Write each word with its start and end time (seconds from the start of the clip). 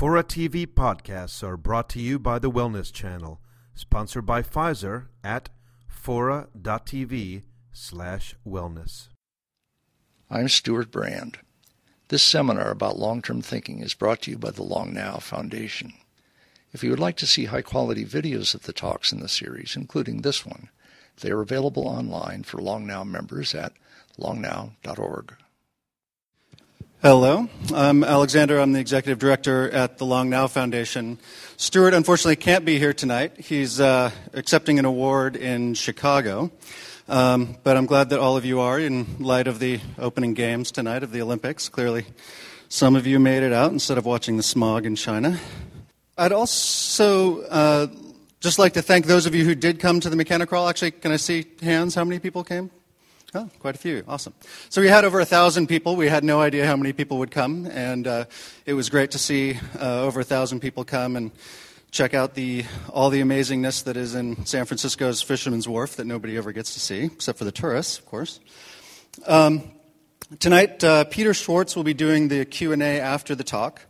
Fora 0.00 0.24
TV 0.24 0.66
podcasts 0.66 1.42
are 1.42 1.58
brought 1.58 1.90
to 1.90 2.00
you 2.00 2.18
by 2.18 2.38
the 2.38 2.50
Wellness 2.50 2.90
Channel, 2.90 3.38
sponsored 3.74 4.24
by 4.24 4.40
Pfizer 4.40 5.08
at 5.22 5.50
fora.tv 5.86 7.42
slash 7.70 8.34
wellness. 8.48 9.08
I'm 10.30 10.48
Stewart 10.48 10.90
Brand. 10.90 11.40
This 12.08 12.22
seminar 12.22 12.70
about 12.70 12.98
long-term 12.98 13.42
thinking 13.42 13.80
is 13.80 13.92
brought 13.92 14.22
to 14.22 14.30
you 14.30 14.38
by 14.38 14.52
the 14.52 14.62
Long 14.62 14.94
Now 14.94 15.16
Foundation. 15.16 15.92
If 16.72 16.82
you 16.82 16.88
would 16.88 16.98
like 16.98 17.18
to 17.18 17.26
see 17.26 17.44
high-quality 17.44 18.06
videos 18.06 18.54
of 18.54 18.62
the 18.62 18.72
talks 18.72 19.12
in 19.12 19.20
the 19.20 19.28
series, 19.28 19.76
including 19.76 20.22
this 20.22 20.46
one, 20.46 20.70
they 21.20 21.30
are 21.30 21.42
available 21.42 21.86
online 21.86 22.44
for 22.44 22.62
Long 22.62 22.86
Now 22.86 23.04
members 23.04 23.54
at 23.54 23.74
longnow.org. 24.18 25.34
Hello, 27.02 27.48
I'm 27.72 28.04
Alexander. 28.04 28.60
I'm 28.60 28.72
the 28.72 28.78
executive 28.78 29.18
director 29.18 29.70
at 29.70 29.96
the 29.96 30.04
Long 30.04 30.28
Now 30.28 30.46
Foundation. 30.48 31.18
Stewart 31.56 31.94
unfortunately 31.94 32.36
can't 32.36 32.66
be 32.66 32.78
here 32.78 32.92
tonight. 32.92 33.40
He's 33.40 33.80
uh, 33.80 34.10
accepting 34.34 34.78
an 34.78 34.84
award 34.84 35.34
in 35.34 35.72
Chicago. 35.72 36.50
Um, 37.08 37.56
but 37.64 37.78
I'm 37.78 37.86
glad 37.86 38.10
that 38.10 38.20
all 38.20 38.36
of 38.36 38.44
you 38.44 38.60
are 38.60 38.78
in 38.78 39.16
light 39.18 39.46
of 39.46 39.60
the 39.60 39.80
opening 39.98 40.34
games 40.34 40.70
tonight 40.70 41.02
of 41.02 41.10
the 41.10 41.22
Olympics. 41.22 41.70
Clearly, 41.70 42.04
some 42.68 42.94
of 42.96 43.06
you 43.06 43.18
made 43.18 43.42
it 43.44 43.54
out 43.54 43.72
instead 43.72 43.96
of 43.96 44.04
watching 44.04 44.36
the 44.36 44.42
smog 44.42 44.84
in 44.84 44.94
China. 44.94 45.40
I'd 46.18 46.32
also 46.32 47.40
uh, 47.44 47.86
just 48.40 48.58
like 48.58 48.74
to 48.74 48.82
thank 48.82 49.06
those 49.06 49.24
of 49.24 49.34
you 49.34 49.46
who 49.46 49.54
did 49.54 49.80
come 49.80 50.00
to 50.00 50.10
the 50.10 50.16
Mechanic-Crawl. 50.16 50.68
Actually, 50.68 50.90
can 50.90 51.12
I 51.12 51.16
see 51.16 51.46
hands? 51.62 51.94
How 51.94 52.04
many 52.04 52.18
people 52.18 52.44
came? 52.44 52.70
Oh, 53.32 53.48
quite 53.60 53.76
a 53.76 53.78
few. 53.78 54.02
Awesome. 54.08 54.34
So 54.70 54.80
we 54.80 54.88
had 54.88 55.04
over 55.04 55.20
a 55.20 55.24
thousand 55.24 55.68
people. 55.68 55.94
We 55.94 56.08
had 56.08 56.24
no 56.24 56.40
idea 56.40 56.66
how 56.66 56.74
many 56.74 56.92
people 56.92 57.18
would 57.18 57.30
come, 57.30 57.66
and 57.66 58.04
uh, 58.04 58.24
it 58.66 58.74
was 58.74 58.90
great 58.90 59.12
to 59.12 59.18
see 59.18 59.56
uh, 59.78 60.02
over 60.02 60.18
a 60.18 60.24
thousand 60.24 60.58
people 60.58 60.84
come 60.84 61.14
and 61.14 61.30
check 61.92 62.12
out 62.12 62.34
the 62.34 62.64
all 62.88 63.08
the 63.08 63.20
amazingness 63.20 63.84
that 63.84 63.96
is 63.96 64.16
in 64.16 64.44
San 64.46 64.64
Francisco's 64.64 65.22
Fisherman's 65.22 65.68
Wharf 65.68 65.94
that 65.94 66.06
nobody 66.06 66.36
ever 66.36 66.50
gets 66.50 66.74
to 66.74 66.80
see, 66.80 67.04
except 67.04 67.38
for 67.38 67.44
the 67.44 67.52
tourists, 67.52 68.00
of 68.00 68.06
course. 68.06 68.40
Um, 69.28 69.70
tonight, 70.40 70.82
uh, 70.82 71.04
Peter 71.04 71.32
Schwartz 71.32 71.76
will 71.76 71.84
be 71.84 71.94
doing 71.94 72.26
the 72.26 72.44
Q 72.44 72.72
and 72.72 72.82
A 72.82 72.98
after 72.98 73.36
the 73.36 73.44
talk, 73.44 73.80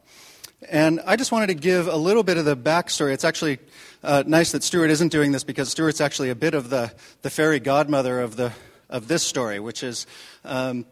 and 0.68 1.00
I 1.06 1.16
just 1.16 1.32
wanted 1.32 1.46
to 1.46 1.54
give 1.54 1.88
a 1.88 1.96
little 1.96 2.24
bit 2.24 2.36
of 2.36 2.44
the 2.44 2.58
backstory. 2.58 3.14
It's 3.14 3.24
actually 3.24 3.58
uh, 4.02 4.22
nice 4.26 4.52
that 4.52 4.62
Stewart 4.62 4.90
isn't 4.90 5.10
doing 5.10 5.32
this 5.32 5.44
because 5.44 5.70
Stewart's 5.70 6.02
actually 6.02 6.28
a 6.28 6.34
bit 6.34 6.52
of 6.52 6.68
the 6.68 6.92
the 7.22 7.30
fairy 7.30 7.58
godmother 7.58 8.20
of 8.20 8.36
the 8.36 8.52
of 8.90 9.08
this 9.08 9.22
story, 9.22 9.58
which 9.58 9.82
is 9.82 10.06
um, 10.44 10.84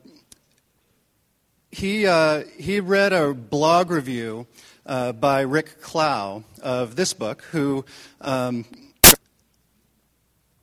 he, 1.71 2.07
uh, 2.07 2.45
he 2.59 2.81
read 2.81 3.13
a 3.13 3.35
blog 3.35 3.91
review 3.91 4.47
uh, 4.87 5.13
by 5.13 5.43
Rick 5.43 5.83
Klau 5.83 6.45
of 6.63 6.97
this 6.97 7.13
book, 7.13 7.43
who 7.51 7.85
um, 8.23 8.65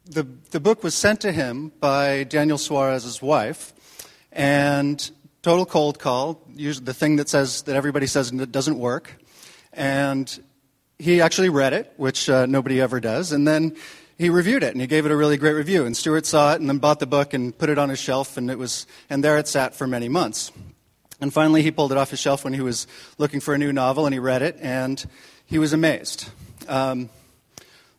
the, 0.05 0.23
the 0.51 0.59
book 0.59 0.83
was 0.83 0.95
sent 0.95 1.21
to 1.21 1.31
him 1.31 1.71
by 1.79 2.23
Daniel 2.23 2.57
Suarez's 2.57 3.21
wife, 3.21 3.73
and 4.31 5.11
total 5.43 5.65
cold 5.65 5.99
call, 5.99 6.41
the 6.55 6.93
thing 6.93 7.17
that 7.17 7.29
says 7.29 7.61
that 7.63 7.75
everybody 7.75 8.07
says 8.07 8.31
that 8.31 8.51
doesn't 8.51 8.79
work, 8.79 9.15
and 9.73 10.39
he 10.97 11.21
actually 11.21 11.49
read 11.49 11.73
it, 11.73 11.93
which 11.97 12.29
uh, 12.29 12.47
nobody 12.47 12.81
ever 12.81 12.99
does, 12.99 13.31
and 13.31 13.47
then 13.47 13.75
he 14.17 14.29
reviewed 14.29 14.63
it 14.63 14.71
and 14.71 14.81
he 14.81 14.87
gave 14.87 15.05
it 15.05 15.11
a 15.11 15.15
really 15.15 15.37
great 15.37 15.53
review. 15.53 15.85
And 15.85 15.95
Stewart 15.95 16.25
saw 16.25 16.53
it 16.53 16.59
and 16.59 16.69
then 16.69 16.77
bought 16.77 16.99
the 16.99 17.07
book 17.07 17.33
and 17.33 17.57
put 17.57 17.69
it 17.69 17.77
on 17.77 17.89
his 17.89 17.99
shelf, 17.99 18.37
and 18.37 18.49
it 18.49 18.57
was 18.57 18.87
and 19.09 19.23
there 19.23 19.37
it 19.37 19.47
sat 19.47 19.75
for 19.75 19.87
many 19.87 20.09
months. 20.09 20.51
And 21.21 21.33
finally, 21.33 21.61
he 21.61 21.71
pulled 21.71 21.91
it 21.91 21.97
off 21.97 22.09
his 22.09 22.19
shelf 22.19 22.43
when 22.43 22.53
he 22.53 22.61
was 22.61 22.87
looking 23.17 23.39
for 23.39 23.53
a 23.53 23.57
new 23.57 23.71
novel, 23.71 24.05
and 24.05 24.13
he 24.13 24.19
read 24.19 24.41
it, 24.41 24.57
and 24.59 25.03
he 25.45 25.59
was 25.59 25.71
amazed. 25.71 26.29
Um, 26.67 27.09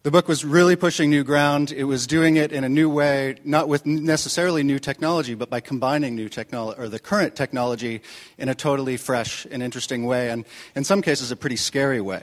the 0.02 0.10
book 0.10 0.28
was 0.28 0.44
really 0.44 0.76
pushing 0.76 1.10
new 1.10 1.24
ground. 1.24 1.72
It 1.72 1.84
was 1.84 2.06
doing 2.06 2.36
it 2.36 2.52
in 2.52 2.62
a 2.62 2.68
new 2.68 2.88
way, 2.88 3.36
not 3.42 3.68
with 3.68 3.86
necessarily 3.86 4.62
new 4.62 4.78
technology, 4.78 5.34
but 5.34 5.50
by 5.50 5.60
combining 5.60 6.14
new 6.14 6.28
technology 6.28 6.80
or 6.80 6.88
the 6.88 6.98
current 6.98 7.34
technology 7.34 8.02
in 8.38 8.48
a 8.48 8.54
totally 8.54 8.98
fresh 8.98 9.46
and 9.50 9.62
interesting 9.62 10.04
way, 10.04 10.30
and 10.30 10.44
in 10.74 10.84
some 10.84 11.02
cases, 11.02 11.32
a 11.32 11.36
pretty 11.36 11.56
scary 11.56 12.00
way. 12.00 12.22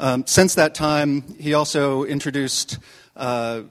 Um, 0.00 0.26
since 0.26 0.56
that 0.56 0.74
time, 0.74 1.36
he 1.38 1.54
also 1.54 2.02
introduced 2.04 2.78
uh, 3.16 3.62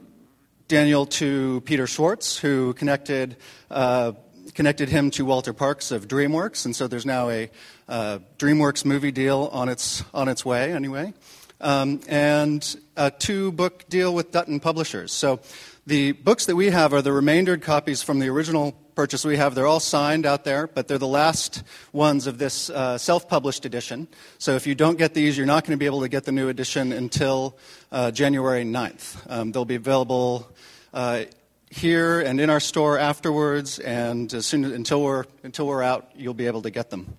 Daniel 0.67 1.05
to 1.05 1.61
Peter 1.65 1.87
Schwartz, 1.87 2.37
who 2.37 2.73
connected, 2.73 3.37
uh, 3.69 4.13
connected 4.53 4.89
him 4.89 5.11
to 5.11 5.25
Walter 5.25 5.53
Parkes 5.53 5.91
of 5.91 6.07
DreamWorks, 6.07 6.65
and 6.65 6.75
so 6.75 6.87
there's 6.87 7.05
now 7.05 7.29
a 7.29 7.51
uh, 7.89 8.19
DreamWorks 8.37 8.85
movie 8.85 9.11
deal 9.11 9.49
on 9.51 9.67
its, 9.67 10.03
on 10.13 10.29
its 10.29 10.45
way, 10.45 10.71
anyway, 10.71 11.13
um, 11.59 11.99
and 12.07 12.77
a 12.95 13.11
two 13.11 13.51
book 13.51 13.89
deal 13.89 14.13
with 14.13 14.31
Dutton 14.31 14.59
Publishers. 14.59 15.11
So 15.11 15.41
the 15.85 16.13
books 16.13 16.45
that 16.45 16.55
we 16.55 16.69
have 16.69 16.93
are 16.93 17.01
the 17.01 17.11
remaindered 17.11 17.61
copies 17.61 18.01
from 18.01 18.19
the 18.19 18.29
original 18.29 18.80
purchase 19.01 19.25
we 19.25 19.35
have. 19.35 19.55
They're 19.55 19.65
all 19.65 19.79
signed 19.79 20.27
out 20.27 20.43
there, 20.43 20.67
but 20.67 20.87
they're 20.87 20.99
the 20.99 21.07
last 21.07 21.63
ones 21.91 22.27
of 22.27 22.37
this 22.37 22.69
uh, 22.69 22.99
self 22.99 23.27
published 23.27 23.65
edition. 23.65 24.07
So 24.37 24.55
if 24.55 24.67
you 24.67 24.75
don't 24.75 24.95
get 24.95 25.15
these, 25.15 25.35
you're 25.35 25.47
not 25.47 25.65
going 25.65 25.75
to 25.75 25.79
be 25.79 25.87
able 25.87 26.01
to 26.01 26.07
get 26.07 26.25
the 26.25 26.31
new 26.31 26.49
edition 26.49 26.91
until 26.91 27.57
uh, 27.91 28.11
January 28.11 28.63
9th. 28.63 29.17
Um, 29.27 29.51
they'll 29.51 29.65
be 29.65 29.73
available. 29.73 30.47
Uh, 30.93 31.23
here 31.71 32.21
and 32.21 32.39
in 32.39 32.51
our 32.51 32.59
store 32.59 32.99
afterwards, 32.99 33.79
and 33.79 34.31
as 34.35 34.45
soon 34.45 34.65
as, 34.65 34.71
until 34.71 35.01
we're 35.01 35.25
until 35.41 35.65
we're 35.65 35.81
out, 35.81 36.11
you'll 36.15 36.35
be 36.35 36.45
able 36.45 36.61
to 36.61 36.69
get 36.69 36.91
them. 36.91 37.17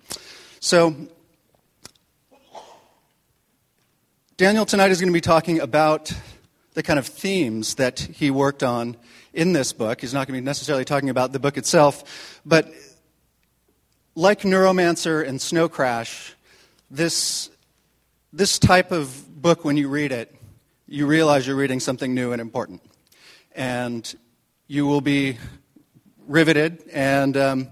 So, 0.61 0.95
Daniel 4.37 4.65
tonight 4.65 4.91
is 4.91 5.01
going 5.01 5.11
to 5.11 5.13
be 5.13 5.19
talking 5.19 5.59
about 5.59 6.13
the 6.75 6.83
kind 6.83 6.97
of 6.97 7.07
themes 7.07 7.75
that 7.75 7.99
he 7.99 8.31
worked 8.31 8.63
on 8.63 8.95
in 9.33 9.53
this 9.53 9.73
book. 9.73 10.01
He's 10.01 10.13
not 10.13 10.27
going 10.27 10.37
to 10.37 10.41
be 10.41 10.45
necessarily 10.45 10.85
talking 10.85 11.09
about 11.09 11.31
the 11.31 11.39
book 11.39 11.57
itself, 11.57 12.41
but 12.45 12.67
like 14.15 14.41
Neuromancer 14.41 15.27
and 15.27 15.41
Snow 15.41 15.67
Crash, 15.67 16.35
this, 16.91 17.49
this 18.31 18.59
type 18.59 18.91
of 18.91 19.41
book, 19.41 19.65
when 19.65 19.75
you 19.75 19.89
read 19.89 20.11
it, 20.11 20.33
you 20.87 21.07
realize 21.07 21.47
you're 21.47 21.55
reading 21.55 21.79
something 21.79 22.13
new 22.13 22.31
and 22.31 22.39
important. 22.39 22.81
And 23.55 24.13
you 24.67 24.85
will 24.85 25.01
be 25.01 25.37
riveted. 26.27 26.83
And 26.91 27.35
um, 27.35 27.69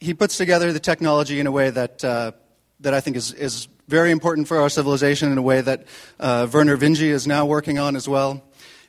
he 0.00 0.14
puts 0.14 0.36
together 0.36 0.72
the 0.72 0.80
technology 0.80 1.40
in 1.40 1.46
a 1.46 1.52
way 1.52 1.70
that, 1.70 2.02
uh, 2.04 2.32
that 2.80 2.94
I 2.94 3.00
think 3.00 3.16
is, 3.16 3.32
is 3.32 3.68
very 3.86 4.10
important 4.10 4.48
for 4.48 4.58
our 4.58 4.68
civilization, 4.68 5.32
in 5.32 5.38
a 5.38 5.42
way 5.42 5.60
that 5.60 5.86
uh, 6.20 6.46
Vernor 6.46 6.76
Vinge 6.76 7.02
is 7.02 7.26
now 7.26 7.46
working 7.46 7.78
on 7.78 7.96
as 7.96 8.08
well. 8.08 8.42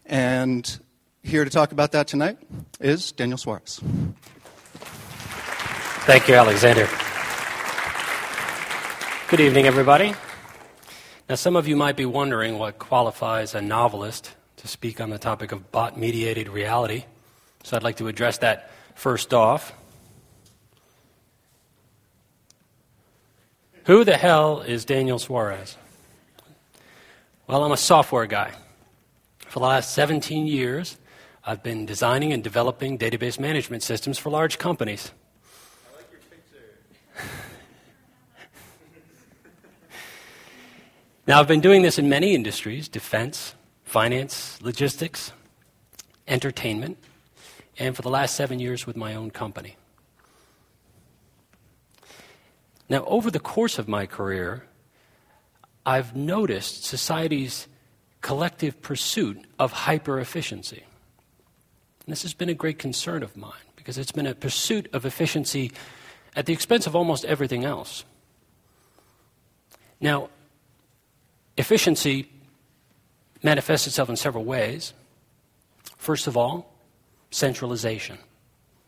And 0.10 0.80
here 1.22 1.46
to 1.46 1.52
talk 1.52 1.72
about 1.72 1.92
that 1.92 2.08
tonight 2.08 2.40
is 2.80 3.12
Daniel 3.12 3.38
Suarez. 3.38 3.80
Thank 6.06 6.28
you, 6.28 6.34
Alexander. 6.34 6.88
Good 9.30 9.40
evening, 9.40 9.68
everybody. 9.68 10.16
Now, 11.30 11.36
some 11.36 11.56
of 11.56 11.68
you 11.68 11.76
might 11.76 11.96
be 11.96 12.08
wondering 12.08 12.58
what 12.58 12.80
qualifies 12.80 13.54
a 13.54 13.62
novelist 13.62 14.34
to 14.58 14.68
speak 14.68 15.00
on 15.00 15.12
the 15.12 15.20
topic 15.20 15.52
of 15.52 15.72
bot 15.72 15.96
mediated 15.96 16.50
reality. 16.50 17.06
So 17.64 17.78
I'd 17.78 17.84
like 17.84 17.98
to 17.98 18.08
address 18.08 18.40
that 18.40 18.72
first 18.96 19.32
off. 19.32 19.72
Who 23.86 24.04
the 24.04 24.18
hell 24.18 24.62
is 24.62 24.86
Daniel 24.86 25.20
Suarez? 25.20 25.78
Well, 27.46 27.64
I'm 27.64 27.72
a 27.72 27.78
software 27.78 28.26
guy. 28.26 28.54
For 29.50 29.58
the 29.58 29.66
last 29.66 29.96
17 29.96 30.46
years, 30.46 31.00
I've 31.44 31.64
been 31.64 31.88
designing 31.88 32.32
and 32.34 32.44
developing 32.44 33.00
database 33.00 33.40
management 33.40 33.82
systems 33.82 34.20
for 34.20 34.30
large 34.30 34.60
companies. 34.60 35.12
I 35.92 35.96
like 35.96 36.12
your 36.12 36.22
picture. 36.22 36.78
now, 41.26 41.40
I've 41.40 41.48
been 41.48 41.62
doing 41.62 41.82
this 41.82 41.98
in 41.98 42.08
many 42.08 42.36
industries 42.36 42.88
defense, 42.88 43.56
finance, 43.86 44.62
logistics, 44.62 45.32
entertainment, 46.28 47.00
and 47.80 47.96
for 47.96 48.04
the 48.04 48.10
last 48.12 48.36
seven 48.36 48.60
years 48.60 48.86
with 48.86 48.96
my 48.96 49.16
own 49.16 49.32
company. 49.32 49.78
Now, 52.88 53.04
over 53.06 53.32
the 53.32 53.40
course 53.40 53.80
of 53.80 53.88
my 53.88 54.06
career, 54.06 54.68
I've 55.88 56.16
noticed 56.16 56.84
society's 56.84 57.68
collective 58.22 58.82
pursuit 58.82 59.46
of 59.58 59.72
hyper 59.72 60.20
efficiency. 60.20 60.84
This 62.08 62.24
has 62.24 62.34
been 62.34 62.50
a 62.50 62.56
great 62.56 62.80
concern 62.80 63.22
of 63.22 63.38
mine 63.38 63.54
because 63.76 63.98
it's 63.98 64.12
been 64.12 64.26
a 64.26 64.34
pursuit 64.34 64.90
of 64.94 65.06
efficiency 65.06 65.72
at 66.36 66.46
the 66.48 66.54
expense 66.54 66.88
of 66.88 66.96
almost 66.96 67.24
everything 67.26 67.66
else. 67.66 68.04
Now, 70.02 70.30
efficiency 71.56 72.30
manifests 73.44 73.86
itself 73.88 74.10
in 74.10 74.16
several 74.16 74.44
ways. 74.44 74.94
First 75.98 76.28
of 76.28 76.36
all, 76.36 76.74
centralization. 77.32 78.18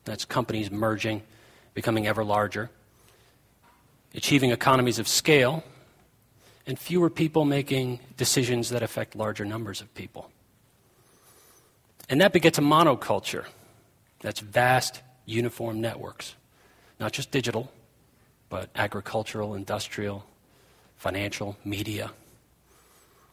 That's 0.06 0.25
companies 0.25 0.72
merging, 0.72 1.22
becoming 1.74 2.07
ever 2.07 2.24
larger. 2.24 2.69
achieving 4.13 4.51
economies 4.51 5.00
of 5.00 5.07
scale, 5.07 5.63
and 6.66 6.78
fewer 6.78 7.10
people 7.10 7.46
making 7.46 8.00
decisions 8.18 8.69
that 8.69 8.84
affect 8.84 9.16
larger 9.16 9.46
numbers 9.46 9.81
of 9.81 9.94
people. 9.94 10.31
And 12.10 12.22
that 12.22 12.34
begets 12.34 12.58
a 12.58 12.62
monoculture. 12.62 13.46
That's 14.19 14.40
vast, 14.40 15.02
uniform 15.25 15.81
networks, 15.81 16.36
not 17.00 17.13
just 17.13 17.31
digital, 17.31 17.72
but 18.50 18.69
agricultural, 18.75 19.56
industrial, 19.56 20.25
financial, 20.98 21.58
media. 21.63 22.12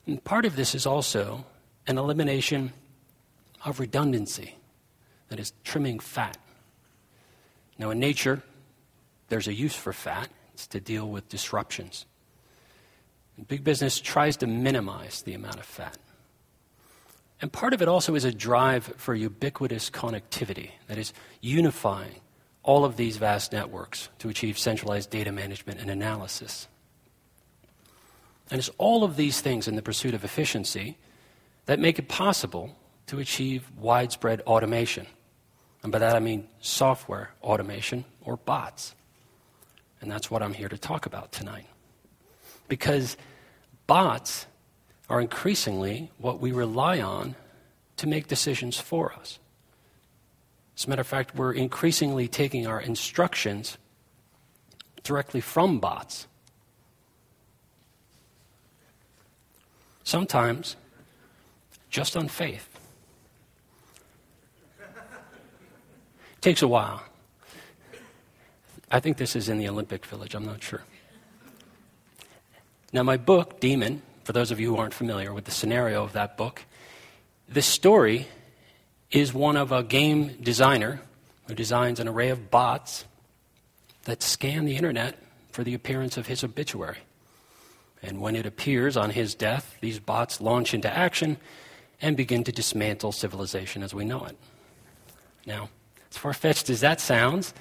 And 0.07 0.23
part 0.23 0.47
of 0.47 0.57
this 0.57 0.75
is 0.75 0.87
also 0.87 1.45
an 1.87 1.99
elimination 1.99 2.73
of 3.65 3.81
redundancy, 3.81 4.55
that 5.29 5.39
is, 5.39 5.53
trimming 5.65 5.99
fat. 5.99 6.39
Now, 7.79 7.91
in 7.91 7.99
nature, 7.99 8.43
there's 9.29 9.49
a 9.49 9.55
use 9.55 9.75
for 9.75 9.93
fat, 9.93 10.29
it's 10.55 10.67
to 10.69 10.81
deal 10.81 11.09
with 11.09 11.29
disruptions. 11.29 12.07
Big 13.47 13.63
business 13.63 14.01
tries 14.01 14.37
to 14.39 14.47
minimize 14.47 15.23
the 15.23 15.35
amount 15.35 15.59
of 15.59 15.65
fat. 15.65 15.97
And 17.41 17.53
part 17.53 17.73
of 17.73 17.81
it 17.81 17.89
also 17.89 18.15
is 18.15 18.25
a 18.25 18.33
drive 18.33 18.93
for 18.97 19.15
ubiquitous 19.15 19.91
connectivity, 19.91 20.71
that 20.89 20.99
is, 20.99 21.13
unifying 21.41 22.21
all 22.65 22.85
of 22.85 22.97
these 22.97 23.17
vast 23.17 23.53
networks 23.53 24.09
to 24.19 24.29
achieve 24.29 24.59
centralized 24.59 25.11
data 25.11 25.31
management 25.31 25.81
and 25.81 25.89
analysis. 25.89 26.67
And 28.51 28.59
it's 28.59 28.71
all 28.79 29.05
of 29.05 29.17
these 29.17 29.41
things 29.41 29.69
in 29.69 29.77
the 29.77 29.83
pursuit 29.83 30.15
of 30.15 30.25
efficiency 30.25 30.99
that 31.67 31.79
make 31.79 31.99
it 31.99 32.09
possible 32.09 32.77
to 33.07 33.21
achieve 33.21 33.71
widespread 33.79 34.41
automation. 34.43 35.07
And 35.83 35.93
by 35.93 35.99
that 35.99 36.17
I 36.17 36.19
mean 36.19 36.49
software 36.61 37.31
automation 37.43 38.05
or 38.23 38.37
bots. 38.37 38.95
And 40.01 40.11
that's 40.11 40.31
what 40.31 40.43
I'm 40.43 40.55
here 40.55 40.69
to 40.69 40.79
talk 40.79 41.07
about 41.07 41.31
tonight. 41.31 41.67
Because 42.69 43.17
bots 43.87 44.47
are 45.09 45.21
increasingly 45.21 46.11
what 46.19 46.41
we 46.41 46.53
rely 46.53 47.01
on 47.01 47.35
to 47.97 48.07
make 48.07 48.29
decisions 48.29 48.79
for 48.79 49.13
us. 49.13 49.39
As 50.77 50.85
a 50.85 50.91
matter 50.91 51.01
of 51.01 51.07
fact, 51.07 51.35
we're 51.35 51.53
increasingly 51.53 52.29
taking 52.29 52.67
our 52.67 52.81
instructions 52.81 53.79
directly 55.03 55.41
from 55.41 55.81
bots. 55.81 56.29
Sometimes 60.05 60.77
just 61.91 62.17
on 62.17 62.29
faith. 62.29 62.69
Takes 66.41 66.63
a 66.63 66.69
while. 66.69 67.03
I 68.91 69.01
think 69.01 69.17
this 69.17 69.35
is 69.35 69.49
in 69.49 69.59
the 69.59 69.69
Olympic 69.69 70.07
Village, 70.07 70.35
I'm 70.35 70.47
not 70.47 70.63
sure. 70.63 70.83
Now, 72.93 73.03
my 73.03 73.19
book, 73.19 73.61
Daemon, 73.61 74.03
for 74.25 74.33
those 74.33 74.51
of 74.51 74.59
you 74.61 74.75
who 74.75 74.81
aren't 74.81 74.95
familiar 74.95 75.35
with 75.35 75.45
the 75.45 75.51
scenario 75.51 76.05
of 76.05 76.15
that 76.15 76.37
book, 76.37 76.65
the 77.49 77.63
story 77.63 78.29
is 79.11 79.33
one 79.33 79.57
of 79.57 79.73
a 79.73 79.83
game 79.83 80.39
designer 80.43 81.01
who 81.47 81.55
designs 81.55 82.01
an 82.01 82.09
array 82.09 82.31
of 82.31 82.51
bots 82.51 83.05
that 84.05 84.23
scan 84.23 84.65
the 84.65 84.77
internet 84.77 85.19
for 85.51 85.65
the 85.65 85.75
appearance 85.75 86.17
of 86.17 86.27
his 86.27 86.43
obituary. 86.43 86.99
And 88.03 88.21
when 88.21 88.37
it 88.37 88.47
appears 88.47 88.97
on 88.97 89.11
his 89.11 89.35
death, 89.35 89.77
these 89.81 89.99
bots 89.99 90.41
launch 90.41 90.73
into 90.73 90.95
action 90.95 91.37
and 92.01 92.17
begin 92.17 92.45
to 92.45 92.53
dismantle 92.53 93.13
civilization 93.13 93.83
as 93.83 93.93
we 93.93 94.05
know 94.05 94.25
it. 94.25 94.37
Now, 95.47 95.69
as 96.11 96.17
far 96.17 96.33
fetched 96.33 96.71
as 96.71 96.81
that 96.81 97.01
sounds, 97.01 97.53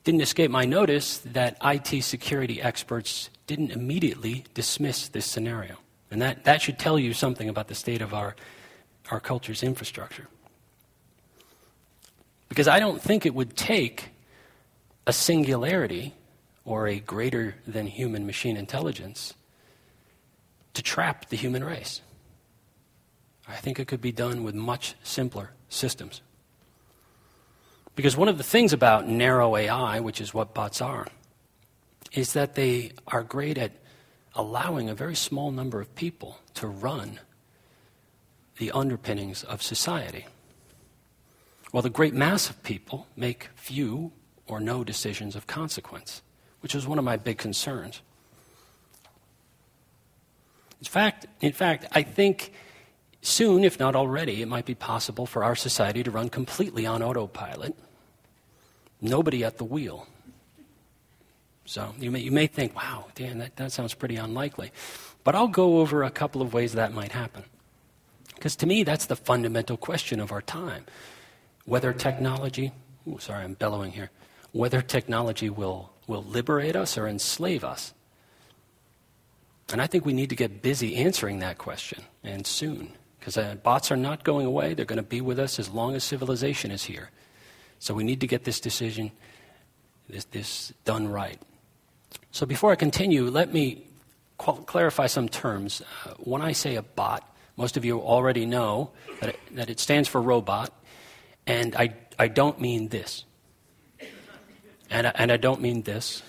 it 0.00 0.04
didn't 0.04 0.22
escape 0.22 0.50
my 0.50 0.64
notice 0.64 1.18
that 1.18 1.58
IT 1.62 2.02
security 2.04 2.62
experts 2.62 3.28
didn't 3.46 3.70
immediately 3.70 4.44
dismiss 4.54 5.08
this 5.08 5.26
scenario. 5.26 5.76
And 6.10 6.22
that, 6.22 6.44
that 6.44 6.62
should 6.62 6.78
tell 6.78 6.98
you 6.98 7.12
something 7.12 7.50
about 7.50 7.68
the 7.68 7.74
state 7.74 8.00
of 8.00 8.14
our, 8.14 8.34
our 9.10 9.20
culture's 9.20 9.62
infrastructure. 9.62 10.26
Because 12.48 12.66
I 12.66 12.80
don't 12.80 13.00
think 13.00 13.26
it 13.26 13.34
would 13.34 13.58
take 13.58 14.08
a 15.06 15.12
singularity 15.12 16.14
or 16.64 16.88
a 16.88 16.98
greater 16.98 17.56
than 17.66 17.86
human 17.86 18.24
machine 18.24 18.56
intelligence 18.56 19.34
to 20.72 20.82
trap 20.82 21.28
the 21.28 21.36
human 21.36 21.62
race. 21.62 22.00
I 23.46 23.56
think 23.56 23.78
it 23.78 23.86
could 23.86 24.00
be 24.00 24.12
done 24.12 24.44
with 24.44 24.54
much 24.54 24.94
simpler 25.02 25.50
systems. 25.68 26.22
Because 27.96 28.16
one 28.16 28.28
of 28.28 28.38
the 28.38 28.44
things 28.44 28.72
about 28.72 29.08
narrow 29.08 29.56
AI, 29.56 30.00
which 30.00 30.20
is 30.20 30.32
what 30.32 30.54
bots 30.54 30.80
are, 30.80 31.06
is 32.12 32.32
that 32.32 32.54
they 32.54 32.92
are 33.08 33.22
great 33.22 33.58
at 33.58 33.72
allowing 34.34 34.88
a 34.88 34.94
very 34.94 35.14
small 35.14 35.50
number 35.50 35.80
of 35.80 35.94
people 35.94 36.38
to 36.54 36.66
run 36.66 37.20
the 38.58 38.70
underpinnings 38.72 39.42
of 39.44 39.62
society. 39.62 40.26
While 41.70 41.82
the 41.82 41.90
great 41.90 42.14
mass 42.14 42.50
of 42.50 42.62
people 42.62 43.06
make 43.16 43.48
few 43.54 44.12
or 44.46 44.60
no 44.60 44.82
decisions 44.84 45.36
of 45.36 45.46
consequence, 45.46 46.22
which 46.60 46.74
is 46.74 46.86
one 46.86 46.98
of 46.98 47.04
my 47.04 47.16
big 47.16 47.38
concerns. 47.38 48.02
In 50.80 50.86
fact, 50.86 51.26
in 51.40 51.52
fact, 51.52 51.86
I 51.92 52.02
think 52.02 52.52
soon, 53.22 53.64
if 53.64 53.78
not 53.78 53.94
already, 53.96 54.42
it 54.42 54.46
might 54.46 54.66
be 54.66 54.74
possible 54.74 55.26
for 55.26 55.44
our 55.44 55.56
society 55.56 56.02
to 56.02 56.10
run 56.10 56.28
completely 56.28 56.86
on 56.86 57.02
autopilot. 57.02 57.76
Nobody 59.00 59.44
at 59.44 59.58
the 59.58 59.64
wheel. 59.64 60.06
So 61.64 61.94
you 61.98 62.10
may, 62.10 62.20
you 62.20 62.32
may 62.32 62.46
think, 62.46 62.74
wow, 62.74 63.06
Dan, 63.14 63.38
that, 63.38 63.56
that 63.56 63.72
sounds 63.72 63.94
pretty 63.94 64.16
unlikely. 64.16 64.72
But 65.22 65.34
I'll 65.34 65.48
go 65.48 65.78
over 65.78 66.02
a 66.02 66.10
couple 66.10 66.42
of 66.42 66.52
ways 66.52 66.72
that 66.72 66.92
might 66.92 67.12
happen. 67.12 67.44
Because 68.34 68.56
to 68.56 68.66
me, 68.66 68.82
that's 68.82 69.06
the 69.06 69.16
fundamental 69.16 69.76
question 69.76 70.18
of 70.18 70.32
our 70.32 70.42
time. 70.42 70.86
Whether 71.66 71.92
technology, 71.92 72.72
ooh, 73.06 73.18
sorry, 73.18 73.44
I'm 73.44 73.54
bellowing 73.54 73.92
here, 73.92 74.10
whether 74.52 74.82
technology 74.82 75.50
will, 75.50 75.92
will 76.06 76.24
liberate 76.24 76.74
us 76.74 76.98
or 76.98 77.06
enslave 77.06 77.62
us. 77.62 77.94
And 79.72 79.80
I 79.80 79.86
think 79.86 80.04
we 80.04 80.12
need 80.12 80.30
to 80.30 80.36
get 80.36 80.62
busy 80.62 80.96
answering 80.96 81.38
that 81.40 81.58
question, 81.58 82.02
and 82.24 82.46
soon. 82.46 82.94
Because 83.20 83.36
uh, 83.36 83.54
bots 83.62 83.92
are 83.92 83.96
not 83.96 84.24
going 84.24 84.46
away. 84.46 84.74
They're 84.74 84.86
going 84.86 84.96
to 84.96 85.02
be 85.02 85.20
with 85.20 85.38
us 85.38 85.58
as 85.58 85.68
long 85.68 85.94
as 85.94 86.02
civilization 86.02 86.70
is 86.70 86.84
here. 86.84 87.10
So 87.78 87.94
we 87.94 88.02
need 88.02 88.20
to 88.20 88.26
get 88.26 88.44
this 88.44 88.60
decision, 88.60 89.12
this, 90.08 90.24
this 90.24 90.72
done 90.84 91.06
right. 91.06 91.40
So 92.32 92.46
before 92.46 92.72
I 92.72 92.76
continue, 92.76 93.28
let 93.28 93.52
me 93.52 93.86
qual- 94.38 94.56
clarify 94.56 95.06
some 95.06 95.28
terms. 95.28 95.82
Uh, 96.04 96.14
when 96.18 96.42
I 96.42 96.52
say 96.52 96.76
a 96.76 96.82
bot, 96.82 97.26
most 97.56 97.76
of 97.76 97.84
you 97.84 98.00
already 98.00 98.46
know 98.46 98.90
that 99.20 99.30
it, 99.30 99.38
that 99.52 99.70
it 99.70 99.78
stands 99.78 100.08
for 100.08 100.20
robot, 100.20 100.72
and 101.46 101.76
I, 101.76 101.94
I 102.18 102.28
don't 102.28 102.60
mean 102.60 102.88
this. 102.88 103.24
And 104.88 105.06
I, 105.06 105.12
and 105.14 105.30
I 105.30 105.36
don't 105.36 105.60
mean 105.60 105.82
this. 105.82 106.22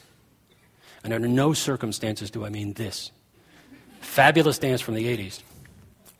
And 1.03 1.13
under 1.13 1.27
no 1.27 1.53
circumstances 1.53 2.29
do 2.29 2.45
I 2.45 2.49
mean 2.49 2.73
this. 2.73 3.11
Fabulous 4.01 4.59
dance 4.59 4.81
from 4.81 4.95
the 4.95 5.05
80s. 5.05 5.41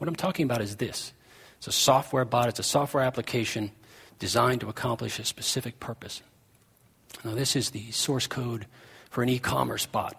What 0.01 0.07
I'm 0.07 0.15
talking 0.15 0.45
about 0.45 0.61
is 0.61 0.77
this 0.77 1.13
it's 1.59 1.67
a 1.67 1.71
software 1.71 2.25
bot, 2.25 2.49
it's 2.49 2.57
a 2.57 2.63
software 2.63 3.03
application 3.03 3.71
designed 4.17 4.61
to 4.61 4.67
accomplish 4.67 5.19
a 5.19 5.25
specific 5.25 5.79
purpose. 5.79 6.23
Now, 7.23 7.35
this 7.35 7.55
is 7.55 7.69
the 7.69 7.91
source 7.91 8.25
code 8.25 8.65
for 9.11 9.21
an 9.21 9.29
e 9.29 9.37
commerce 9.37 9.85
bot 9.85 10.15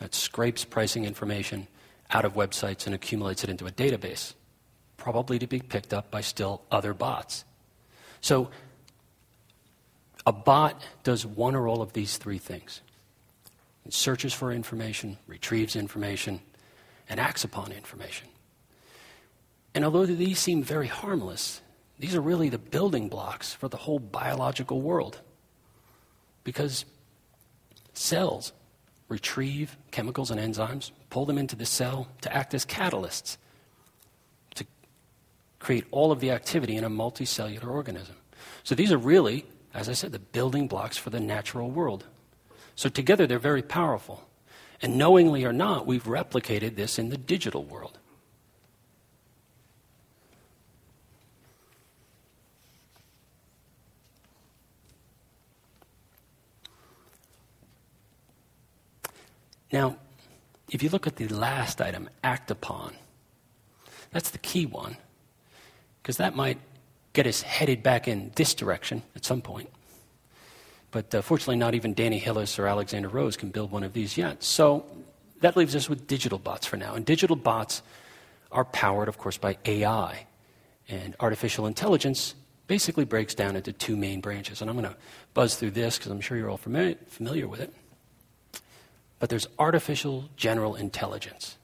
that 0.00 0.14
scrapes 0.14 0.64
pricing 0.64 1.04
information 1.04 1.68
out 2.10 2.24
of 2.24 2.32
websites 2.32 2.86
and 2.86 2.94
accumulates 2.94 3.44
it 3.44 3.50
into 3.50 3.66
a 3.66 3.70
database, 3.70 4.32
probably 4.96 5.38
to 5.38 5.46
be 5.46 5.60
picked 5.60 5.92
up 5.92 6.10
by 6.10 6.22
still 6.22 6.62
other 6.70 6.94
bots. 6.94 7.44
So, 8.22 8.48
a 10.24 10.32
bot 10.32 10.82
does 11.02 11.26
one 11.26 11.54
or 11.54 11.68
all 11.68 11.82
of 11.82 11.92
these 11.92 12.16
three 12.16 12.38
things 12.38 12.80
it 13.84 13.92
searches 13.92 14.32
for 14.32 14.52
information, 14.52 15.18
retrieves 15.26 15.76
information, 15.76 16.40
and 17.10 17.20
acts 17.20 17.44
upon 17.44 17.72
information. 17.72 18.31
And 19.74 19.84
although 19.84 20.06
these 20.06 20.38
seem 20.38 20.62
very 20.62 20.88
harmless, 20.88 21.62
these 21.98 22.14
are 22.14 22.20
really 22.20 22.48
the 22.48 22.58
building 22.58 23.08
blocks 23.08 23.52
for 23.52 23.68
the 23.68 23.76
whole 23.76 23.98
biological 23.98 24.80
world. 24.80 25.20
Because 26.44 26.84
cells 27.94 28.52
retrieve 29.08 29.76
chemicals 29.90 30.30
and 30.30 30.40
enzymes, 30.40 30.90
pull 31.10 31.26
them 31.26 31.38
into 31.38 31.54
the 31.54 31.66
cell 31.66 32.08
to 32.22 32.34
act 32.34 32.54
as 32.54 32.64
catalysts 32.64 33.36
to 34.54 34.64
create 35.58 35.84
all 35.90 36.10
of 36.10 36.20
the 36.20 36.30
activity 36.30 36.76
in 36.76 36.84
a 36.84 36.90
multicellular 36.90 37.68
organism. 37.68 38.16
So 38.64 38.74
these 38.74 38.90
are 38.90 38.98
really, 38.98 39.44
as 39.74 39.88
I 39.88 39.92
said, 39.92 40.12
the 40.12 40.18
building 40.18 40.66
blocks 40.66 40.96
for 40.96 41.10
the 41.10 41.20
natural 41.20 41.70
world. 41.70 42.06
So 42.74 42.88
together 42.88 43.26
they're 43.26 43.38
very 43.38 43.62
powerful. 43.62 44.26
And 44.80 44.96
knowingly 44.96 45.44
or 45.44 45.52
not, 45.52 45.86
we've 45.86 46.04
replicated 46.04 46.74
this 46.74 46.98
in 46.98 47.10
the 47.10 47.18
digital 47.18 47.64
world. 47.64 47.98
Now, 59.72 59.96
if 60.70 60.82
you 60.82 60.90
look 60.90 61.06
at 61.06 61.16
the 61.16 61.28
last 61.28 61.80
item, 61.80 62.08
act 62.22 62.50
upon, 62.50 62.94
that's 64.10 64.30
the 64.30 64.38
key 64.38 64.66
one, 64.66 64.96
because 66.02 66.18
that 66.18 66.36
might 66.36 66.58
get 67.12 67.26
us 67.26 67.42
headed 67.42 67.82
back 67.82 68.08
in 68.08 68.32
this 68.36 68.54
direction 68.54 69.02
at 69.16 69.24
some 69.24 69.40
point. 69.40 69.70
But 70.90 71.14
uh, 71.14 71.22
fortunately, 71.22 71.56
not 71.56 71.74
even 71.74 71.94
Danny 71.94 72.18
Hillis 72.18 72.58
or 72.58 72.66
Alexander 72.66 73.08
Rose 73.08 73.36
can 73.36 73.50
build 73.50 73.70
one 73.70 73.82
of 73.82 73.94
these 73.94 74.16
yet. 74.18 74.42
So 74.42 74.84
that 75.40 75.56
leaves 75.56 75.74
us 75.74 75.88
with 75.88 76.06
digital 76.06 76.38
bots 76.38 76.66
for 76.66 76.76
now. 76.76 76.94
And 76.94 77.04
digital 77.04 77.36
bots 77.36 77.82
are 78.50 78.64
powered, 78.66 79.08
of 79.08 79.16
course, 79.16 79.38
by 79.38 79.56
AI. 79.64 80.26
And 80.88 81.16
artificial 81.18 81.66
intelligence 81.66 82.34
basically 82.66 83.06
breaks 83.06 83.34
down 83.34 83.56
into 83.56 83.72
two 83.72 83.96
main 83.96 84.20
branches. 84.20 84.60
And 84.60 84.68
I'm 84.68 84.76
going 84.76 84.88
to 84.88 84.96
buzz 85.32 85.56
through 85.56 85.70
this 85.70 85.96
because 85.96 86.12
I'm 86.12 86.20
sure 86.20 86.36
you're 86.36 86.50
all 86.50 86.58
familiar, 86.58 86.96
familiar 87.08 87.48
with 87.48 87.60
it. 87.60 87.72
But 89.22 89.30
there's 89.30 89.46
artificial 89.56 90.28
general 90.36 90.74
intelligence. 90.74 91.56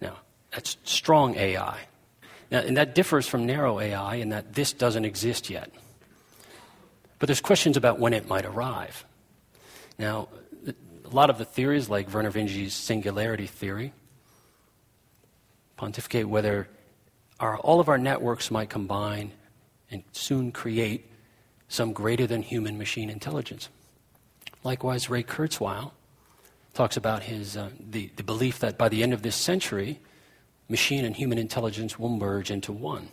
Now, 0.00 0.18
that's 0.52 0.76
strong 0.84 1.34
AI. 1.34 1.80
Now, 2.52 2.60
and 2.60 2.76
that 2.76 2.94
differs 2.94 3.26
from 3.26 3.46
narrow 3.46 3.80
AI 3.80 4.14
in 4.14 4.28
that 4.28 4.54
this 4.54 4.72
doesn't 4.72 5.04
exist 5.04 5.50
yet. 5.50 5.72
But 7.18 7.26
there's 7.26 7.40
questions 7.40 7.76
about 7.76 7.98
when 7.98 8.12
it 8.12 8.28
might 8.28 8.44
arrive. 8.44 9.04
Now, 9.98 10.28
a 10.68 11.08
lot 11.10 11.30
of 11.30 11.38
the 11.38 11.44
theories, 11.44 11.88
like 11.88 12.08
Vernor 12.08 12.30
Vinge's 12.30 12.74
singularity 12.74 13.48
theory, 13.48 13.92
pontificate 15.76 16.28
whether 16.28 16.68
our, 17.40 17.58
all 17.58 17.80
of 17.80 17.88
our 17.88 17.98
networks 17.98 18.52
might 18.52 18.70
combine 18.70 19.32
and 19.90 20.04
soon 20.12 20.52
create 20.52 21.10
some 21.66 21.92
greater 21.92 22.28
than 22.28 22.42
human 22.42 22.78
machine 22.78 23.10
intelligence. 23.10 23.68
Likewise, 24.62 25.10
Ray 25.10 25.24
Kurzweil 25.24 25.90
talks 26.74 26.96
about 26.96 27.22
his, 27.22 27.56
uh, 27.56 27.70
the, 27.78 28.10
the 28.16 28.22
belief 28.22 28.60
that 28.60 28.78
by 28.78 28.88
the 28.88 29.02
end 29.02 29.12
of 29.12 29.22
this 29.22 29.36
century, 29.36 30.00
machine 30.68 31.04
and 31.04 31.16
human 31.16 31.38
intelligence 31.38 31.98
will 31.98 32.08
merge 32.08 32.50
into 32.50 32.72
one. 32.72 33.08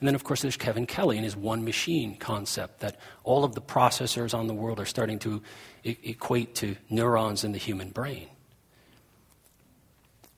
And 0.00 0.08
then, 0.08 0.14
of 0.14 0.24
course, 0.24 0.40
there's 0.40 0.56
Kevin 0.56 0.86
Kelly 0.86 1.16
and 1.16 1.24
his 1.24 1.36
one 1.36 1.64
machine 1.64 2.16
concept 2.16 2.80
that 2.80 2.98
all 3.22 3.44
of 3.44 3.54
the 3.54 3.60
processors 3.60 4.32
on 4.32 4.46
the 4.46 4.54
world 4.54 4.80
are 4.80 4.86
starting 4.86 5.18
to 5.20 5.42
e- 5.84 5.96
equate 6.02 6.54
to 6.56 6.76
neurons 6.88 7.44
in 7.44 7.52
the 7.52 7.58
human 7.58 7.90
brain. 7.90 8.28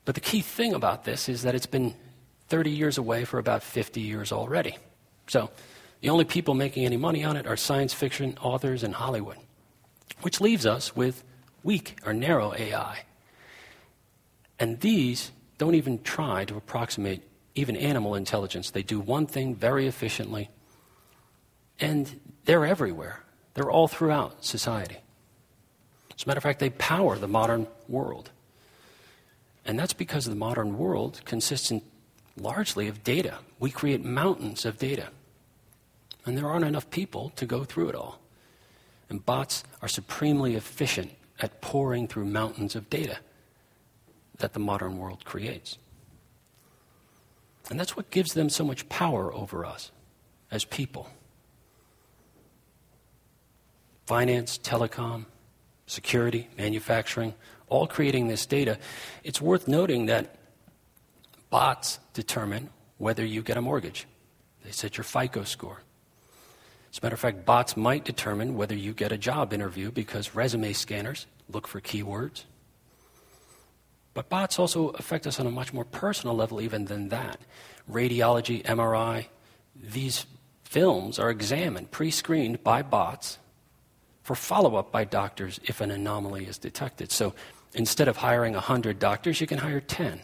But 0.05 0.15
the 0.15 0.21
key 0.21 0.41
thing 0.41 0.73
about 0.73 1.05
this 1.05 1.29
is 1.29 1.43
that 1.43 1.55
it's 1.55 1.65
been 1.65 1.95
30 2.49 2.71
years 2.71 2.97
away 2.97 3.23
for 3.23 3.39
about 3.39 3.63
50 3.63 4.01
years 4.01 4.33
already. 4.33 4.77
So 5.27 5.49
the 6.01 6.09
only 6.09 6.25
people 6.25 6.53
making 6.55 6.83
any 6.85 6.97
money 6.97 7.23
on 7.23 7.37
it 7.37 7.47
are 7.47 7.55
science 7.55 7.93
fiction 7.93 8.37
authors 8.41 8.83
and 8.83 8.93
Hollywood, 8.93 9.37
which 10.23 10.41
leaves 10.41 10.65
us 10.65 10.93
with 10.93 11.23
weak 11.63 11.97
or 12.05 12.13
narrow 12.13 12.53
AI. 12.55 13.03
And 14.59 14.79
these 14.81 15.31
don't 15.57 15.75
even 15.75 16.01
try 16.03 16.45
to 16.45 16.55
approximate 16.55 17.23
even 17.55 17.75
animal 17.75 18.15
intelligence. 18.15 18.71
They 18.71 18.83
do 18.83 18.99
one 18.99 19.27
thing 19.27 19.55
very 19.55 19.87
efficiently, 19.87 20.49
and 21.79 22.19
they're 22.45 22.65
everywhere. 22.65 23.23
They're 23.53 23.71
all 23.71 23.87
throughout 23.87 24.43
society. 24.43 24.97
As 26.15 26.23
a 26.23 26.27
matter 26.27 26.37
of 26.37 26.43
fact, 26.43 26.59
they 26.59 26.71
power 26.71 27.17
the 27.17 27.27
modern 27.27 27.67
world. 27.87 28.31
And 29.65 29.79
that's 29.79 29.93
because 29.93 30.25
the 30.25 30.35
modern 30.35 30.77
world 30.77 31.21
consists 31.25 31.71
in 31.71 31.81
largely 32.37 32.87
of 32.87 33.03
data. 33.03 33.39
We 33.59 33.71
create 33.71 34.03
mountains 34.03 34.65
of 34.65 34.77
data. 34.77 35.09
And 36.25 36.37
there 36.37 36.47
aren't 36.47 36.65
enough 36.65 36.89
people 36.89 37.31
to 37.35 37.45
go 37.45 37.63
through 37.63 37.89
it 37.89 37.95
all. 37.95 38.19
And 39.09 39.25
bots 39.25 39.63
are 39.81 39.87
supremely 39.87 40.55
efficient 40.55 41.11
at 41.39 41.61
pouring 41.61 42.07
through 42.07 42.25
mountains 42.25 42.75
of 42.75 42.89
data 42.89 43.17
that 44.37 44.53
the 44.53 44.59
modern 44.59 44.97
world 44.97 45.25
creates. 45.25 45.77
And 47.69 47.79
that's 47.79 47.95
what 47.95 48.09
gives 48.11 48.33
them 48.33 48.49
so 48.49 48.63
much 48.63 48.87
power 48.89 49.33
over 49.33 49.65
us 49.65 49.91
as 50.51 50.65
people. 50.65 51.09
Finance, 54.05 54.57
telecom, 54.57 55.25
security, 55.85 56.49
manufacturing, 56.57 57.33
all 57.69 57.87
creating 57.87 58.27
this 58.27 58.45
data. 58.45 58.77
It's 59.23 59.41
worth 59.41 59.67
noting 59.67 60.07
that 60.07 60.35
bots 61.49 61.99
determine 62.13 62.69
whether 62.97 63.25
you 63.25 63.41
get 63.41 63.57
a 63.57 63.61
mortgage. 63.61 64.07
They 64.63 64.71
set 64.71 64.97
your 64.97 65.03
FICO 65.03 65.43
score. 65.43 65.81
As 66.93 66.99
a 66.99 67.05
matter 67.05 67.15
of 67.15 67.19
fact, 67.19 67.43
bots 67.43 67.75
might 67.75 68.05
determine 68.05 68.55
whether 68.55 68.75
you 68.75 68.93
get 68.93 69.11
a 69.11 69.17
job 69.17 69.51
interview 69.51 69.89
because 69.89 70.35
resume 70.35 70.73
scanners 70.73 71.25
look 71.49 71.67
for 71.67 71.81
keywords. 71.81 72.43
But 74.13 74.29
bots 74.29 74.59
also 74.59 74.89
affect 74.89 75.25
us 75.25 75.39
on 75.39 75.47
a 75.47 75.51
much 75.51 75.73
more 75.73 75.85
personal 75.85 76.35
level, 76.35 76.61
even 76.61 76.85
than 76.85 77.09
that. 77.09 77.39
Radiology, 77.91 78.63
MRI, 78.63 79.25
these 79.75 80.27
films 80.63 81.17
are 81.17 81.31
examined, 81.31 81.89
pre 81.89 82.11
screened 82.11 82.63
by 82.63 82.83
bots 82.83 83.39
for 84.21 84.35
follow 84.35 84.75
up 84.75 84.91
by 84.91 85.03
doctors 85.03 85.59
if 85.63 85.81
an 85.81 85.89
anomaly 85.89 86.45
is 86.45 86.59
detected. 86.59 87.11
So 87.11 87.33
instead 87.73 88.07
of 88.07 88.17
hiring 88.17 88.53
100 88.53 88.99
doctors, 88.99 89.41
you 89.41 89.47
can 89.47 89.57
hire 89.57 89.81
10. 89.81 90.21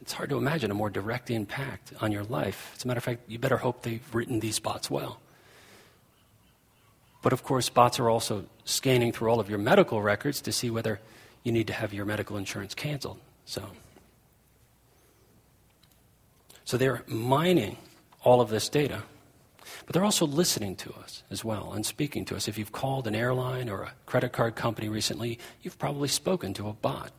It's 0.00 0.12
hard 0.12 0.30
to 0.30 0.36
imagine 0.36 0.70
a 0.70 0.74
more 0.74 0.90
direct 0.90 1.28
impact 1.28 1.92
on 2.00 2.12
your 2.12 2.22
life. 2.22 2.72
As 2.76 2.84
a 2.84 2.86
matter 2.86 2.98
of 2.98 3.04
fact, 3.04 3.22
you 3.26 3.40
better 3.40 3.56
hope 3.56 3.82
they've 3.82 4.14
written 4.14 4.38
these 4.38 4.60
bots 4.60 4.88
well. 4.88 5.20
But 7.24 7.32
of 7.32 7.42
course, 7.42 7.70
bots 7.70 7.98
are 7.98 8.10
also 8.10 8.44
scanning 8.66 9.10
through 9.10 9.30
all 9.30 9.40
of 9.40 9.48
your 9.48 9.58
medical 9.58 10.02
records 10.02 10.42
to 10.42 10.52
see 10.52 10.68
whether 10.68 11.00
you 11.42 11.52
need 11.52 11.66
to 11.68 11.72
have 11.72 11.94
your 11.94 12.04
medical 12.04 12.36
insurance 12.36 12.74
canceled. 12.74 13.18
So, 13.46 13.70
so 16.66 16.76
they're 16.76 17.02
mining 17.06 17.78
all 18.24 18.42
of 18.42 18.50
this 18.50 18.68
data, 18.68 19.04
but 19.86 19.94
they're 19.94 20.04
also 20.04 20.26
listening 20.26 20.76
to 20.76 20.92
us 21.02 21.22
as 21.30 21.42
well 21.42 21.72
and 21.72 21.86
speaking 21.86 22.26
to 22.26 22.36
us. 22.36 22.46
If 22.46 22.58
you've 22.58 22.72
called 22.72 23.06
an 23.06 23.14
airline 23.14 23.70
or 23.70 23.84
a 23.84 23.92
credit 24.04 24.34
card 24.34 24.54
company 24.54 24.90
recently, 24.90 25.38
you've 25.62 25.78
probably 25.78 26.08
spoken 26.08 26.52
to 26.54 26.68
a 26.68 26.74
bot. 26.74 27.10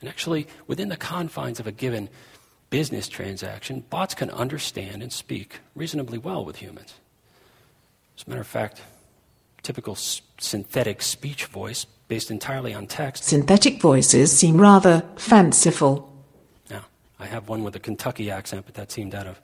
And 0.00 0.08
actually, 0.08 0.46
within 0.66 0.88
the 0.88 0.96
confines 0.96 1.60
of 1.60 1.66
a 1.66 1.72
given 1.72 2.08
business 2.70 3.06
transaction, 3.06 3.84
bots 3.90 4.14
can 4.14 4.30
understand 4.30 5.02
and 5.02 5.12
speak 5.12 5.60
reasonably 5.74 6.16
well 6.16 6.42
with 6.42 6.56
humans. 6.56 6.94
As 8.16 8.26
a 8.26 8.30
matter 8.30 8.40
of 8.40 8.46
fact, 8.46 8.80
typical 9.62 9.94
s- 9.94 10.22
synthetic 10.38 11.02
speech 11.02 11.46
voice 11.46 11.86
based 12.08 12.30
entirely 12.30 12.74
on 12.74 12.86
text. 12.86 13.24
Synthetic 13.24 13.80
voices 13.80 14.36
seem 14.36 14.60
rather 14.60 15.04
fanciful. 15.16 16.12
Now, 16.68 16.84
I 17.18 17.26
have 17.26 17.48
one 17.48 17.62
with 17.62 17.76
a 17.76 17.80
Kentucky 17.80 18.30
accent, 18.30 18.66
but 18.66 18.74
that 18.74 18.90
seemed 18.90 19.14
out 19.14 19.26
of, 19.26 19.40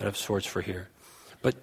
out 0.00 0.06
of 0.06 0.16
sorts 0.16 0.46
for 0.46 0.60
here. 0.60 0.88
But 1.40 1.54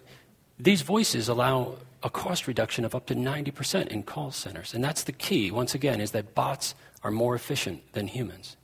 these 0.57 0.81
voices 0.81 1.29
allow 1.29 1.75
a 2.01 2.09
cost 2.09 2.47
reduction 2.47 2.85
of 2.85 2.95
up 2.95 3.05
to 3.07 3.15
90% 3.15 3.87
in 3.87 4.03
call 4.03 4.31
centers. 4.31 4.73
And 4.73 4.83
that's 4.83 5.03
the 5.03 5.11
key, 5.11 5.51
once 5.51 5.75
again, 5.75 5.99
is 6.01 6.11
that 6.11 6.33
bots 6.33 6.73
are 7.03 7.11
more 7.11 7.35
efficient 7.35 7.93
than 7.93 8.07
humans. 8.07 8.55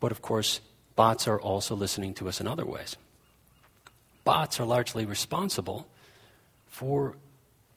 But 0.00 0.12
of 0.12 0.22
course, 0.22 0.60
bots 0.94 1.26
are 1.26 1.40
also 1.40 1.74
listening 1.74 2.14
to 2.14 2.28
us 2.28 2.40
in 2.40 2.46
other 2.46 2.64
ways. 2.64 2.96
Bots 4.24 4.60
are 4.60 4.66
largely 4.66 5.06
responsible 5.06 5.88
for 6.66 7.16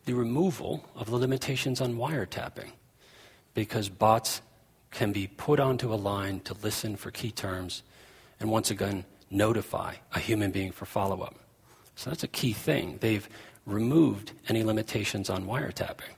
the 0.05 0.13
removal 0.13 0.85
of 0.95 1.09
the 1.09 1.15
limitations 1.15 1.81
on 1.81 1.95
wiretapping 1.95 2.71
because 3.53 3.89
bots 3.89 4.41
can 4.89 5.11
be 5.11 5.27
put 5.27 5.59
onto 5.59 5.93
a 5.93 5.95
line 5.95 6.39
to 6.41 6.53
listen 6.55 6.95
for 6.95 7.11
key 7.11 7.31
terms 7.31 7.83
and 8.39 8.49
once 8.49 8.71
again 8.71 9.05
notify 9.29 9.95
a 10.13 10.19
human 10.19 10.51
being 10.51 10.71
for 10.71 10.85
follow 10.85 11.21
up. 11.21 11.35
So 11.95 12.09
that's 12.09 12.23
a 12.23 12.27
key 12.27 12.53
thing. 12.53 12.97
They've 12.99 13.27
removed 13.65 14.33
any 14.49 14.63
limitations 14.63 15.29
on 15.29 15.45
wiretapping. 15.45 16.15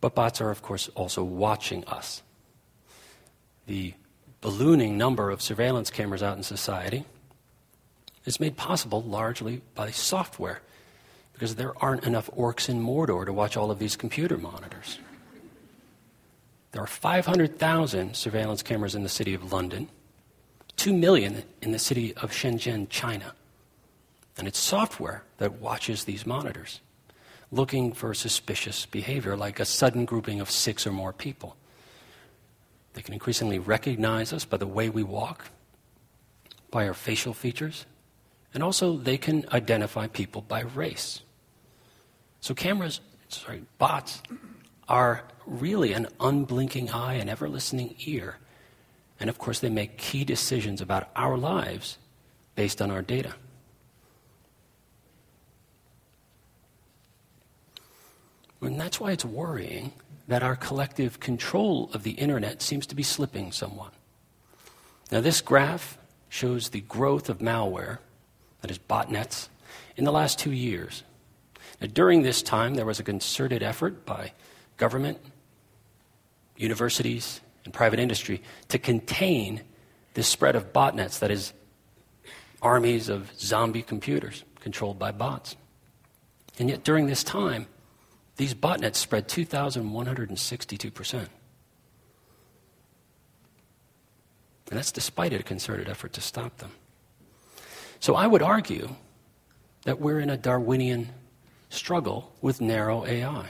But 0.00 0.14
bots 0.14 0.40
are, 0.40 0.50
of 0.50 0.62
course, 0.62 0.88
also 0.94 1.22
watching 1.24 1.84
us. 1.86 2.22
The 3.66 3.94
ballooning 4.40 4.96
number 4.96 5.30
of 5.30 5.42
surveillance 5.42 5.90
cameras 5.90 6.22
out 6.22 6.36
in 6.36 6.42
society 6.42 7.04
is 8.24 8.40
made 8.40 8.56
possible 8.56 9.02
largely 9.02 9.62
by 9.74 9.90
software 9.90 10.60
because 11.40 11.54
there 11.54 11.72
aren't 11.82 12.04
enough 12.04 12.28
orcs 12.36 12.68
in 12.68 12.78
Mordor 12.78 13.24
to 13.24 13.32
watch 13.32 13.56
all 13.56 13.70
of 13.70 13.78
these 13.78 13.96
computer 13.96 14.36
monitors. 14.36 14.98
There 16.72 16.82
are 16.82 16.86
500,000 16.86 18.14
surveillance 18.14 18.62
cameras 18.62 18.94
in 18.94 19.04
the 19.04 19.08
city 19.08 19.32
of 19.32 19.50
London, 19.50 19.88
2 20.76 20.92
million 20.92 21.42
in 21.62 21.72
the 21.72 21.78
city 21.78 22.14
of 22.16 22.30
Shenzhen, 22.30 22.90
China. 22.90 23.32
And 24.36 24.46
it's 24.46 24.58
software 24.58 25.22
that 25.38 25.62
watches 25.62 26.04
these 26.04 26.26
monitors, 26.26 26.82
looking 27.50 27.94
for 27.94 28.12
suspicious 28.12 28.84
behavior, 28.84 29.34
like 29.34 29.60
a 29.60 29.64
sudden 29.64 30.04
grouping 30.04 30.42
of 30.42 30.50
six 30.50 30.86
or 30.86 30.92
more 30.92 31.14
people. 31.14 31.56
They 32.92 33.00
can 33.00 33.14
increasingly 33.14 33.58
recognize 33.58 34.34
us 34.34 34.44
by 34.44 34.58
the 34.58 34.66
way 34.66 34.90
we 34.90 35.04
walk, 35.04 35.46
by 36.70 36.86
our 36.86 36.92
facial 36.92 37.32
features, 37.32 37.86
and 38.52 38.62
also 38.62 38.98
they 38.98 39.16
can 39.16 39.46
identify 39.54 40.06
people 40.06 40.42
by 40.42 40.60
race. 40.60 41.22
So 42.40 42.54
cameras, 42.54 43.00
sorry, 43.28 43.64
bots 43.78 44.22
are 44.88 45.24
really 45.46 45.92
an 45.92 46.08
unblinking 46.18 46.90
eye 46.90 47.14
and 47.14 47.28
ever 47.28 47.48
listening 47.48 47.94
ear. 48.06 48.36
And 49.18 49.28
of 49.28 49.38
course, 49.38 49.60
they 49.60 49.68
make 49.68 49.98
key 49.98 50.24
decisions 50.24 50.80
about 50.80 51.10
our 51.14 51.36
lives 51.36 51.98
based 52.54 52.80
on 52.80 52.90
our 52.90 53.02
data. 53.02 53.34
And 58.62 58.78
that's 58.78 59.00
why 59.00 59.12
it's 59.12 59.24
worrying 59.24 59.92
that 60.28 60.42
our 60.42 60.56
collective 60.56 61.18
control 61.18 61.90
of 61.92 62.02
the 62.02 62.12
internet 62.12 62.62
seems 62.62 62.86
to 62.86 62.94
be 62.94 63.02
slipping 63.02 63.52
somewhat. 63.52 63.92
Now, 65.10 65.20
this 65.20 65.40
graph 65.40 65.98
shows 66.28 66.68
the 66.68 66.82
growth 66.82 67.28
of 67.28 67.38
malware, 67.38 67.98
that 68.60 68.70
is, 68.70 68.78
botnets, 68.78 69.48
in 69.96 70.04
the 70.04 70.12
last 70.12 70.38
two 70.38 70.52
years. 70.52 71.02
Now, 71.80 71.88
during 71.92 72.22
this 72.22 72.42
time, 72.42 72.74
there 72.74 72.86
was 72.86 73.00
a 73.00 73.02
concerted 73.02 73.62
effort 73.62 74.04
by 74.04 74.32
government, 74.76 75.18
universities, 76.56 77.40
and 77.64 77.72
private 77.72 77.98
industry 77.98 78.42
to 78.68 78.78
contain 78.78 79.62
this 80.14 80.28
spread 80.28 80.56
of 80.56 80.72
botnets, 80.72 81.20
that 81.20 81.30
is, 81.30 81.52
armies 82.62 83.08
of 83.08 83.32
zombie 83.38 83.82
computers 83.82 84.44
controlled 84.60 84.98
by 84.98 85.10
bots. 85.12 85.56
And 86.58 86.68
yet, 86.68 86.84
during 86.84 87.06
this 87.06 87.24
time, 87.24 87.66
these 88.36 88.54
botnets 88.54 88.96
spread 88.96 89.28
2,162%. 89.28 91.14
And 94.70 94.78
that's 94.78 94.92
despite 94.92 95.32
a 95.32 95.42
concerted 95.42 95.88
effort 95.88 96.12
to 96.14 96.20
stop 96.20 96.58
them. 96.58 96.72
So 97.98 98.14
I 98.14 98.26
would 98.26 98.42
argue 98.42 98.96
that 99.84 100.00
we're 100.00 100.20
in 100.20 100.30
a 100.30 100.36
Darwinian 100.36 101.08
struggle 101.70 102.32
with 102.42 102.60
narrow 102.60 103.06
AI. 103.06 103.48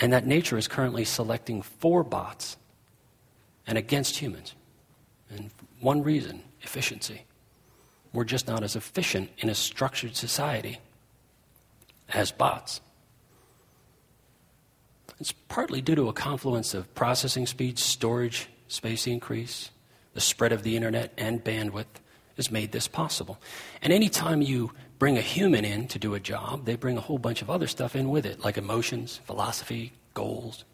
And 0.00 0.12
that 0.12 0.26
nature 0.26 0.56
is 0.56 0.68
currently 0.68 1.04
selecting 1.04 1.62
for 1.62 2.04
bots 2.04 2.56
and 3.66 3.76
against 3.76 4.16
humans. 4.16 4.54
And 5.30 5.50
one 5.80 6.02
reason 6.02 6.42
efficiency. 6.62 7.22
We're 8.12 8.24
just 8.24 8.46
not 8.46 8.62
as 8.62 8.76
efficient 8.76 9.30
in 9.38 9.48
a 9.48 9.54
structured 9.54 10.16
society 10.16 10.78
as 12.12 12.30
bots. 12.30 12.80
It's 15.20 15.32
partly 15.32 15.80
due 15.80 15.94
to 15.94 16.08
a 16.08 16.12
confluence 16.12 16.74
of 16.74 16.92
processing 16.94 17.46
speed, 17.46 17.78
storage 17.78 18.48
space 18.68 19.06
increase, 19.06 19.70
the 20.12 20.20
spread 20.20 20.52
of 20.52 20.62
the 20.62 20.76
internet, 20.76 21.12
and 21.16 21.42
bandwidth 21.42 21.86
has 22.36 22.50
made 22.50 22.72
this 22.72 22.88
possible. 22.88 23.38
And 23.82 23.92
anytime 23.92 24.42
you 24.42 24.72
bring 24.98 25.18
a 25.18 25.22
human 25.22 25.64
in 25.64 25.88
to 25.88 25.98
do 25.98 26.14
a 26.14 26.20
job, 26.20 26.64
they 26.64 26.76
bring 26.76 26.96
a 26.96 27.00
whole 27.00 27.18
bunch 27.18 27.42
of 27.42 27.50
other 27.50 27.66
stuff 27.66 27.96
in 27.96 28.10
with 28.10 28.24
it, 28.26 28.40
like 28.40 28.56
emotions, 28.56 29.20
philosophy, 29.24 29.92
goals, 30.14 30.64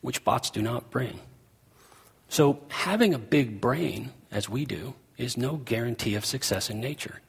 which 0.00 0.24
bots 0.24 0.50
do 0.50 0.62
not 0.62 0.90
bring. 0.90 1.20
So 2.28 2.60
having 2.68 3.14
a 3.14 3.18
big 3.18 3.60
brain, 3.60 4.12
as 4.30 4.48
we 4.48 4.64
do, 4.64 4.94
is 5.16 5.36
no 5.36 5.56
guarantee 5.56 6.14
of 6.14 6.24
success 6.24 6.70
in 6.70 6.80
nature. 6.80 7.20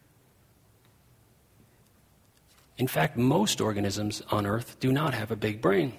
In 2.77 2.87
fact, 2.87 3.17
most 3.17 3.59
organisms 3.59 4.21
on 4.29 4.45
Earth 4.45 4.79
do 4.79 4.91
not 4.91 5.13
have 5.13 5.31
a 5.31 5.35
big 5.35 5.61
brain 5.61 5.93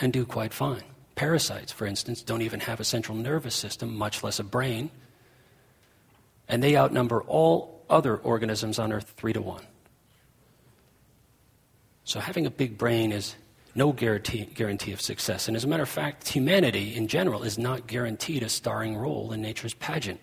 and 0.00 0.12
do 0.12 0.24
quite 0.24 0.52
fine. 0.52 0.82
Parasites, 1.16 1.72
for 1.72 1.86
instance, 1.86 2.22
don't 2.22 2.42
even 2.42 2.60
have 2.60 2.78
a 2.78 2.84
central 2.84 3.16
nervous 3.16 3.54
system, 3.54 3.96
much 3.96 4.22
less 4.22 4.38
a 4.38 4.44
brain, 4.44 4.90
and 6.48 6.62
they 6.62 6.76
outnumber 6.76 7.22
all 7.22 7.77
other 7.90 8.16
organisms 8.16 8.78
on 8.78 8.92
Earth 8.92 9.14
three 9.16 9.32
to 9.32 9.40
one. 9.40 9.64
So 12.04 12.20
having 12.20 12.46
a 12.46 12.50
big 12.50 12.78
brain 12.78 13.12
is 13.12 13.36
no 13.74 13.92
guarantee, 13.92 14.44
guarantee 14.46 14.92
of 14.92 15.00
success. 15.00 15.46
And 15.46 15.56
as 15.56 15.64
a 15.64 15.68
matter 15.68 15.82
of 15.82 15.88
fact, 15.88 16.28
humanity 16.28 16.94
in 16.94 17.06
general 17.06 17.42
is 17.42 17.58
not 17.58 17.86
guaranteed 17.86 18.42
a 18.42 18.48
starring 18.48 18.96
role 18.96 19.32
in 19.32 19.42
nature's 19.42 19.74
pageant. 19.74 20.20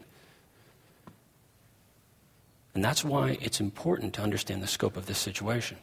And 2.74 2.84
that's 2.84 3.06
why 3.06 3.38
it's 3.42 3.62
important 3.62 4.14
to 4.16 4.22
understand 4.22 4.62
the 4.62 4.68
scope 4.68 4.98
of 4.98 5.06
this 5.06 5.18
situation. 5.18 5.78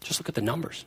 Just 0.00 0.18
look 0.18 0.28
at 0.28 0.34
the 0.34 0.40
numbers. 0.40 0.84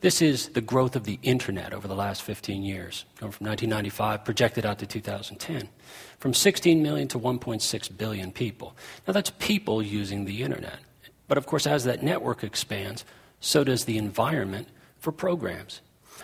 This 0.00 0.22
is 0.22 0.50
the 0.50 0.60
growth 0.60 0.94
of 0.94 1.02
the 1.02 1.18
internet 1.24 1.72
over 1.72 1.88
the 1.88 1.94
last 1.94 2.22
15 2.22 2.62
years, 2.62 3.04
going 3.18 3.32
from 3.32 3.48
1995 3.48 4.24
projected 4.24 4.64
out 4.64 4.78
to 4.78 4.86
2010, 4.86 5.68
from 6.20 6.34
16 6.34 6.80
million 6.80 7.08
to 7.08 7.18
1.6 7.18 7.96
billion 7.98 8.30
people. 8.30 8.76
Now, 9.08 9.12
that's 9.12 9.30
people 9.40 9.82
using 9.82 10.24
the 10.24 10.44
internet. 10.44 10.78
But 11.26 11.36
of 11.36 11.46
course, 11.46 11.66
as 11.66 11.82
that 11.82 12.04
network 12.04 12.44
expands, 12.44 13.04
so 13.40 13.64
does 13.64 13.86
the 13.86 13.98
environment 13.98 14.68
for 15.00 15.10
programs. 15.10 15.80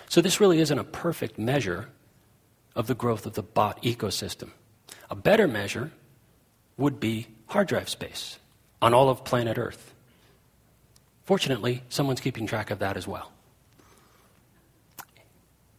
So, 0.08 0.20
this 0.20 0.40
really 0.40 0.60
isn't 0.60 0.78
a 0.78 0.84
perfect 0.84 1.37
measure 1.37 1.88
of 2.76 2.87
the 2.87 2.94
growth 2.94 3.26
of 3.26 3.34
the 3.34 3.42
bot 3.42 3.82
ecosystem. 3.82 4.50
A 5.10 5.16
better 5.16 5.48
measure 5.48 5.90
would 6.76 7.00
be 7.00 7.26
hard 7.46 7.68
drive 7.68 7.88
space 7.88 8.38
on 8.80 8.94
all 8.94 9.08
of 9.08 9.24
planet 9.24 9.58
Earth. 9.58 9.92
Fortunately, 11.24 11.82
someone's 11.88 12.20
keeping 12.20 12.46
track 12.46 12.70
of 12.70 12.78
that 12.78 12.96
as 12.96 13.08
well. 13.08 13.33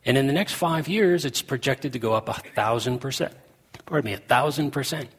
And 0.05 0.17
in 0.17 0.27
the 0.27 0.33
next 0.33 0.53
five 0.53 0.87
years, 0.87 1.25
it's 1.25 1.41
projected 1.41 1.93
to 1.93 1.99
go 1.99 2.13
up 2.13 2.29
a 2.29 2.33
thousand 2.33 2.99
percent. 2.99 3.33
Pardon 3.85 4.11
me, 4.11 4.13
a 4.13 4.17
thousand 4.17 4.71
percent, 4.71 5.09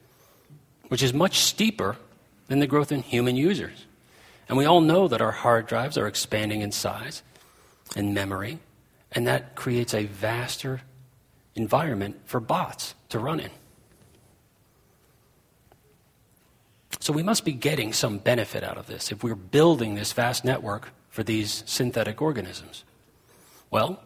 which 0.88 1.02
is 1.02 1.12
much 1.12 1.40
steeper 1.40 1.96
than 2.46 2.60
the 2.60 2.66
growth 2.66 2.92
in 2.92 3.02
human 3.02 3.36
users. 3.36 3.86
And 4.48 4.56
we 4.56 4.64
all 4.64 4.80
know 4.80 5.08
that 5.08 5.20
our 5.20 5.32
hard 5.32 5.66
drives 5.66 5.98
are 5.98 6.06
expanding 6.06 6.60
in 6.60 6.70
size 6.70 7.22
and 7.96 8.14
memory, 8.14 8.60
and 9.12 9.26
that 9.26 9.56
creates 9.56 9.92
a 9.92 10.06
vaster 10.06 10.82
environment 11.56 12.20
for 12.24 12.38
bots 12.38 12.94
to 13.08 13.18
run 13.18 13.40
in. 13.40 13.50
So 17.00 17.12
we 17.12 17.22
must 17.22 17.44
be 17.44 17.52
getting 17.52 17.92
some 17.92 18.18
benefit 18.18 18.64
out 18.64 18.78
of 18.78 18.86
this 18.86 19.12
if 19.12 19.22
we're 19.22 19.34
building 19.34 19.94
this 19.94 20.12
vast 20.12 20.44
network 20.44 20.90
for 21.08 21.22
these 21.22 21.62
synthetic 21.66 22.20
organisms. 22.20 22.84
Well, 23.70 24.00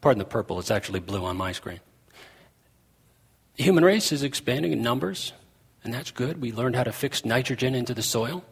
pardon 0.00 0.18
the 0.18 0.24
purple, 0.24 0.58
it's 0.58 0.70
actually 0.70 1.00
blue 1.00 1.24
on 1.24 1.36
my 1.36 1.52
screen. 1.52 1.80
The 3.56 3.64
human 3.64 3.84
race 3.84 4.12
is 4.12 4.22
expanding 4.22 4.72
in 4.72 4.82
numbers, 4.82 5.32
and 5.82 5.92
that's 5.92 6.10
good. 6.10 6.40
We 6.40 6.52
learned 6.52 6.76
how 6.76 6.84
to 6.84 6.92
fix 6.92 7.24
nitrogen 7.24 7.74
into 7.74 7.94
the 7.94 8.02
soil. 8.02 8.44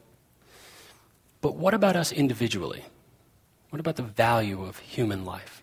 But 1.41 1.57
what 1.57 1.75
about 1.75 1.97
us 1.97 2.11
individually? 2.11 2.85
What 3.71 3.81
about 3.81 3.97
the 3.97 4.03
value 4.03 4.65
of 4.65 4.79
human 4.79 5.25
life? 5.25 5.63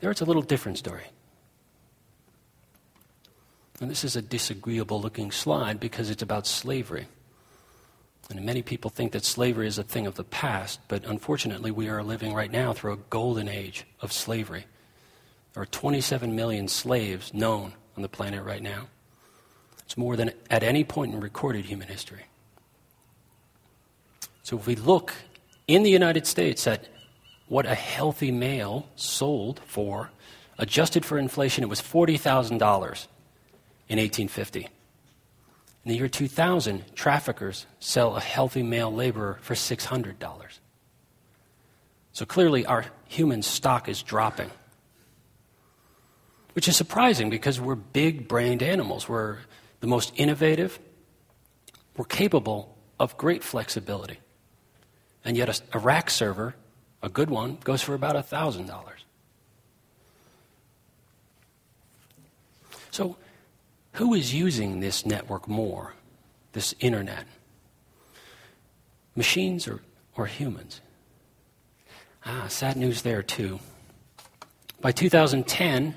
There 0.00 0.10
it's 0.10 0.20
a 0.20 0.26
little 0.26 0.42
different 0.42 0.78
story. 0.78 1.04
And 3.80 3.90
this 3.90 4.04
is 4.04 4.16
a 4.16 4.22
disagreeable 4.22 5.00
looking 5.00 5.30
slide 5.30 5.80
because 5.80 6.10
it's 6.10 6.22
about 6.22 6.46
slavery. 6.46 7.06
And 8.30 8.44
many 8.44 8.62
people 8.62 8.90
think 8.90 9.12
that 9.12 9.24
slavery 9.24 9.66
is 9.66 9.78
a 9.78 9.82
thing 9.82 10.06
of 10.06 10.16
the 10.16 10.24
past, 10.24 10.80
but 10.88 11.04
unfortunately, 11.04 11.70
we 11.70 11.88
are 11.88 12.02
living 12.02 12.34
right 12.34 12.50
now 12.50 12.72
through 12.74 12.92
a 12.92 12.98
golden 13.08 13.48
age 13.48 13.86
of 14.00 14.12
slavery. 14.12 14.66
There 15.54 15.62
are 15.62 15.66
27 15.66 16.36
million 16.36 16.68
slaves 16.68 17.32
known 17.32 17.72
on 17.96 18.02
the 18.02 18.08
planet 18.08 18.44
right 18.44 18.62
now. 18.62 18.88
It's 19.84 19.96
more 19.96 20.16
than 20.16 20.32
at 20.50 20.62
any 20.62 20.84
point 20.84 21.14
in 21.14 21.20
recorded 21.20 21.64
human 21.64 21.88
history. 21.88 22.24
So 24.42 24.58
if 24.58 24.66
we 24.66 24.76
look 24.76 25.14
in 25.66 25.82
the 25.82 25.90
United 25.90 26.26
States 26.26 26.66
at 26.66 26.88
what 27.48 27.64
a 27.64 27.74
healthy 27.74 28.30
male 28.30 28.86
sold 28.96 29.60
for, 29.66 30.10
adjusted 30.58 31.06
for 31.06 31.18
inflation, 31.18 31.64
it 31.64 31.68
was 31.68 31.80
$40,000 31.80 32.52
in 33.88 33.98
1850. 33.98 34.68
In 35.88 35.92
the 35.92 36.00
year 36.00 36.08
2000, 36.08 36.94
traffickers 36.94 37.64
sell 37.80 38.14
a 38.14 38.20
healthy 38.20 38.62
male 38.62 38.92
laborer 38.92 39.38
for 39.40 39.54
$600. 39.54 40.14
So 42.12 42.26
clearly, 42.26 42.66
our 42.66 42.84
human 43.06 43.40
stock 43.40 43.88
is 43.88 44.02
dropping. 44.02 44.50
Which 46.52 46.68
is 46.68 46.76
surprising 46.76 47.30
because 47.30 47.58
we're 47.58 47.74
big 47.74 48.28
brained 48.28 48.62
animals. 48.62 49.08
We're 49.08 49.38
the 49.80 49.86
most 49.86 50.12
innovative. 50.16 50.78
We're 51.96 52.04
capable 52.04 52.76
of 53.00 53.16
great 53.16 53.42
flexibility. 53.42 54.18
And 55.24 55.38
yet, 55.38 55.48
a, 55.48 55.58
a 55.72 55.78
rack 55.78 56.10
server, 56.10 56.54
a 57.02 57.08
good 57.08 57.30
one, 57.30 57.56
goes 57.64 57.80
for 57.80 57.94
about 57.94 58.14
$1,000. 58.14 58.68
So, 62.90 63.16
who 63.98 64.14
is 64.14 64.32
using 64.32 64.78
this 64.78 65.04
network 65.04 65.48
more, 65.48 65.92
this 66.52 66.72
internet? 66.78 67.24
Machines 69.16 69.66
or, 69.66 69.80
or 70.16 70.26
humans? 70.26 70.80
Ah, 72.24 72.46
sad 72.46 72.76
news 72.76 73.02
there, 73.02 73.24
too. 73.24 73.58
By 74.80 74.92
2010, 74.92 75.96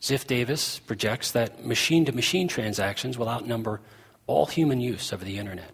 Ziff 0.00 0.26
Davis 0.26 0.78
projects 0.78 1.32
that 1.32 1.66
machine 1.66 2.06
to 2.06 2.12
machine 2.12 2.48
transactions 2.48 3.18
will 3.18 3.28
outnumber 3.28 3.82
all 4.26 4.46
human 4.46 4.80
use 4.80 5.12
of 5.12 5.22
the 5.22 5.38
internet. 5.38 5.70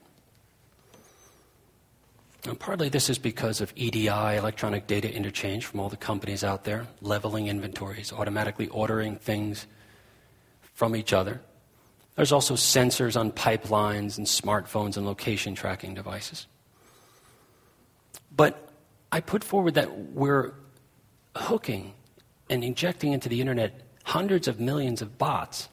And 2.48 2.58
partly 2.58 2.88
this 2.88 3.08
is 3.08 3.18
because 3.18 3.60
of 3.60 3.72
EDI, 3.76 4.08
electronic 4.08 4.88
data 4.88 5.12
interchange, 5.14 5.66
from 5.66 5.78
all 5.78 5.88
the 5.88 5.96
companies 5.96 6.42
out 6.42 6.64
there, 6.64 6.88
leveling 7.00 7.46
inventories, 7.46 8.12
automatically 8.12 8.66
ordering 8.68 9.14
things 9.14 9.68
from 10.74 10.96
each 10.96 11.12
other. 11.12 11.40
There's 12.20 12.32
also 12.32 12.52
sensors 12.52 13.18
on 13.18 13.32
pipelines 13.32 14.18
and 14.18 14.26
smartphones 14.26 14.98
and 14.98 15.06
location 15.06 15.54
tracking 15.54 15.94
devices. 15.94 16.46
But 18.30 18.68
I 19.10 19.20
put 19.20 19.42
forward 19.42 19.72
that 19.76 19.96
we're 20.10 20.52
hooking 21.34 21.94
and 22.50 22.62
injecting 22.62 23.14
into 23.14 23.30
the 23.30 23.40
internet 23.40 23.80
hundreds 24.04 24.48
of 24.48 24.60
millions 24.60 25.00
of 25.00 25.16
bots 25.16 25.70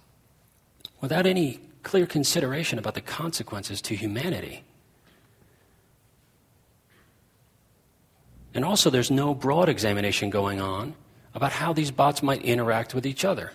without 1.01 1.25
any 1.25 1.59
clear 1.83 2.05
consideration 2.05 2.79
about 2.79 2.93
the 2.93 3.01
consequences 3.01 3.81
to 3.81 3.93
humanity. 3.93 4.63
And 8.53 8.63
also, 8.63 8.89
there's 8.89 9.11
no 9.11 9.35
broad 9.35 9.67
examination 9.67 10.29
going 10.29 10.61
on 10.61 10.95
about 11.33 11.51
how 11.51 11.73
these 11.73 11.91
bots 11.91 12.23
might 12.23 12.41
interact 12.43 12.95
with 12.95 13.05
each 13.05 13.25
other. 13.25 13.51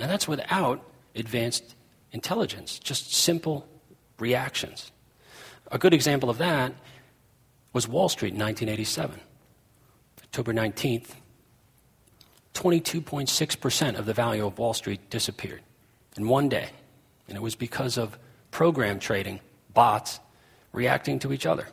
And 0.00 0.10
that's 0.10 0.26
without 0.26 0.84
advanced 1.14 1.76
intelligence, 2.12 2.78
just 2.78 3.12
simple 3.12 3.66
reactions. 4.18 4.92
A 5.70 5.78
good 5.78 5.94
example 5.94 6.30
of 6.30 6.38
that 6.38 6.72
was 7.72 7.88
Wall 7.88 8.08
Street 8.08 8.34
in 8.34 8.40
1987. 8.40 9.20
October 10.22 10.52
19th, 10.52 11.10
22.6% 12.54 13.98
of 13.98 14.06
the 14.06 14.14
value 14.14 14.46
of 14.46 14.58
Wall 14.58 14.74
Street 14.74 15.10
disappeared 15.10 15.62
in 16.16 16.28
one 16.28 16.48
day. 16.48 16.68
And 17.28 17.36
it 17.36 17.40
was 17.40 17.54
because 17.54 17.96
of 17.96 18.18
program 18.50 18.98
trading, 18.98 19.40
bots 19.72 20.20
reacting 20.72 21.18
to 21.20 21.32
each 21.32 21.46
other. 21.46 21.66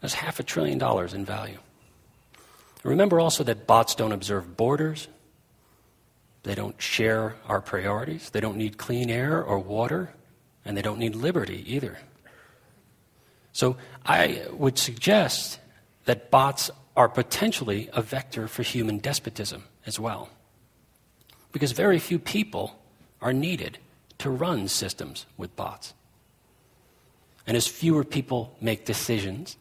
That's 0.00 0.14
half 0.14 0.40
a 0.40 0.42
trillion 0.42 0.78
dollars 0.78 1.14
in 1.14 1.24
value. 1.24 1.58
Remember 2.82 3.20
also 3.20 3.44
that 3.44 3.66
bots 3.66 3.94
don't 3.94 4.12
observe 4.12 4.56
borders, 4.56 5.06
they 6.42 6.54
don't 6.54 6.80
share 6.80 7.36
our 7.46 7.60
priorities, 7.60 8.30
they 8.30 8.40
don't 8.40 8.56
need 8.56 8.78
clean 8.78 9.10
air 9.10 9.42
or 9.42 9.58
water, 9.58 10.12
and 10.64 10.76
they 10.76 10.82
don't 10.82 10.98
need 10.98 11.14
liberty 11.14 11.64
either. 11.66 11.98
So 13.52 13.76
I 14.04 14.44
would 14.50 14.78
suggest 14.78 15.60
that 16.04 16.30
bots 16.30 16.70
are 16.96 17.08
potentially 17.08 17.88
a 17.92 18.02
vector 18.02 18.48
for 18.48 18.62
human 18.62 18.98
despotism 18.98 19.64
as 19.86 19.98
well. 19.98 20.30
Because 21.52 21.72
very 21.72 21.98
few 21.98 22.18
people 22.18 22.78
are 23.20 23.32
needed 23.32 23.78
to 24.18 24.30
run 24.30 24.68
systems 24.68 25.26
with 25.36 25.54
bots. 25.54 25.94
And 27.46 27.56
as 27.56 27.66
fewer 27.66 28.04
people 28.04 28.56
make 28.60 28.84
decisions, 28.84 29.56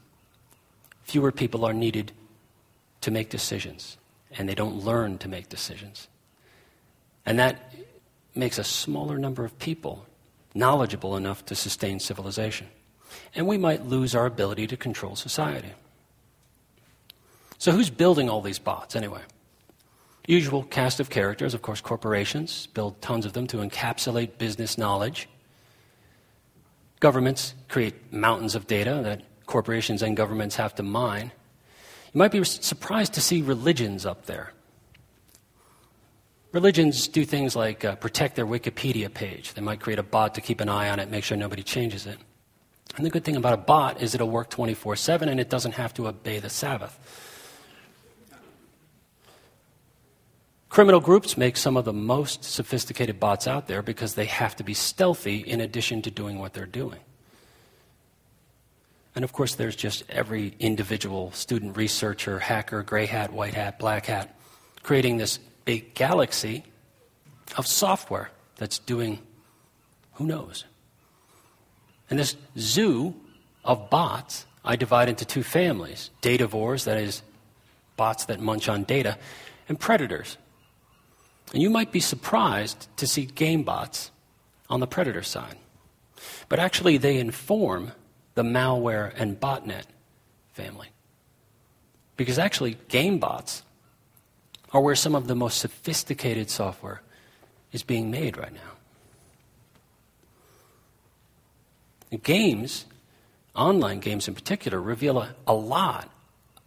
fewer 1.04 1.32
people 1.32 1.66
are 1.66 1.74
needed 1.74 2.12
to 3.02 3.12
make 3.12 3.30
decisions. 3.30 3.98
And 4.38 4.48
they 4.48 4.56
don't 4.56 4.84
learn 4.84 5.18
to 5.20 5.28
make 5.28 5.50
decisions. 5.50 6.08
And 7.26 7.40
that 7.40 7.74
makes 8.36 8.58
a 8.58 8.64
smaller 8.64 9.18
number 9.18 9.46
of 9.46 9.58
people 9.60 10.06
knowledgeable 10.54 11.16
enough 11.16 11.46
to 11.46 11.56
sustain 11.56 12.00
civilization. 12.00 12.68
And 13.36 13.48
we 13.48 13.58
might 13.58 13.86
lose 13.86 14.16
our 14.16 14.26
ability 14.26 14.68
to 14.68 14.78
control 14.78 15.16
society. 15.16 15.72
So, 17.58 17.72
who's 17.72 17.90
building 17.90 18.30
all 18.30 18.42
these 18.42 18.60
bots 18.60 18.96
anyway? 18.96 19.22
Usual 20.28 20.64
cast 20.64 21.00
of 21.00 21.10
characters, 21.10 21.54
of 21.54 21.62
course, 21.62 21.82
corporations 21.82 22.68
build 22.68 23.02
tons 23.02 23.26
of 23.26 23.34
them 23.34 23.48
to 23.48 23.58
encapsulate 23.58 24.38
business 24.38 24.78
knowledge. 24.78 25.28
Governments 27.00 27.56
create 27.68 28.14
mountains 28.14 28.56
of 28.56 28.68
data 28.68 29.02
that 29.04 29.24
corporations 29.46 30.02
and 30.02 30.16
governments 30.16 30.56
have 30.56 30.76
to 30.76 30.84
mine. 30.84 31.32
You 32.14 32.20
might 32.20 32.32
be 32.32 32.44
surprised 32.44 33.14
to 33.14 33.22
see 33.22 33.42
religions 33.42 34.06
up 34.06 34.26
there. 34.26 34.54
Religions 36.52 37.08
do 37.08 37.24
things 37.24 37.56
like 37.56 37.86
uh, 37.86 37.96
protect 37.96 38.36
their 38.36 38.46
Wikipedia 38.46 39.14
page. 39.14 39.54
They 39.54 39.62
might 39.62 39.80
create 39.80 40.00
a 40.00 40.04
bot 40.04 40.36
to 40.36 40.42
keep 40.42 40.60
an 40.60 40.68
eye 40.68 40.90
on 40.90 41.00
it, 41.00 41.10
make 41.10 41.24
sure 41.24 41.38
nobody 41.38 41.64
changes 41.64 42.06
it. 42.06 42.18
And 42.98 43.06
the 43.06 43.10
good 43.10 43.24
thing 43.24 43.38
about 43.38 43.54
a 43.54 43.58
bot 43.58 44.02
is 44.02 44.14
it'll 44.14 44.30
work 44.30 44.50
24 44.50 44.98
7 44.98 45.30
and 45.30 45.40
it 45.40 45.50
doesn't 45.50 45.74
have 45.74 45.94
to 45.94 46.08
obey 46.08 46.40
the 46.40 46.50
Sabbath. 46.50 46.98
Criminal 50.68 51.02
groups 51.02 51.38
make 51.38 51.58
some 51.58 51.76
of 51.76 51.84
the 51.84 51.94
most 51.94 52.46
sophisticated 52.46 53.20
bots 53.20 53.46
out 53.46 53.68
there 53.68 53.82
because 53.82 54.16
they 54.16 54.26
have 54.26 54.56
to 54.56 54.64
be 54.64 54.74
stealthy 54.74 55.40
in 55.40 55.60
addition 55.60 56.02
to 56.02 56.12
doing 56.12 56.40
what 56.40 56.54
they're 56.54 56.66
doing. 56.66 57.00
And 59.14 59.26
of 59.26 59.34
course, 59.34 59.56
there's 59.56 59.76
just 59.76 60.04
every 60.10 60.56
individual 60.60 61.32
student, 61.34 61.76
researcher, 61.76 62.40
hacker, 62.40 62.84
gray 62.84 63.06
hat, 63.06 63.34
white 63.34 63.54
hat, 63.54 63.80
black 63.80 64.06
hat, 64.06 64.34
creating 64.82 65.18
this 65.18 65.40
big 65.66 65.94
galaxy 65.94 66.64
of 67.58 67.68
software 67.68 68.32
that's 68.58 68.80
doing 68.80 69.20
who 70.14 70.26
knows. 70.26 70.66
And 72.10 72.20
this 72.20 72.36
zoo 72.58 73.16
of 73.64 73.90
bots 73.90 74.46
I 74.64 74.76
divide 74.76 75.10
into 75.10 75.26
two 75.26 75.44
families 75.44 76.10
datavores, 76.22 76.86
that 76.86 76.98
is, 76.98 77.24
bots 77.98 78.26
that 78.26 78.40
munch 78.40 78.70
on 78.70 78.84
data, 78.84 79.18
and 79.68 79.80
predators, 79.80 80.38
and 81.54 81.62
you 81.62 81.70
might 81.70 81.92
be 81.92 82.00
surprised 82.00 82.88
to 82.98 83.08
see 83.08 83.26
game 83.26 83.64
bots 83.64 84.12
on 84.70 84.80
the 84.80 84.88
predator 84.88 85.24
side. 85.24 85.58
But 86.50 86.60
actually, 86.60 86.98
they 86.98 87.18
inform 87.18 87.92
the 88.36 88.44
malware 88.44 89.12
and 89.16 89.40
botnet 89.40 89.84
family. 90.54 90.90
Because 92.16 92.40
actually, 92.40 92.78
game 92.88 93.18
bots 93.18 93.64
are 94.74 94.82
where 94.82 94.96
some 94.96 95.16
of 95.16 95.28
the 95.28 95.36
most 95.36 95.60
sophisticated 95.60 96.50
software 96.50 97.02
is 97.72 97.84
being 97.84 98.10
made 98.10 98.38
right 98.38 98.54
now. 98.54 98.60
And 102.12 102.22
games, 102.24 102.86
online 103.56 104.00
games 104.00 104.28
in 104.28 104.36
particular, 104.36 104.82
reveal 104.82 105.20
a, 105.20 105.36
a 105.48 105.54
lot 105.54 106.10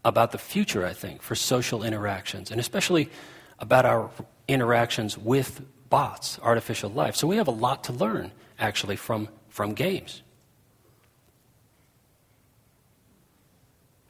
about 0.05 0.33
the 0.33 0.39
future, 0.39 0.87
I 0.87 0.93
think, 0.93 1.23
for 1.23 1.35
social 1.35 1.83
interactions, 1.83 2.51
and 2.51 2.61
especially 2.61 3.11
about 3.59 3.87
our 3.87 4.11
interactions 4.49 5.17
with 5.17 5.63
bots, 5.89 6.39
artificial 6.43 6.91
life. 6.91 7.17
So 7.17 7.27
we 7.27 7.37
have 7.37 7.49
a 7.49 7.53
lot 7.53 7.85
to 7.85 7.93
learn, 7.93 8.33
actually, 8.59 8.97
from, 8.97 9.29
from 9.49 9.75
games. 9.75 10.23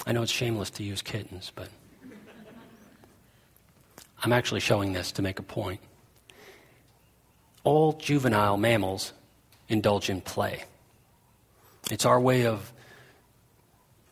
I 0.06 0.12
know 0.12 0.22
it's 0.22 0.32
shameless 0.32 0.70
to 0.70 0.82
use 0.82 1.02
kittens, 1.02 1.52
but 1.54 1.68
I'm 4.24 4.32
actually 4.32 4.60
showing 4.60 4.92
this 4.92 5.12
to 5.12 5.22
make 5.22 5.38
a 5.38 5.42
point. 5.42 5.80
All 7.62 7.92
juvenile 7.92 8.56
mammals 8.56 9.12
indulge 9.68 10.10
in 10.10 10.20
play. 10.20 10.64
It's 11.90 12.04
our 12.04 12.20
way 12.20 12.46
of 12.46 12.72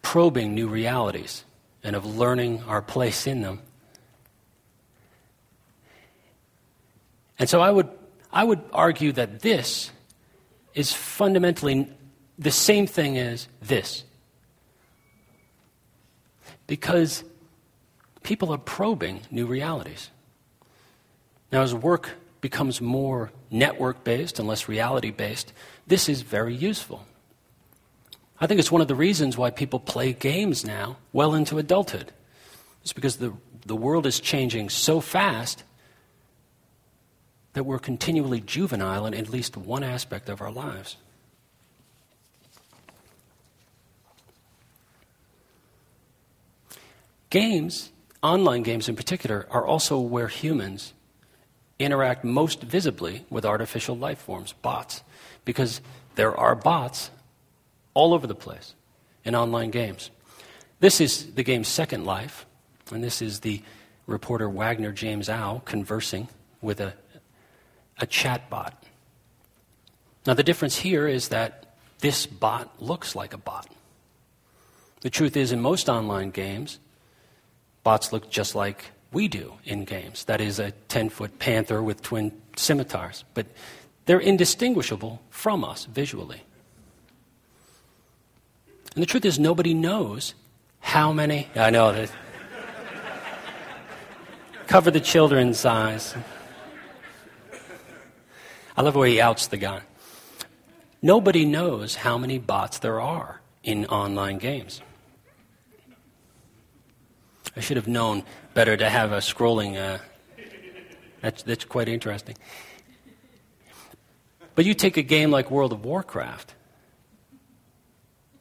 probing 0.02 0.54
new 0.54 0.68
realities 0.68 1.44
and 1.82 1.96
of 1.96 2.04
learning 2.04 2.62
our 2.68 2.82
place 2.82 3.26
in 3.26 3.42
them 3.42 3.60
And 7.42 7.50
so 7.50 7.60
I 7.60 7.72
would, 7.72 7.88
I 8.32 8.44
would 8.44 8.62
argue 8.72 9.10
that 9.14 9.40
this 9.40 9.90
is 10.74 10.92
fundamentally 10.92 11.88
the 12.38 12.52
same 12.52 12.86
thing 12.86 13.18
as 13.18 13.48
this. 13.60 14.04
Because 16.68 17.24
people 18.22 18.52
are 18.52 18.58
probing 18.58 19.20
new 19.30 19.46
realities. 19.46 20.10
Now, 21.50 21.62
as 21.62 21.74
work 21.74 22.10
becomes 22.40 22.80
more 22.80 23.30
network 23.50 24.04
based 24.04 24.38
and 24.38 24.48
less 24.48 24.68
reality 24.68 25.10
based, 25.10 25.52
this 25.86 26.08
is 26.08 26.22
very 26.22 26.54
useful. 26.54 27.06
I 28.40 28.46
think 28.46 28.58
it's 28.58 28.72
one 28.72 28.80
of 28.80 28.88
the 28.88 28.94
reasons 28.94 29.38
why 29.38 29.50
people 29.50 29.78
play 29.78 30.12
games 30.12 30.64
now 30.64 30.96
well 31.12 31.34
into 31.34 31.58
adulthood. 31.58 32.10
It's 32.82 32.92
because 32.92 33.16
the, 33.16 33.32
the 33.66 33.76
world 33.76 34.06
is 34.06 34.18
changing 34.18 34.70
so 34.70 35.00
fast 35.00 35.62
that 37.52 37.64
we're 37.64 37.78
continually 37.78 38.40
juvenile 38.40 39.06
in 39.06 39.14
at 39.14 39.28
least 39.28 39.56
one 39.56 39.84
aspect 39.84 40.28
of 40.28 40.40
our 40.40 40.50
lives. 40.50 40.96
Games, 47.30 47.92
online 48.22 48.62
games 48.62 48.88
in 48.88 48.96
particular, 48.96 49.46
are 49.50 49.66
also 49.66 49.98
where 49.98 50.28
humans 50.28 50.92
interact 51.78 52.24
most 52.24 52.62
visibly 52.62 53.24
with 53.30 53.44
artificial 53.44 53.96
life 53.96 54.18
forms, 54.18 54.52
bots, 54.52 55.02
because 55.44 55.80
there 56.14 56.36
are 56.36 56.54
bots 56.54 57.10
all 57.94 58.14
over 58.14 58.26
the 58.26 58.34
place 58.34 58.74
in 59.24 59.34
online 59.34 59.70
games. 59.70 60.10
This 60.80 61.00
is 61.00 61.34
the 61.34 61.42
game's 61.42 61.68
Second 61.68 62.04
Life, 62.04 62.46
and 62.90 63.02
this 63.02 63.22
is 63.22 63.40
the 63.40 63.62
reporter 64.06 64.48
Wagner 64.48 64.92
James 64.92 65.28
Au 65.28 65.62
conversing 65.64 66.28
with 66.60 66.80
a 66.80 66.94
a 68.02 68.06
chatbot. 68.06 68.72
Now, 70.26 70.34
the 70.34 70.42
difference 70.42 70.76
here 70.76 71.06
is 71.06 71.28
that 71.28 71.74
this 72.00 72.26
bot 72.26 72.82
looks 72.82 73.14
like 73.14 73.32
a 73.32 73.38
bot. 73.38 73.68
The 75.00 75.10
truth 75.10 75.36
is, 75.36 75.52
in 75.52 75.60
most 75.60 75.88
online 75.88 76.30
games, 76.30 76.78
bots 77.82 78.12
look 78.12 78.30
just 78.30 78.54
like 78.54 78.90
we 79.12 79.28
do 79.28 79.54
in 79.64 79.84
games. 79.84 80.24
That 80.24 80.40
is, 80.40 80.58
a 80.58 80.70
10 80.88 81.10
foot 81.10 81.38
panther 81.38 81.82
with 81.82 82.02
twin 82.02 82.32
scimitars. 82.56 83.24
But 83.34 83.46
they're 84.06 84.20
indistinguishable 84.20 85.20
from 85.30 85.64
us 85.64 85.84
visually. 85.84 86.42
And 88.94 89.02
the 89.02 89.06
truth 89.06 89.24
is, 89.24 89.38
nobody 89.38 89.74
knows 89.74 90.34
how 90.80 91.12
many. 91.12 91.48
I 91.54 91.70
know 91.70 91.92
that. 91.92 92.10
Cover 94.66 94.90
the 94.90 95.00
children's 95.00 95.64
eyes. 95.64 96.14
I 98.76 98.82
love 98.82 98.94
the 98.94 99.00
way 99.00 99.12
he 99.12 99.20
outs 99.20 99.46
the 99.48 99.56
guy. 99.56 99.82
Nobody 101.02 101.44
knows 101.44 101.96
how 101.96 102.16
many 102.16 102.38
bots 102.38 102.78
there 102.78 103.00
are 103.00 103.40
in 103.62 103.86
online 103.86 104.38
games. 104.38 104.80
I 107.56 107.60
should 107.60 107.76
have 107.76 107.88
known 107.88 108.24
better 108.54 108.76
to 108.76 108.88
have 108.88 109.12
a 109.12 109.18
scrolling. 109.18 109.76
Uh, 109.76 109.98
that's, 111.20 111.42
that's 111.42 111.64
quite 111.64 111.88
interesting. 111.88 112.36
But 114.54 114.64
you 114.64 114.74
take 114.74 114.96
a 114.96 115.02
game 115.02 115.30
like 115.30 115.50
World 115.50 115.72
of 115.72 115.84
Warcraft, 115.84 116.54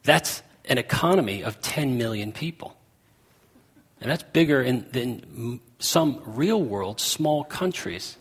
that's 0.02 0.42
an 0.66 0.78
economy 0.78 1.42
of 1.42 1.60
10 1.60 1.96
million 1.96 2.32
people. 2.32 2.76
And 4.00 4.10
that's 4.10 4.24
bigger 4.24 4.60
in, 4.60 4.86
than 4.90 5.60
some 5.78 6.20
real 6.26 6.60
world 6.60 7.00
small 7.00 7.44
countries. 7.44 8.16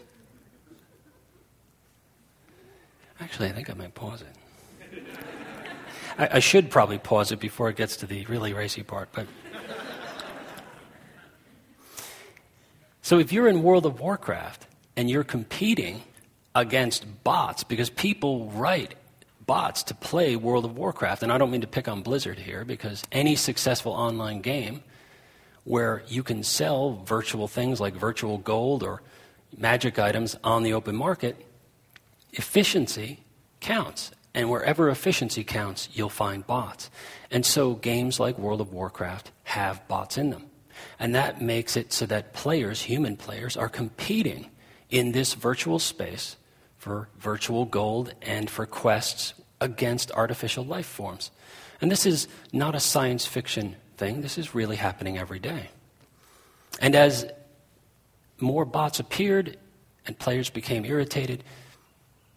Actually, 3.20 3.50
I 3.50 3.52
think 3.52 3.70
I 3.70 3.74
might 3.74 3.94
pause 3.94 4.22
it. 4.22 5.04
I, 6.18 6.30
I 6.34 6.40
should 6.40 6.70
probably 6.70 6.98
pause 6.98 7.32
it 7.32 7.40
before 7.40 7.70
it 7.70 7.78
gets 7.78 7.98
to 7.98 8.06
the 8.06 8.26
really 8.26 8.54
racy 8.54 8.84
part, 8.84 9.10
but. 9.12 9.28
So 13.02 13.20
if 13.20 13.32
you're 13.32 13.48
in 13.48 13.64
World 13.64 13.86
of 13.86 14.00
Warcraft 14.00 14.68
and 14.96 15.10
you're 15.10 15.24
competing 15.24 16.04
against 16.54 17.24
bots, 17.24 17.64
because 17.64 17.90
people 17.90 18.50
write 18.52 18.96
bots 19.46 19.84
to 19.84 19.96
play 19.96 20.36
World 20.36 20.66
of 20.66 20.78
Warcraft, 20.78 21.24
and 21.24 21.32
I 21.32 21.38
don't 21.38 21.50
mean 21.50 21.62
to 21.62 21.68
pick 21.68 21.88
on 21.88 22.02
Blizzard 22.02 22.38
here, 22.38 22.64
because 22.64 23.04
any 23.12 23.36
successful 23.36 23.92
online 23.92 24.42
game 24.42 24.84
where 25.64 26.04
you 26.08 26.24
can 26.24 26.44
sell 26.44 27.02
virtual 27.06 27.48
things 27.48 27.80
like 27.80 27.94
virtual 27.94 28.38
gold 28.38 28.84
or 28.84 29.02
magic 29.58 29.98
items 29.98 30.36
on 30.44 30.64
the 30.64 30.74
open 30.74 30.96
market, 30.96 31.44
efficiency 32.34 33.24
counts. 33.60 34.12
And 34.34 34.50
wherever 34.50 34.90
efficiency 34.90 35.44
counts, 35.44 35.90
you'll 35.92 36.10
find 36.10 36.46
bots. 36.48 36.90
And 37.30 37.46
so 37.46 37.74
games 37.74 38.20
like 38.20 38.38
World 38.38 38.62
of 38.62 38.72
Warcraft 38.72 39.32
have 39.44 39.86
bots 39.88 40.18
in 40.18 40.30
them. 40.30 40.51
And 41.00 41.16
that 41.16 41.42
makes 41.42 41.76
it 41.76 41.94
so 41.94 42.06
that 42.08 42.34
players, 42.34 42.82
human 42.82 43.18
players, 43.18 43.58
are 43.58 43.70
competing 43.70 44.50
in 44.90 45.12
this 45.12 45.34
virtual 45.34 45.80
space 45.80 46.36
for 46.78 47.10
virtual 47.20 47.66
gold 47.66 48.14
and 48.22 48.50
for 48.50 48.66
quests 48.66 49.34
against 49.60 50.12
artificial 50.12 50.66
life 50.66 50.86
forms. 50.86 51.32
And 51.80 51.92
this 51.92 52.06
is 52.06 52.28
not 52.52 52.76
a 52.76 52.80
science 52.80 53.26
fiction 53.26 53.76
thing, 53.98 54.22
this 54.22 54.38
is 54.38 54.56
really 54.56 54.76
happening 54.76 55.18
every 55.18 55.40
day. 55.40 55.70
And 56.80 56.96
as 56.96 57.30
more 58.40 58.66
bots 58.66 59.00
appeared 59.00 59.58
and 60.06 60.18
players 60.18 60.50
became 60.50 60.86
irritated, 60.86 61.44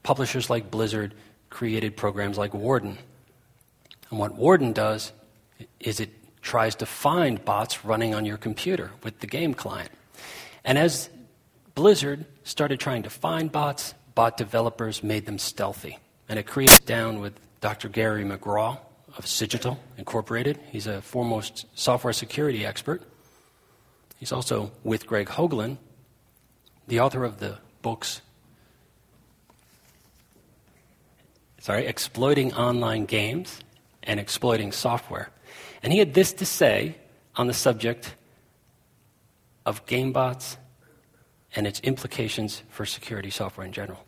publishers 0.03 0.51
like 0.51 0.71
Blizzard 0.71 1.15
created 1.51 1.97
programs 1.97 2.37
like 2.37 2.53
Warden. 2.53 2.99
And 4.11 4.19
what 4.19 4.35
Warden 4.35 4.73
does 4.73 5.13
is 5.81 6.01
it 6.01 6.11
tries 6.45 6.77
to 6.77 6.87
find 6.87 7.45
bots 7.45 7.85
running 7.85 8.15
on 8.15 8.25
your 8.25 8.37
computer 8.37 8.93
with 9.03 9.19
the 9.19 9.27
game 9.27 9.55
client. 9.55 9.91
And 10.65 10.79
as 10.79 11.11
Blizzard 11.75 12.25
started 12.45 12.79
trying 12.79 13.03
to 13.03 13.11
find 13.11 13.51
bots, 13.51 13.95
bot 14.15 14.37
developers 14.37 15.03
made 15.03 15.27
them 15.27 15.39
stealthy. 15.39 15.99
And 16.29 16.39
it 16.39 16.47
creates 16.47 16.79
down 16.79 17.21
with 17.21 17.33
Dr. 17.61 17.89
Gary 17.89 18.25
McGraw 18.25 18.79
of 19.17 19.27
Cigital 19.27 19.81
Incorporated. 19.99 20.61
He's 20.71 20.87
a 20.87 21.03
foremost 21.03 21.67
software 21.75 22.13
security 22.13 22.65
expert. 22.65 23.03
He's 24.19 24.31
also 24.31 24.71
with 24.85 25.07
Greg 25.07 25.29
Hoglund, 25.29 25.79
the 26.87 27.01
author 27.01 27.25
of 27.25 27.41
the 27.41 27.59
books 27.83 28.21
sorry, 31.65 31.87
exploiting 31.87 32.53
online 32.53 33.07
games 33.07 33.61
and 34.03 34.21
exploiting 34.21 34.71
software. 34.71 35.31
And 35.85 35.93
he 35.93 35.99
had 35.99 36.15
this 36.15 36.33
to 36.35 36.47
say 36.47 36.97
on 37.37 37.47
the 37.47 37.53
subject 37.53 38.15
of 39.67 39.85
gamebots 39.85 40.57
and 41.55 41.67
its 41.67 41.79
implications 41.81 42.63
for 42.71 42.87
security 42.87 43.29
software 43.29 43.67
in 43.67 43.73
general. 43.73 44.03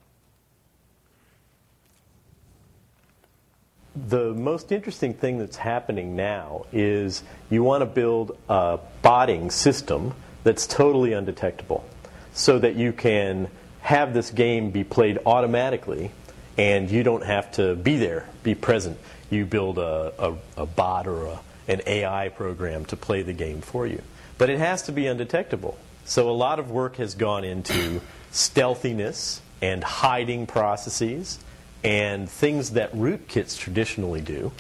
The 3.95 4.33
most 4.33 4.73
interesting 4.73 5.13
thing 5.13 5.39
that's 5.39 5.59
happening 5.59 6.17
now 6.17 6.65
is 6.73 7.23
you 7.51 7.63
want 7.63 7.83
to 7.83 7.87
build 7.87 8.39
a 8.49 8.79
botting 9.03 9.51
system 9.51 10.15
that's 10.45 10.67
totally 10.67 11.13
undetectable 11.13 11.85
so 12.33 12.59
that 12.59 12.77
you 12.77 12.93
can 12.93 13.49
have 13.81 14.15
this 14.15 14.31
game 14.31 14.71
be 14.71 14.83
played 14.83 15.19
automatically 15.27 16.11
and 16.57 16.91
you 16.91 17.03
don't 17.03 17.25
have 17.25 17.53
to 17.53 17.75
be 17.77 17.99
there, 17.99 18.27
be 18.43 18.55
present. 18.55 18.99
You 19.29 19.45
build 19.45 19.79
a, 19.79 20.13
a, 20.19 20.37
a 20.63 20.67
bot 20.67 21.07
or 21.07 21.27
a, 21.27 21.41
an 21.69 21.83
AI 21.87 22.29
program 22.29 22.85
to 22.87 22.97
play 22.97 23.23
the 23.23 23.33
game 23.33 23.61
for 23.61 23.87
you. 23.87 24.03
But 24.39 24.51
it 24.51 24.59
has 24.59 24.83
to 24.83 24.93
be 24.93 25.07
undetectable. 25.07 25.79
So 26.05 26.31
a 26.31 26.33
lot 26.33 26.59
of 26.59 26.71
work 26.71 26.97
has 26.97 27.15
gone 27.15 27.45
into 27.45 28.01
stealthiness 28.31 29.41
and 29.61 29.83
hiding 29.83 30.47
processes 30.47 31.39
and 31.83 32.29
things 32.29 32.71
that 32.71 32.93
rootkits 32.93 33.59
traditionally 33.59 34.21
do. 34.21 34.53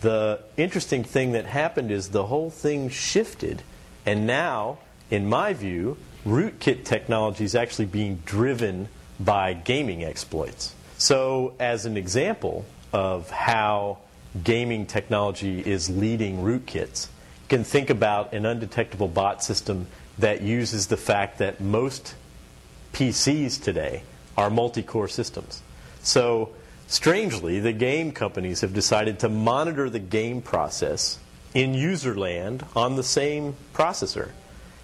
The 0.00 0.40
interesting 0.56 1.04
thing 1.04 1.32
that 1.32 1.46
happened 1.46 1.90
is 1.90 2.10
the 2.10 2.26
whole 2.26 2.50
thing 2.50 2.90
shifted, 2.90 3.62
and 4.04 4.26
now, 4.26 4.78
in 5.10 5.28
my 5.28 5.52
view, 5.52 5.96
rootkit 6.26 6.84
technology 6.84 7.44
is 7.44 7.54
actually 7.54 7.86
being 7.86 8.22
driven 8.26 8.88
by 9.18 9.54
gaming 9.54 10.04
exploits. 10.04 10.74
So, 10.98 11.54
as 11.58 11.86
an 11.86 11.96
example 11.96 12.66
of 12.92 13.30
how 13.30 13.98
gaming 14.44 14.86
technology 14.86 15.60
is 15.60 15.88
leading 15.90 16.38
rootkits. 16.38 17.08
You 17.42 17.48
can 17.48 17.64
think 17.64 17.90
about 17.90 18.32
an 18.32 18.44
undetectable 18.44 19.08
bot 19.08 19.42
system 19.42 19.86
that 20.18 20.42
uses 20.42 20.86
the 20.86 20.96
fact 20.96 21.38
that 21.38 21.60
most 21.60 22.14
PCs 22.92 23.62
today 23.62 24.02
are 24.36 24.50
multi 24.50 24.82
core 24.82 25.08
systems. 25.08 25.62
So, 26.02 26.50
strangely, 26.86 27.60
the 27.60 27.72
game 27.72 28.12
companies 28.12 28.60
have 28.62 28.72
decided 28.72 29.18
to 29.20 29.28
monitor 29.28 29.90
the 29.90 29.98
game 29.98 30.40
process 30.42 31.18
in 31.54 31.74
user 31.74 32.14
land 32.14 32.64
on 32.74 32.96
the 32.96 33.02
same 33.02 33.54
processor. 33.74 34.30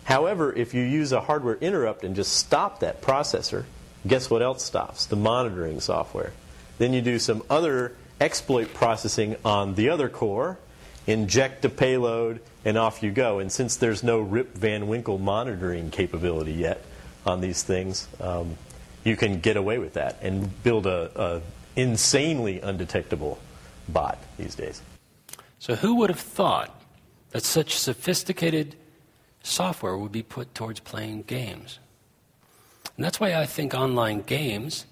However, 0.04 0.52
if 0.52 0.74
you 0.74 0.82
use 0.82 1.12
a 1.12 1.20
hardware 1.20 1.56
interrupt 1.56 2.04
and 2.04 2.16
just 2.16 2.32
stop 2.32 2.80
that 2.80 3.02
processor, 3.02 3.64
guess 4.06 4.28
what 4.28 4.42
else 4.42 4.64
stops? 4.64 5.06
The 5.06 5.16
monitoring 5.16 5.80
software. 5.80 6.32
Then 6.78 6.92
you 6.92 7.00
do 7.00 7.18
some 7.18 7.42
other 7.48 7.94
exploit 8.22 8.72
processing 8.72 9.36
on 9.44 9.74
the 9.74 9.88
other 9.88 10.08
core, 10.08 10.58
inject 11.06 11.64
a 11.64 11.68
payload, 11.68 12.40
and 12.64 12.78
off 12.78 13.02
you 13.02 13.10
go. 13.10 13.40
And 13.40 13.50
since 13.50 13.76
there's 13.76 14.04
no 14.04 14.20
Rip 14.20 14.54
Van 14.54 14.86
Winkle 14.86 15.18
monitoring 15.18 15.90
capability 15.90 16.52
yet 16.52 16.84
on 17.26 17.40
these 17.40 17.64
things, 17.64 18.06
um, 18.20 18.56
you 19.02 19.16
can 19.16 19.40
get 19.40 19.56
away 19.56 19.78
with 19.78 19.94
that 19.94 20.18
and 20.22 20.62
build 20.62 20.86
a, 20.86 21.10
a 21.16 21.42
insanely 21.74 22.60
undetectable 22.60 23.40
bot 23.88 24.18
these 24.38 24.54
days. 24.54 24.80
So 25.58 25.74
who 25.74 25.96
would 25.96 26.10
have 26.10 26.20
thought 26.20 26.80
that 27.30 27.42
such 27.42 27.76
sophisticated 27.76 28.76
software 29.42 29.96
would 29.98 30.12
be 30.12 30.22
put 30.22 30.54
towards 30.54 30.78
playing 30.78 31.22
games? 31.22 31.80
And 32.96 33.04
that's 33.04 33.18
why 33.18 33.34
I 33.34 33.46
think 33.46 33.74
online 33.74 34.20
games 34.20 34.86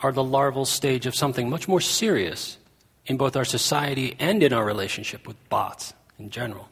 are 0.00 0.12
the 0.12 0.24
larval 0.24 0.64
stage 0.64 1.06
of 1.06 1.14
something 1.14 1.48
much 1.48 1.68
more 1.68 1.80
serious 1.80 2.58
in 3.06 3.16
both 3.16 3.36
our 3.36 3.44
society 3.44 4.16
and 4.18 4.42
in 4.42 4.52
our 4.52 4.64
relationship 4.64 5.26
with 5.26 5.36
bots 5.48 5.94
in 6.18 6.30
general. 6.30 6.68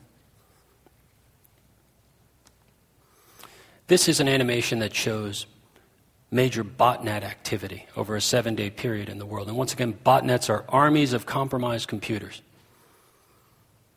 This 3.87 4.09
is 4.09 4.21
an 4.21 4.29
animation 4.29 4.79
that 4.79 4.95
shows 4.95 5.47
major 6.31 6.65
botnet 6.65 7.23
activity 7.23 7.87
over 7.97 8.17
a 8.17 8.21
seven 8.21 8.55
day 8.55 8.71
period 8.71 9.09
in 9.09 9.19
the 9.19 9.27
world. 9.27 9.49
And 9.49 9.57
once 9.57 9.73
again, 9.73 9.97
botnets 10.05 10.51
are 10.51 10.65
armies 10.69 11.13
of 11.13 11.27
compromised 11.27 11.89
computers. 11.89 12.43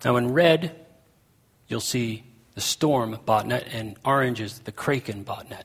Now, 0.05 0.17
in 0.17 0.33
red, 0.33 0.75
you'll 1.67 1.79
see 1.79 2.23
the 2.53 2.61
Storm 2.61 3.17
botnet, 3.27 3.67
and 3.71 3.95
orange 4.05 4.39
is 4.41 4.59
the 4.59 4.71
Kraken 4.71 5.23
botnet. 5.25 5.63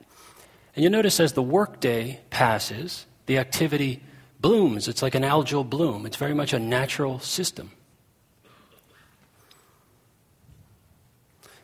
And 0.74 0.82
you'll 0.82 0.92
notice 0.92 1.20
as 1.20 1.34
the 1.34 1.42
workday 1.42 2.20
passes, 2.30 3.06
the 3.26 3.38
activity 3.38 4.02
blooms. 4.40 4.88
It's 4.88 5.02
like 5.02 5.14
an 5.14 5.22
algal 5.22 5.68
bloom. 5.68 6.06
It's 6.06 6.16
very 6.16 6.34
much 6.34 6.52
a 6.52 6.58
natural 6.58 7.18
system. 7.20 7.70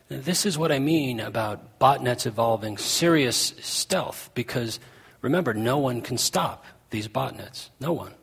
This 0.07 0.47
is 0.47 0.57
what 0.57 0.71
I 0.71 0.79
mean 0.79 1.19
about 1.19 1.79
botnets 1.79 2.25
evolving 2.25 2.79
serious 2.79 3.53
stealth, 3.59 4.31
because 4.33 4.79
remember, 5.21 5.53
no 5.53 5.77
one 5.77 6.01
can 6.01 6.17
stop 6.17 6.65
these 6.89 7.07
botnets. 7.07 7.69
No 7.79 7.93
one. 7.93 8.15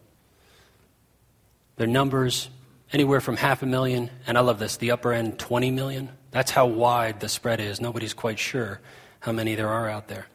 Their 1.77 1.87
numbers 1.87 2.49
anywhere 2.93 3.21
from 3.21 3.37
half 3.37 3.63
a 3.63 3.67
million, 3.67 4.11
and 4.27 4.37
I 4.37 4.41
love 4.41 4.59
this, 4.59 4.79
the 4.79 4.91
upper 4.91 5.13
end 5.13 5.39
20 5.39 5.71
million. 5.71 6.09
That's 6.33 6.51
how 6.51 6.67
wide 6.67 7.21
the 7.21 7.29
spread 7.29 7.61
is. 7.61 7.81
Nobody's 7.81 8.15
quite 8.15 8.39
sure 8.41 8.81
how 9.21 9.31
many 9.31 9.55
there 9.55 9.69
are 9.69 9.89
out 9.89 10.09
there. 10.09 10.27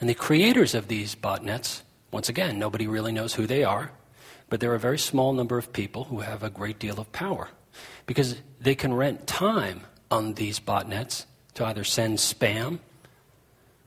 And 0.00 0.08
the 0.08 0.14
creators 0.14 0.74
of 0.74 0.88
these 0.88 1.14
botnets, 1.14 1.82
once 2.10 2.28
again, 2.28 2.58
nobody 2.58 2.86
really 2.86 3.12
knows 3.12 3.34
who 3.34 3.46
they 3.46 3.62
are, 3.62 3.92
but 4.48 4.58
they're 4.58 4.74
a 4.74 4.80
very 4.80 4.98
small 4.98 5.32
number 5.32 5.58
of 5.58 5.72
people 5.72 6.04
who 6.04 6.20
have 6.20 6.42
a 6.42 6.50
great 6.50 6.78
deal 6.78 6.98
of 6.98 7.12
power 7.12 7.48
because 8.06 8.36
they 8.60 8.74
can 8.74 8.94
rent 8.94 9.26
time 9.26 9.82
on 10.10 10.34
these 10.34 10.58
botnets 10.58 11.26
to 11.54 11.64
either 11.66 11.84
send 11.84 12.18
spam 12.18 12.78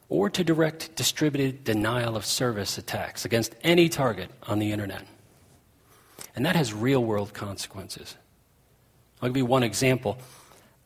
or 0.08 0.30
to 0.30 0.43
direct 0.43 0.95
distributed 0.95 1.63
denial 1.63 2.15
of 2.15 2.26
service 2.26 2.78
attacks 2.78 3.26
against 3.26 3.56
any 3.63 3.89
target 3.89 4.30
on 4.43 4.60
the 4.60 4.71
internet. 4.71 5.06
And 6.36 6.45
that 6.45 6.56
has 6.56 6.73
real 6.73 7.04
world 7.04 7.34
consequences. 7.34 8.15
I'll 9.21 9.30
give 9.30 9.38
you 9.38 9.45
one 9.45 9.63
example. 9.63 10.17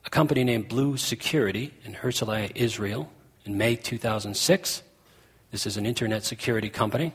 A 0.06 0.10
company 0.10 0.44
named 0.44 0.70
Blue 0.70 0.96
Security 0.96 1.74
in 1.84 1.94
Herzliya, 1.94 2.54
Israel, 2.56 3.12
in 3.46 3.58
May 3.58 3.76
2006, 3.76 4.84
this 5.52 5.66
is 5.66 5.78
an 5.78 5.86
internet 5.86 6.24
security 6.24 6.70
company, 6.70 7.14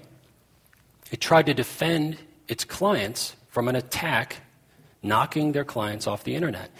it 1.10 1.20
tried 1.20 1.46
to 1.46 1.54
defend 1.54 2.18
its 2.48 2.64
clients 2.64 3.36
from 3.48 3.68
an 3.68 3.76
attack 3.76 4.36
knocking 5.02 5.52
their 5.52 5.64
clients 5.64 6.06
off 6.06 6.24
the 6.24 6.34
internet. 6.34 6.70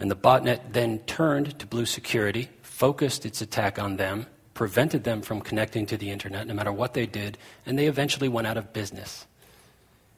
And 0.00 0.10
the 0.10 0.16
botnet 0.16 0.72
then 0.72 0.98
turned 1.00 1.58
to 1.58 1.66
Blue 1.66 1.86
Security, 1.86 2.48
focused 2.62 3.24
its 3.24 3.40
attack 3.40 3.78
on 3.78 3.96
them, 3.96 4.26
prevented 4.54 5.04
them 5.04 5.22
from 5.22 5.40
connecting 5.40 5.86
to 5.86 5.96
the 5.96 6.10
internet 6.10 6.46
no 6.46 6.54
matter 6.54 6.72
what 6.72 6.94
they 6.94 7.06
did, 7.06 7.38
and 7.66 7.78
they 7.78 7.86
eventually 7.86 8.28
went 8.28 8.46
out 8.46 8.56
of 8.56 8.72
business. 8.72 9.26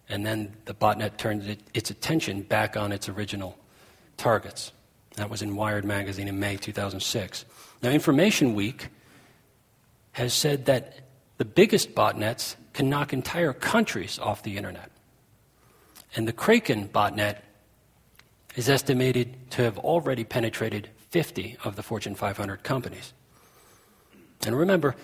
And 0.09 0.25
then 0.25 0.57
the 0.65 0.75
botnet 0.75 1.17
turned 1.17 1.45
it, 1.45 1.61
its 1.75 1.91
attention 1.91 2.43
back 2.43 2.77
on 2.77 2.93
its 2.93 3.09
original 3.09 3.59
targets. 4.17 4.73
That 5.17 5.31
was 5.31 5.43
in 5.43 5.57
Wired 5.57 5.85
magazine 5.85 6.29
in 6.29 6.39
May 6.39 6.57
2006. 6.57 7.45
Now, 7.83 7.91
Information 7.91 8.55
Week 8.55 8.89
has 10.17 10.33
said 10.33 10.65
that 10.65 10.95
the 11.37 11.45
biggest 11.45 11.95
botnets 11.95 12.57
can 12.73 12.89
knock 12.89 13.13
entire 13.13 13.53
countries 13.53 14.19
off 14.19 14.43
the 14.43 14.57
internet. 14.57 14.91
And 16.15 16.27
the 16.27 16.33
Kraken 16.33 16.89
botnet 16.89 17.41
is 18.55 18.71
estimated 18.71 19.51
to 19.51 19.63
have 19.63 19.77
already 19.77 20.25
penetrated 20.25 20.89
50 21.11 21.59
of 21.65 21.77
the 21.77 21.83
Fortune 21.83 22.15
500 22.15 22.63
companies. 22.63 23.13
And 24.47 24.57
remember, 24.57 24.97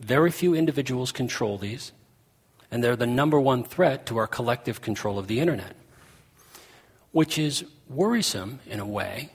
very 0.00 0.32
few 0.32 0.52
individuals 0.52 1.12
control 1.12 1.58
these, 1.58 1.92
and 2.68 2.82
they're 2.82 2.96
the 2.96 3.06
number 3.06 3.38
one 3.38 3.62
threat 3.62 4.04
to 4.06 4.16
our 4.16 4.26
collective 4.26 4.80
control 4.80 5.16
of 5.16 5.28
the 5.28 5.38
internet, 5.38 5.76
which 7.12 7.38
is 7.38 7.64
worrisome 7.88 8.58
in 8.66 8.80
a 8.80 8.86
way 8.86 9.30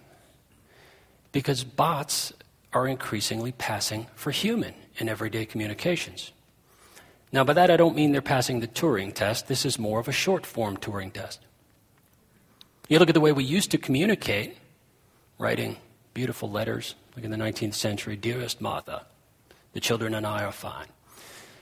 because 1.32 1.64
bots 1.64 2.34
are 2.74 2.86
increasingly 2.86 3.54
passing 3.54 4.08
for 4.14 4.32
human 4.32 4.74
in 4.98 5.10
everyday 5.10 5.46
communications. 5.46 6.32
Now, 7.32 7.44
by 7.44 7.54
that, 7.54 7.72
I 7.72 7.78
don't 7.78 7.96
mean 7.96 8.12
they're 8.12 8.22
passing 8.22 8.60
the 8.60 8.68
Turing 8.68 9.14
test. 9.14 9.48
This 9.48 9.66
is 9.66 9.80
more 9.80 10.00
of 10.00 10.08
a 10.08 10.12
short 10.12 10.46
form 10.46 10.78
Turing 10.78 11.14
test. 11.14 11.40
You 12.90 13.00
look 13.00 13.10
at 13.10 13.16
the 13.16 13.22
way 13.22 13.32
we 13.32 13.46
used 13.46 13.72
to 13.72 13.78
communicate, 13.78 14.58
writing 15.38 15.78
beautiful 16.14 16.52
letters, 16.52 16.96
like 17.16 17.24
in 17.24 17.32
the 17.32 17.38
19th 17.38 17.74
century 17.74 18.18
Dearest 18.18 18.60
Martha, 18.60 19.06
the 19.74 19.80
children 19.80 20.14
and 20.14 20.28
I 20.28 20.44
are 20.44 20.52
fine. 20.52 20.88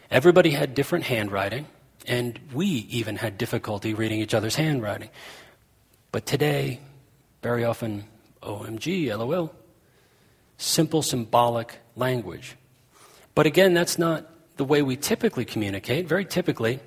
Everybody 0.10 0.50
had 0.52 0.74
different 0.74 1.06
handwriting, 1.06 1.68
and 2.08 2.40
we 2.52 2.66
even 2.66 3.18
had 3.18 3.38
difficulty 3.38 3.94
reading 3.94 4.22
each 4.22 4.34
other's 4.34 4.56
handwriting. 4.56 5.10
But 6.12 6.26
today, 6.26 6.80
very 7.44 7.64
often, 7.64 8.06
OMG, 8.42 9.16
LOL, 9.16 9.54
simple 10.58 11.04
symbolic 11.04 11.78
language. 11.96 12.56
But 13.40 13.46
again, 13.46 13.74
that's 13.74 13.98
not 13.98 14.30
the 14.58 14.66
way 14.66 14.82
we 14.82 14.98
typically 14.98 15.46
communicate. 15.46 16.10
Very 16.10 16.26
typically, 16.26 16.82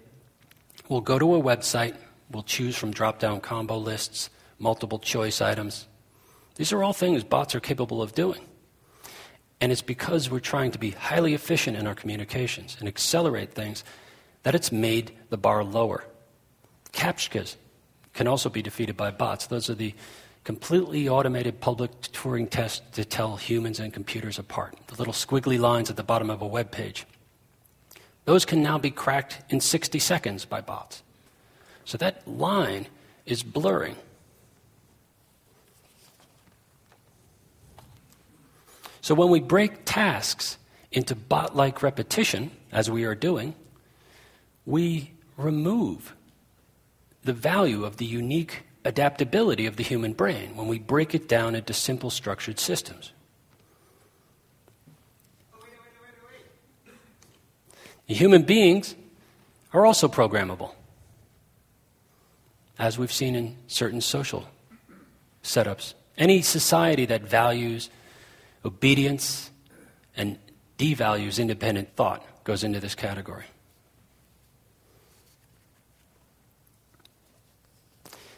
we'll 0.86 1.00
go 1.00 1.18
to 1.18 1.34
a 1.34 1.40
website, 1.40 1.96
we'll 2.30 2.42
choose 2.42 2.76
from 2.76 2.90
drop 2.90 3.18
down 3.18 3.40
combo 3.40 3.78
lists, 3.78 4.28
multiple 4.58 4.98
choice 4.98 5.40
items. 5.40 5.86
These 6.56 6.70
are 6.70 6.82
all 6.82 6.92
things 6.92 7.24
bots 7.24 7.54
are 7.54 7.60
capable 7.60 8.02
of 8.02 8.12
doing. 8.12 8.42
And 9.62 9.72
it's 9.72 9.80
because 9.80 10.30
we're 10.30 10.40
trying 10.40 10.72
to 10.72 10.78
be 10.78 10.90
highly 10.90 11.32
efficient 11.32 11.78
in 11.78 11.86
our 11.86 11.94
communications 11.94 12.76
and 12.78 12.86
accelerate 12.86 13.54
things 13.54 13.82
that 14.42 14.54
it's 14.54 14.70
made 14.70 15.10
the 15.30 15.38
bar 15.38 15.64
lower. 15.64 16.04
CAPTCHAs 16.92 17.56
can 18.12 18.26
also 18.26 18.50
be 18.50 18.60
defeated 18.60 18.94
by 18.94 19.10
bots. 19.10 19.46
Those 19.46 19.70
are 19.70 19.74
the 19.74 19.94
completely 20.44 21.08
automated 21.08 21.60
public 21.60 22.00
Turing 22.00 22.50
test 22.50 22.92
to 22.94 23.04
tell 23.04 23.36
humans 23.36 23.78
and 23.78 23.92
computers 23.92 24.38
apart. 24.38 24.76
The 24.88 24.96
little 24.96 25.12
squiggly 25.12 25.58
lines 25.58 25.90
at 25.90 25.96
the 25.96 26.02
bottom 26.02 26.30
of 26.30 26.42
a 26.42 26.46
web 26.46 26.70
page. 26.70 27.06
Those 28.24 28.44
can 28.44 28.62
now 28.62 28.78
be 28.78 28.90
cracked 28.90 29.42
in 29.50 29.60
60 29.60 29.98
seconds 29.98 30.44
by 30.44 30.60
bots. 30.60 31.02
So 31.84 31.98
that 31.98 32.26
line 32.26 32.86
is 33.26 33.42
blurring. 33.42 33.96
So 39.00 39.14
when 39.14 39.30
we 39.30 39.40
break 39.40 39.84
tasks 39.84 40.58
into 40.92 41.16
bot 41.16 41.56
like 41.56 41.82
repetition, 41.82 42.52
as 42.70 42.90
we 42.90 43.04
are 43.04 43.16
doing, 43.16 43.54
we 44.64 45.12
remove 45.36 46.14
the 47.24 47.32
value 47.32 47.84
of 47.84 47.96
the 47.96 48.04
unique 48.04 48.62
adaptability 48.84 49.66
of 49.66 49.76
the 49.76 49.82
human 49.82 50.12
brain 50.12 50.56
when 50.56 50.66
we 50.66 50.78
break 50.78 51.14
it 51.14 51.28
down 51.28 51.54
into 51.54 51.72
simple 51.72 52.10
structured 52.10 52.58
systems. 52.58 53.12
Human 58.06 58.42
beings 58.42 58.94
are 59.72 59.86
also 59.86 60.06
programmable, 60.06 60.72
as 62.78 62.98
we've 62.98 63.12
seen 63.12 63.34
in 63.34 63.56
certain 63.68 64.00
social 64.02 64.46
setups. 65.42 65.94
Any 66.18 66.42
society 66.42 67.06
that 67.06 67.22
values 67.22 67.88
obedience 68.64 69.50
and 70.14 70.38
devalues 70.78 71.38
independent 71.40 71.96
thought 71.96 72.22
goes 72.44 72.64
into 72.64 72.80
this 72.80 72.94
category. 72.94 73.46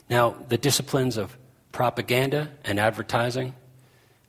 Now, 0.09 0.37
the 0.49 0.59
disciplines 0.59 1.17
of 1.17 1.37
propaganda 1.73 2.51
and 2.65 2.79
advertising 2.79 3.55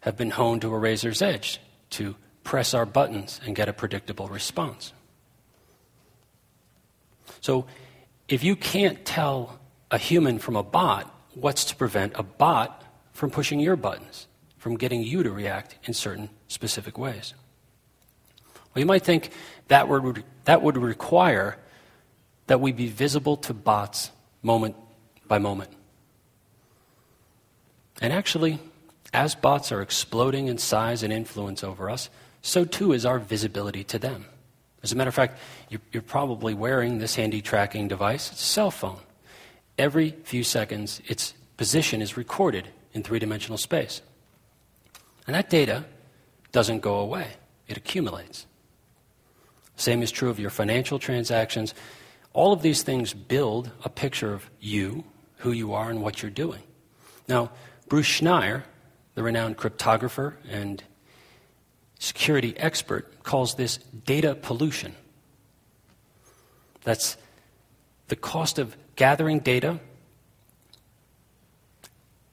have 0.02 0.18
been 0.18 0.32
honed 0.32 0.62
to 0.62 0.74
a 0.74 0.78
razor's 0.78 1.22
edge 1.22 1.60
to 1.92 2.16
press 2.44 2.74
our 2.74 2.86
buttons 2.86 3.42
and 3.46 3.56
get 3.56 3.68
a 3.68 3.74
predictable 3.74 4.28
response. 4.28 4.94
So 7.42 7.66
if 8.28 8.44
you 8.44 8.56
can't 8.56 9.04
tell 9.06 9.60
a 9.92 9.98
human 9.98 10.40
from 10.40 10.56
a 10.56 10.64
bot, 10.64 11.14
what's 11.34 11.66
to 11.66 11.76
prevent 11.76 12.14
a 12.16 12.24
bot 12.24 12.84
from 13.14 13.30
pushing 13.30 13.60
your 13.60 13.76
buttons, 13.76 14.28
from 14.58 14.78
getting 14.78 15.04
you 15.04 15.24
to 15.24 15.32
react 15.32 15.78
in 15.84 15.94
certain 15.94 16.30
specific 16.48 16.98
ways? 16.98 17.34
Well, 18.74 18.80
you 18.80 18.86
might 18.86 19.04
think 19.04 19.30
that 19.68 19.88
would, 19.88 20.24
that 20.46 20.62
would 20.62 20.78
require 20.78 21.58
that 22.48 22.62
we 22.62 22.72
be 22.72 22.88
visible 22.88 23.38
to 23.38 23.54
bots 23.54 24.12
moment 24.42 24.76
by 25.28 25.40
moment. 25.40 25.72
And 28.02 28.12
actually, 28.12 28.60
as 29.14 29.36
bots 29.36 29.72
are 29.72 29.82
exploding 29.82 30.48
in 30.48 30.58
size 30.58 31.04
and 31.04 31.14
influence 31.14 31.64
over 31.64 31.90
us, 31.90 32.10
so 32.42 32.66
too 32.66 32.92
is 32.94 33.06
our 33.06 33.20
visibility 33.20 33.84
to 33.86 33.98
them. 33.98 34.26
As 34.84 34.92
a 34.92 34.96
matter 34.96 35.08
of 35.08 35.16
fact, 35.16 35.40
you're, 35.70 36.04
probably 36.04 36.54
wearing 36.54 37.00
this 37.00 37.16
handy 37.16 37.42
tracking 37.42 37.88
device. 37.88 38.32
It's 38.32 38.42
a 38.42 38.46
cell 38.46 38.70
phone. 38.70 39.00
Every 39.80 40.12
few 40.24 40.44
seconds, 40.44 41.02
its 41.08 41.34
position 41.58 42.02
is 42.04 42.18
recorded 42.18 42.70
in 42.94 43.02
three 43.02 43.18
dimensional 43.18 43.58
space. 43.58 44.02
And 45.26 45.36
that 45.36 45.50
data 45.50 45.86
doesn't 46.52 46.82
go 46.82 47.00
away, 47.00 47.28
it 47.68 47.78
accumulates. 47.78 48.46
Same 49.76 50.04
is 50.04 50.12
true 50.12 50.30
of 50.30 50.40
your 50.40 50.52
financial 50.52 51.00
transactions. 51.00 51.74
All 52.34 52.54
of 52.54 52.62
these 52.62 52.84
things 52.84 53.14
build 53.14 53.72
a 53.84 53.90
picture 53.90 54.34
of 54.34 54.50
you, 54.60 55.04
who 55.46 55.52
you 55.52 55.74
are, 55.74 55.90
and 55.90 56.02
what 56.02 56.22
you're 56.22 56.32
doing. 56.32 56.62
Now, 57.28 57.52
Bruce 57.88 58.08
Schneier, 58.08 58.64
the 59.14 59.24
renowned 59.24 59.58
cryptographer 59.58 60.34
and 60.50 60.84
security 62.00 62.58
expert 62.58 63.24
calls 63.24 63.56
this 63.56 63.78
data 63.78 64.36
pollution. 64.36 64.96
That's 66.84 67.18
the 68.08 68.16
cost 68.16 68.60
of 68.60 68.76
gathering 68.96 69.40
data, 69.40 69.80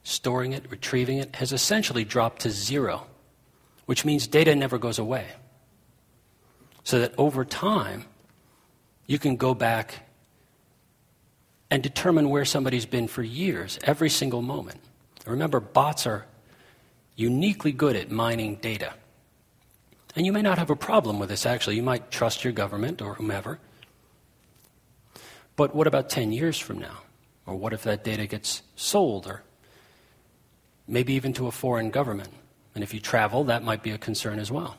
storing 0.03 0.53
it, 0.53 0.69
retrieving 0.69 1.17
it, 1.17 1.35
has 1.37 1.53
essentially 1.53 2.03
dropped 2.03 2.41
to 2.43 2.51
zero, 2.51 3.07
which 3.85 4.05
means 4.05 4.27
data 4.27 4.55
never 4.55 4.77
goes 4.77 4.99
away. 4.99 5.25
So 6.83 6.99
that 6.99 7.13
over 7.17 7.45
time, 7.45 8.05
you 9.07 9.17
can 9.17 9.37
go 9.37 9.53
back 9.53 10.03
and 11.73 11.81
determine 11.81 12.29
where 12.29 12.45
somebody's 12.45 12.85
been 12.85 13.07
for 13.07 13.23
years, 13.23 13.79
every 13.83 14.07
single 14.07 14.43
moment. 14.43 14.79
Remember, 15.25 15.59
bots 15.59 16.05
are 16.05 16.27
uniquely 17.15 17.71
good 17.71 17.95
at 17.95 18.11
mining 18.11 18.57
data. 18.57 18.93
And 20.15 20.23
you 20.23 20.31
may 20.31 20.43
not 20.43 20.59
have 20.59 20.69
a 20.69 20.75
problem 20.75 21.17
with 21.17 21.29
this, 21.29 21.47
actually. 21.47 21.75
You 21.75 21.81
might 21.81 22.11
trust 22.11 22.43
your 22.43 22.53
government 22.53 23.01
or 23.01 23.15
whomever. 23.15 23.57
But 25.55 25.73
what 25.73 25.87
about 25.87 26.11
10 26.11 26.31
years 26.31 26.59
from 26.59 26.77
now? 26.77 26.99
Or 27.47 27.55
what 27.55 27.73
if 27.73 27.81
that 27.81 28.03
data 28.03 28.27
gets 28.27 28.61
sold 28.75 29.25
or 29.25 29.41
maybe 30.87 31.13
even 31.13 31.33
to 31.33 31.47
a 31.47 31.51
foreign 31.51 31.89
government? 31.89 32.29
And 32.75 32.83
if 32.83 32.93
you 32.93 32.99
travel, 32.99 33.45
that 33.45 33.63
might 33.63 33.81
be 33.81 33.89
a 33.89 33.97
concern 33.97 34.37
as 34.37 34.51
well. 34.51 34.77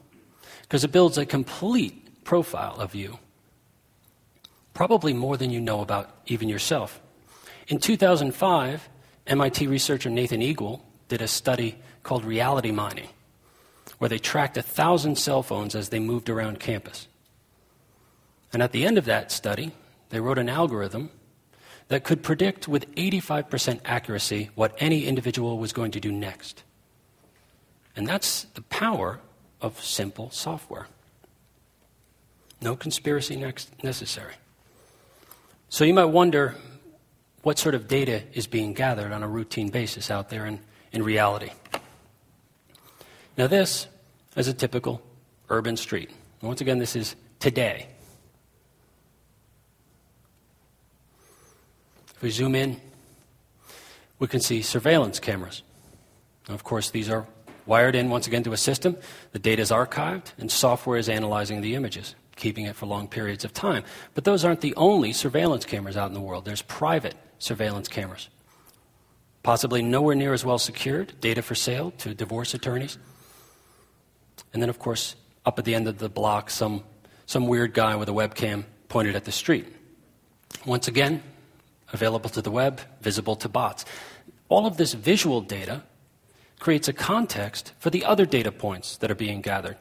Because 0.63 0.85
it 0.85 0.93
builds 0.93 1.19
a 1.19 1.27
complete 1.27 2.23
profile 2.23 2.77
of 2.77 2.95
you, 2.95 3.19
probably 4.75 5.13
more 5.13 5.37
than 5.37 5.51
you 5.51 5.61
know 5.61 5.81
about 5.81 6.11
even 6.27 6.49
yourself. 6.49 7.01
In 7.69 7.79
2005, 7.79 8.89
MIT 9.27 9.67
researcher 9.67 10.11
Nathan 10.11 10.43
Eagle 10.43 10.85
did 11.09 11.23
a 11.23 11.29
study 11.29 11.79
called 12.03 12.25
reality 12.25 12.71
mining 12.71 13.09
where 13.99 14.09
they 14.09 14.19
tracked 14.19 14.57
a 14.57 14.63
thousand 14.63 15.17
cell 15.17 15.43
phones 15.43 15.75
as 15.75 15.89
they 15.89 16.01
moved 16.01 16.29
around 16.29 16.61
campus. 16.61 17.07
And 18.53 18.63
at 18.63 18.73
the 18.73 18.85
end 18.85 18.99
of 18.99 19.05
that 19.07 19.33
study, 19.33 19.73
they 20.11 20.21
wrote 20.21 20.39
an 20.39 20.49
algorithm 20.49 21.11
that 21.89 22.05
could 22.05 22.23
predict 22.23 22.67
with 22.69 22.93
85% 22.95 23.81
accuracy 23.85 24.51
what 24.55 24.75
any 24.79 25.07
individual 25.07 25.59
was 25.59 25.73
going 25.73 25.91
to 25.93 26.01
do 26.01 26.13
next. 26.13 26.63
And 27.97 28.07
that's 28.07 28.45
the 28.55 28.63
power 28.63 29.21
of 29.61 29.83
simple 29.83 30.31
software. 30.31 30.87
No 32.61 32.77
conspiracy 32.77 33.37
necessary. 33.83 34.35
So 35.69 35.85
you 35.85 35.95
might 35.95 36.05
wonder 36.05 36.55
what 37.43 37.59
sort 37.59 37.75
of 37.75 37.89
data 37.89 38.23
is 38.33 38.47
being 38.47 38.73
gathered 38.73 39.13
on 39.13 39.23
a 39.23 39.29
routine 39.29 39.69
basis 39.69 40.11
out 40.11 40.31
there 40.31 40.47
in, 40.47 40.61
in 40.93 41.03
reality. 41.03 41.51
Now, 43.37 43.49
this 43.49 43.87
is 44.37 44.49
a 44.49 44.55
typical 44.55 45.03
urban 45.49 45.77
street. 45.77 46.11
Once 46.41 46.61
again, 46.61 46.79
this 46.79 46.97
is 46.97 47.17
today. 47.41 47.89
If 52.15 52.23
we 52.23 52.31
zoom 52.31 52.55
in, 52.55 52.81
we 54.19 54.29
can 54.29 54.41
see 54.41 54.63
surveillance 54.63 55.19
cameras. 55.19 55.63
Now, 56.49 56.55
of 56.55 56.65
course, 56.65 56.91
these 56.91 57.11
are 57.11 57.27
wired 57.67 57.95
in 57.95 58.09
once 58.09 58.27
again 58.27 58.43
to 58.45 58.53
a 58.53 58.57
system. 58.57 58.97
The 59.33 59.39
data 59.39 59.63
is 59.63 59.71
archived, 59.71 60.33
and 60.39 60.51
software 60.51 60.99
is 60.99 61.09
analyzing 61.09 61.61
the 61.61 61.75
images, 61.75 62.15
keeping 62.37 62.67
it 62.67 62.77
for 62.77 62.87
long 62.87 63.09
periods 63.09 63.45
of 63.45 63.53
time. 63.53 63.85
But 64.15 64.25
those 64.25 64.45
aren't 64.45 64.61
the 64.61 64.75
only 64.77 65.13
surveillance 65.13 65.65
cameras 65.65 65.97
out 65.97 66.09
in 66.09 66.15
the 66.15 66.21
world. 66.21 66.45
There's 66.45 66.63
private 66.63 67.15
surveillance 67.39 67.89
cameras, 67.89 68.29
possibly 69.43 69.83
nowhere 69.83 70.15
near 70.15 70.33
as 70.33 70.45
well 70.45 70.59
secured, 70.59 71.15
data 71.21 71.43
for 71.43 71.55
sale 71.55 71.93
to 71.99 72.15
divorce 72.15 72.55
attorneys. 72.55 72.99
And 74.53 74.63
then, 74.63 74.71
of 74.71 74.79
course, 74.79 75.17
up 75.45 75.59
at 75.59 75.65
the 75.65 75.75
end 75.75 75.89
of 75.89 75.99
the 75.99 76.09
block, 76.09 76.51
some, 76.51 76.83
some 77.27 77.47
weird 77.47 77.75
guy 77.75 77.97
with 77.97 78.09
a 78.09 78.13
webcam 78.13 78.65
pointed 78.89 79.17
at 79.17 79.25
the 79.25 79.33
street. 79.33 79.67
Once 80.65 80.89
again, 80.89 81.23
available 81.93 82.31
to 82.31 82.43
the 82.43 82.51
web, 82.51 82.81
visible 83.01 83.37
to 83.37 83.49
bots. 83.49 83.85
All 84.49 84.67
of 84.67 84.77
this 84.77 84.95
visual 84.95 85.41
data 85.41 85.83
creates 86.59 86.89
a 86.89 86.93
context 86.93 87.73
for 87.79 87.91
the 87.91 88.05
other 88.05 88.25
data 88.25 88.51
points 88.51 88.97
that 88.99 89.11
are 89.11 89.17
being 89.17 89.41
gathered 89.41 89.77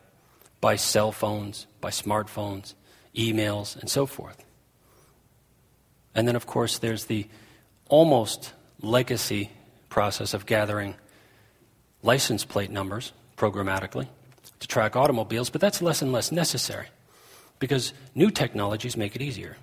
by 0.64 0.78
cell 0.78 1.12
phones, 1.12 1.68
by 1.82 1.90
smartphones, 1.90 2.74
emails, 3.14 3.76
and 3.76 3.90
so 3.90 4.06
forth. 4.06 4.46
And 6.16 6.26
then, 6.26 6.38
of 6.38 6.46
course, 6.46 6.78
there's 6.78 7.08
the 7.08 7.28
almost 7.90 8.54
legacy 8.80 9.52
process 9.90 10.34
of 10.34 10.46
gathering 10.46 10.96
license 12.02 12.46
plate 12.46 12.72
numbers 12.72 13.12
programmatically 13.36 14.08
to 14.62 14.68
track 14.70 14.96
automobiles, 14.96 15.50
but 15.50 15.60
that's 15.60 15.82
less 15.82 16.02
and 16.02 16.14
less 16.14 16.32
necessary 16.32 16.88
because 17.60 17.92
new 18.16 18.32
technologies 18.32 18.96
make 18.96 19.18
it 19.18 19.22
easier. 19.22 19.58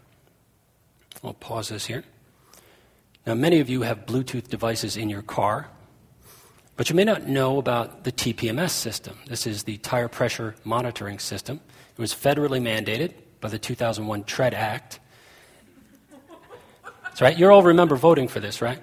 I'll 1.25 1.33
pause 1.33 1.71
this 1.71 1.87
here. 1.87 2.05
Now, 3.27 3.33
many 3.33 3.61
of 3.61 3.71
you 3.71 3.81
have 3.83 4.05
Bluetooth 4.05 4.49
devices 4.49 4.99
in 4.99 5.09
your 5.09 5.23
car, 5.23 5.71
but 6.81 6.89
you 6.89 6.97
may 6.97 7.05
not 7.05 7.28
know 7.28 7.59
about 7.59 8.05
the 8.05 8.11
TPMS 8.11 8.70
system. 8.70 9.14
This 9.26 9.47
is 9.47 9.64
the 9.64 9.76
tire 9.76 10.09
pressure 10.09 10.55
monitoring 10.64 11.18
system. 11.18 11.61
It 11.93 12.01
was 12.01 12.14
federally 12.14 12.59
mandated 12.59 13.12
by 13.39 13.51
the 13.51 13.59
2001 13.59 14.24
TREAD 14.24 14.55
Act. 14.55 14.99
That's 17.03 17.20
right. 17.20 17.39
You 17.39 17.51
all 17.51 17.62
remember 17.62 17.97
voting 17.97 18.28
for 18.28 18.41
this, 18.41 18.62
right? 18.62 18.78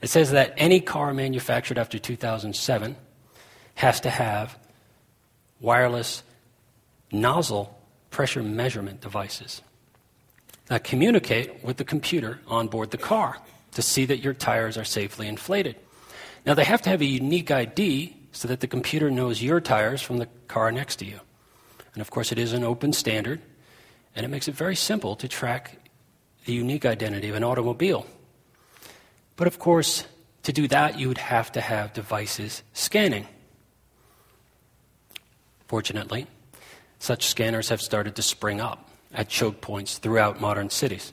It 0.00 0.08
says 0.08 0.32
that 0.32 0.52
any 0.56 0.80
car 0.80 1.14
manufactured 1.14 1.78
after 1.78 1.96
2007 1.96 2.96
has 3.76 4.00
to 4.00 4.10
have 4.10 4.58
wireless 5.60 6.24
nozzle 7.12 7.78
pressure 8.10 8.42
measurement 8.42 9.00
devices 9.00 9.62
that 10.66 10.82
communicate 10.82 11.62
with 11.62 11.76
the 11.76 11.84
computer 11.84 12.40
on 12.48 12.66
board 12.66 12.90
the 12.90 12.98
car 12.98 13.38
to 13.74 13.80
see 13.80 14.04
that 14.06 14.18
your 14.18 14.34
tires 14.34 14.76
are 14.76 14.82
safely 14.82 15.28
inflated. 15.28 15.76
Now, 16.44 16.54
they 16.54 16.64
have 16.64 16.82
to 16.82 16.90
have 16.90 17.00
a 17.00 17.06
unique 17.06 17.50
ID 17.50 18.16
so 18.32 18.48
that 18.48 18.60
the 18.60 18.66
computer 18.66 19.10
knows 19.10 19.42
your 19.42 19.60
tires 19.60 20.02
from 20.02 20.18
the 20.18 20.26
car 20.48 20.72
next 20.72 20.96
to 20.96 21.04
you. 21.04 21.20
And 21.94 22.00
of 22.00 22.10
course, 22.10 22.32
it 22.32 22.38
is 22.38 22.52
an 22.52 22.64
open 22.64 22.92
standard, 22.92 23.40
and 24.16 24.24
it 24.24 24.28
makes 24.28 24.48
it 24.48 24.54
very 24.54 24.74
simple 24.74 25.14
to 25.16 25.28
track 25.28 25.78
the 26.44 26.52
unique 26.52 26.84
identity 26.84 27.28
of 27.28 27.36
an 27.36 27.44
automobile. 27.44 28.06
But 29.36 29.46
of 29.46 29.58
course, 29.58 30.04
to 30.42 30.52
do 30.52 30.66
that, 30.68 30.98
you 30.98 31.08
would 31.08 31.18
have 31.18 31.52
to 31.52 31.60
have 31.60 31.92
devices 31.92 32.62
scanning. 32.72 33.26
Fortunately, 35.68 36.26
such 36.98 37.26
scanners 37.26 37.68
have 37.68 37.80
started 37.80 38.16
to 38.16 38.22
spring 38.22 38.60
up 38.60 38.90
at 39.14 39.28
choke 39.28 39.60
points 39.60 39.98
throughout 39.98 40.40
modern 40.40 40.70
cities. 40.70 41.12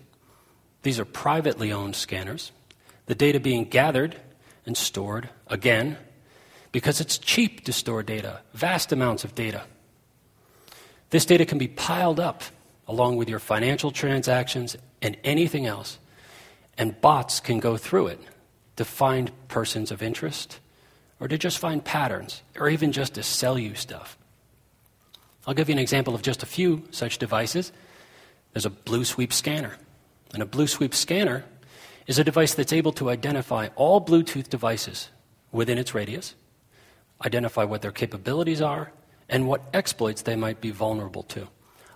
These 0.81 0.99
are 0.99 1.05
privately 1.05 1.71
owned 1.71 1.95
scanners, 1.95 2.51
the 3.05 3.15
data 3.15 3.39
being 3.39 3.65
gathered 3.65 4.15
and 4.65 4.75
stored, 4.77 5.29
again, 5.47 5.97
because 6.71 7.01
it's 7.01 7.17
cheap 7.17 7.63
to 7.65 7.73
store 7.73 8.03
data, 8.03 8.41
vast 8.53 8.91
amounts 8.91 9.23
of 9.23 9.35
data. 9.35 9.63
This 11.09 11.25
data 11.25 11.45
can 11.45 11.57
be 11.57 11.67
piled 11.67 12.19
up 12.19 12.43
along 12.87 13.17
with 13.17 13.29
your 13.29 13.39
financial 13.39 13.91
transactions 13.91 14.75
and 15.01 15.17
anything 15.23 15.65
else, 15.65 15.99
and 16.77 16.99
bots 17.01 17.39
can 17.39 17.59
go 17.59 17.77
through 17.77 18.07
it 18.07 18.19
to 18.75 18.85
find 18.85 19.31
persons 19.47 19.91
of 19.91 20.01
interest 20.01 20.59
or 21.19 21.27
to 21.27 21.37
just 21.37 21.57
find 21.57 21.83
patterns 21.83 22.41
or 22.57 22.69
even 22.69 22.91
just 22.91 23.15
to 23.15 23.23
sell 23.23 23.57
you 23.57 23.75
stuff. 23.75 24.17
I'll 25.45 25.53
give 25.53 25.69
you 25.69 25.73
an 25.73 25.79
example 25.79 26.15
of 26.15 26.21
just 26.21 26.43
a 26.43 26.45
few 26.45 26.83
such 26.91 27.17
devices. 27.17 27.71
There's 28.53 28.65
a 28.65 28.69
Blue 28.69 29.03
Sweep 29.03 29.33
scanner. 29.33 29.77
And 30.33 30.43
a 30.43 30.45
Blue 30.45 30.67
Sweep 30.67 30.93
scanner 30.93 31.43
is 32.09 32.17
a 32.17 32.23
device 32.23 32.55
that's 32.55 32.73
able 32.73 32.91
to 32.91 33.07
identify 33.07 33.69
all 33.75 34.03
Bluetooth 34.03 34.49
devices 34.49 35.09
within 35.51 35.77
its 35.77 35.93
radius, 35.93 36.33
identify 37.23 37.63
what 37.63 37.83
their 37.83 37.91
capabilities 37.91 38.63
are, 38.63 38.91
and 39.29 39.47
what 39.47 39.61
exploits 39.75 40.23
they 40.23 40.35
might 40.35 40.59
be 40.59 40.71
vulnerable 40.71 41.21
to. 41.21 41.47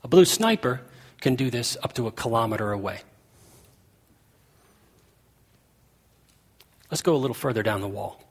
A 0.04 0.08
Blue 0.08 0.24
Sniper 0.24 0.82
can 1.20 1.34
do 1.34 1.50
this 1.50 1.76
up 1.82 1.94
to 1.94 2.06
a 2.06 2.12
kilometer 2.12 2.72
away. 2.72 3.00
Let's 6.92 7.02
go 7.02 7.16
a 7.16 7.18
little 7.18 7.34
further 7.34 7.64
down 7.64 7.82
the 7.82 7.88
wall. 7.88 8.24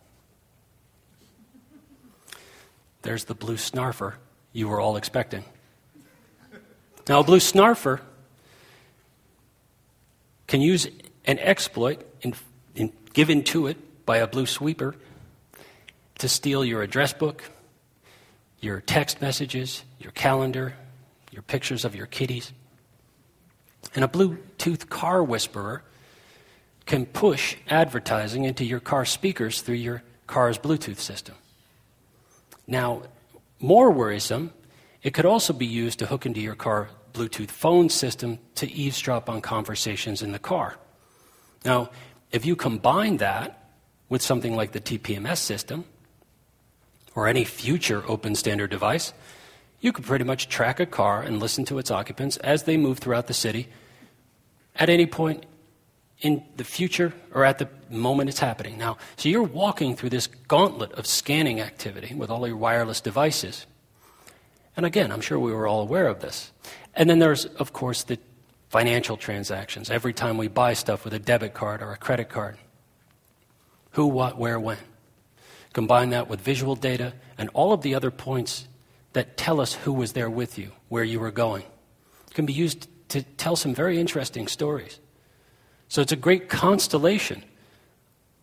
There's 3.03 3.25
the 3.25 3.35
Blue 3.35 3.57
Snarfer 3.57 4.15
you 4.53 4.69
were 4.69 4.79
all 4.79 4.97
expecting. 4.97 5.43
Now, 7.09 7.19
a 7.19 7.25
Blue 7.25 7.41
Snarfer 7.41 8.01
can 10.47 10.61
use 10.61 10.87
an 11.25 11.39
exploit 11.39 12.05
in, 12.23 12.35
in, 12.75 12.93
given 13.13 13.43
to 13.45 13.67
it 13.67 14.05
by 14.07 14.19
a 14.19 14.27
blue 14.27 14.47
sweeper 14.47 14.95
to 16.19 16.29
steal 16.29 16.65
your 16.65 16.83
address 16.83 17.13
book, 17.13 17.45
your 18.61 18.81
text 18.81 19.21
messages, 19.21 19.85
your 19.99 20.13
calendar, 20.13 20.75
your 21.31 21.43
pictures 21.43 21.85
of 21.85 21.97
your 21.97 22.07
kitties. 22.07 22.53
And 23.95 24.05
a 24.05 24.09
Bluetooth 24.09 24.89
car 24.89 25.23
whisperer 25.23 25.83
can 26.87 27.07
push 27.07 27.57
advertising 27.69 28.45
into 28.45 28.65
your 28.65 28.81
car 28.81 29.05
speakers 29.05 29.63
through 29.63 29.77
your 29.77 30.03
car's 30.27 30.59
Bluetooth 30.59 30.99
system. 30.99 31.35
Now, 32.67 33.03
more 33.61 33.91
worrisome, 33.91 34.53
it 35.03 35.15
could 35.15 35.27
also 35.27 35.53
be 35.53 35.67
used 35.67 35.99
to 36.01 36.07
hook 36.07 36.27
into 36.27 36.41
your 36.41 36.55
car 36.55 36.91
Bluetooth 37.13 37.51
phone 37.51 37.89
system 37.89 38.39
to 38.57 38.71
eavesdrop 38.71 39.29
on 39.29 39.41
conversations 39.41 40.23
in 40.23 40.33
the 40.33 40.39
car. 40.39 40.77
Now, 41.65 41.91
if 42.31 42.45
you 42.47 42.57
combine 42.57 43.19
that 43.19 43.69
with 44.09 44.23
something 44.23 44.57
like 44.57 44.73
the 44.73 44.81
TPMS 44.81 45.39
system 45.39 45.85
or 47.15 47.29
any 47.29 47.45
future 47.45 48.03
open 48.07 48.35
standard 48.35 48.71
device, 48.71 49.13
you 49.81 49.93
could 49.93 50.05
pretty 50.05 50.25
much 50.25 50.49
track 50.49 50.81
a 50.81 50.87
car 50.87 51.23
and 51.23 51.41
listen 51.41 51.65
to 51.67 51.79
its 51.79 51.91
occupants 51.91 52.37
as 52.39 52.65
they 52.65 52.77
move 52.77 52.99
throughout 52.99 53.27
the 53.27 53.35
city 53.35 53.69
at 54.77 54.89
any 54.89 55.07
point 55.07 55.45
in 56.21 56.43
the 56.57 56.65
future 56.65 57.13
or 57.35 57.45
at 57.45 57.59
the 57.59 57.69
moment 57.91 58.29
it's 58.29 58.39
happening. 58.39 58.79
Now, 58.79 58.97
so 59.17 59.29
you're 59.29 59.43
walking 59.43 59.97
through 59.97 60.11
this 60.11 60.27
gauntlet 60.27 60.93
of 60.93 61.07
scanning 61.07 61.61
activity 61.61 62.15
with 62.15 62.31
all 62.31 62.47
your 62.47 62.57
wireless 62.57 63.01
devices. 63.01 63.67
And 64.77 64.87
again, 64.87 65.11
I'm 65.13 65.21
sure 65.21 65.39
we 65.39 65.53
were 65.53 65.67
all 65.67 65.83
aware 65.83 66.07
of 66.07 66.21
this. 66.21 66.53
And 66.95 67.11
then 67.11 67.19
there's, 67.19 67.45
of 67.45 67.73
course, 67.73 68.05
the 68.05 68.19
financial 68.73 69.19
transactions. 69.19 69.91
Every 69.91 70.15
time 70.15 70.39
we 70.39 70.49
buy 70.49 70.73
stuff 70.73 71.05
with 71.05 71.13
a 71.13 71.19
debit 71.19 71.53
card 71.53 71.83
or 71.83 71.93
a 71.93 71.97
credit 71.99 72.31
card, 72.31 72.57
who, 73.91 74.07
what, 74.07 74.39
where, 74.39 74.59
when. 74.59 74.79
Combine 75.75 76.09
that 76.11 76.27
with 76.27 76.41
visual 76.41 76.75
data 76.75 77.13
and 77.37 77.51
all 77.53 77.75
of 77.75 77.83
the 77.83 77.95
other 77.95 78.11
points 78.11 78.67
that 79.13 79.37
tell 79.37 79.61
us 79.61 79.75
who 79.75 79.93
was 79.93 80.15
there 80.15 80.31
with 80.31 80.59
you, 80.59 80.71
where 80.89 81.05
you 81.05 81.21
were 81.21 81.31
going. 81.31 81.65
It 82.29 82.35
can 82.35 82.47
be 82.47 82.55
used 82.55 82.89
to 83.11 83.23
tell 83.23 83.57
some 83.57 83.75
very 83.75 84.01
interesting 84.01 84.49
stories. 84.49 85.01
So 85.89 86.01
it's 86.01 86.13
a 86.13 86.17
great 86.17 86.49
constellation 86.49 87.45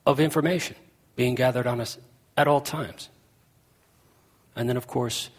of 0.06 0.20
information 0.20 0.76
being 1.16 1.34
gathered 1.34 1.66
on 1.66 1.82
us 1.82 1.98
at 2.38 2.48
all 2.48 2.62
times. 2.62 3.10
And 4.56 4.70
then, 4.70 4.78
of 4.78 4.86
course, 4.86 5.32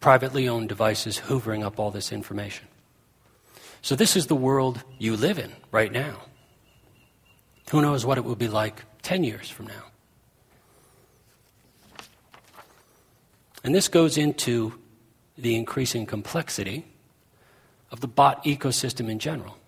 privately 0.00 0.50
owned 0.50 0.68
devices 0.68 1.18
hoovering 1.20 1.64
up 1.64 1.78
all 1.78 1.90
this 1.90 2.12
information. 2.12 2.68
So, 3.84 3.94
this 3.94 4.16
is 4.16 4.28
the 4.28 4.34
world 4.34 4.82
you 4.98 5.14
live 5.14 5.38
in 5.38 5.52
right 5.70 5.92
now. 5.92 6.22
Who 7.70 7.82
knows 7.82 8.06
what 8.06 8.16
it 8.16 8.24
will 8.24 8.34
be 8.34 8.48
like 8.48 8.82
10 9.02 9.24
years 9.24 9.50
from 9.50 9.66
now? 9.66 9.84
And 13.62 13.74
this 13.74 13.88
goes 13.88 14.16
into 14.16 14.80
the 15.36 15.54
increasing 15.54 16.06
complexity 16.06 16.86
of 17.90 18.00
the 18.00 18.08
bot 18.08 18.42
ecosystem 18.44 19.10
in 19.10 19.18
general. 19.18 19.58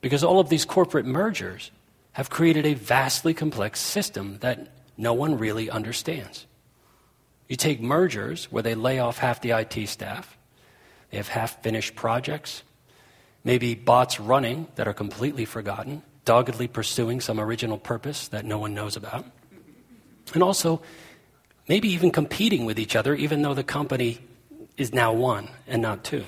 Because 0.00 0.24
all 0.24 0.40
of 0.40 0.48
these 0.48 0.64
corporate 0.64 1.06
mergers 1.06 1.70
have 2.14 2.28
created 2.28 2.66
a 2.66 2.74
vastly 2.74 3.32
complex 3.32 3.78
system 3.78 4.38
that 4.40 4.66
no 4.96 5.12
one 5.12 5.38
really 5.38 5.70
understands. 5.70 6.44
You 7.48 7.54
take 7.54 7.80
mergers 7.80 8.46
where 8.46 8.64
they 8.64 8.74
lay 8.74 8.98
off 8.98 9.18
half 9.18 9.40
the 9.40 9.52
IT 9.52 9.88
staff, 9.88 10.36
they 11.10 11.18
have 11.18 11.28
half 11.28 11.62
finished 11.62 11.94
projects, 11.94 12.64
maybe 13.46 13.76
bots 13.76 14.18
running 14.18 14.66
that 14.74 14.88
are 14.88 14.92
completely 14.92 15.44
forgotten, 15.44 16.02
doggedly 16.24 16.66
pursuing 16.66 17.20
some 17.20 17.38
original 17.38 17.78
purpose 17.78 18.26
that 18.28 18.44
no 18.44 18.58
one 18.58 18.74
knows 18.74 18.96
about, 18.96 19.24
and 20.34 20.42
also 20.42 20.82
maybe 21.68 21.88
even 21.88 22.10
competing 22.10 22.66
with 22.66 22.76
each 22.76 22.96
other, 22.96 23.14
even 23.14 23.42
though 23.42 23.54
the 23.54 23.62
company 23.62 24.18
is 24.76 24.92
now 24.92 25.12
one 25.12 25.48
and 25.68 25.80
not 25.80 26.02
two. 26.02 26.24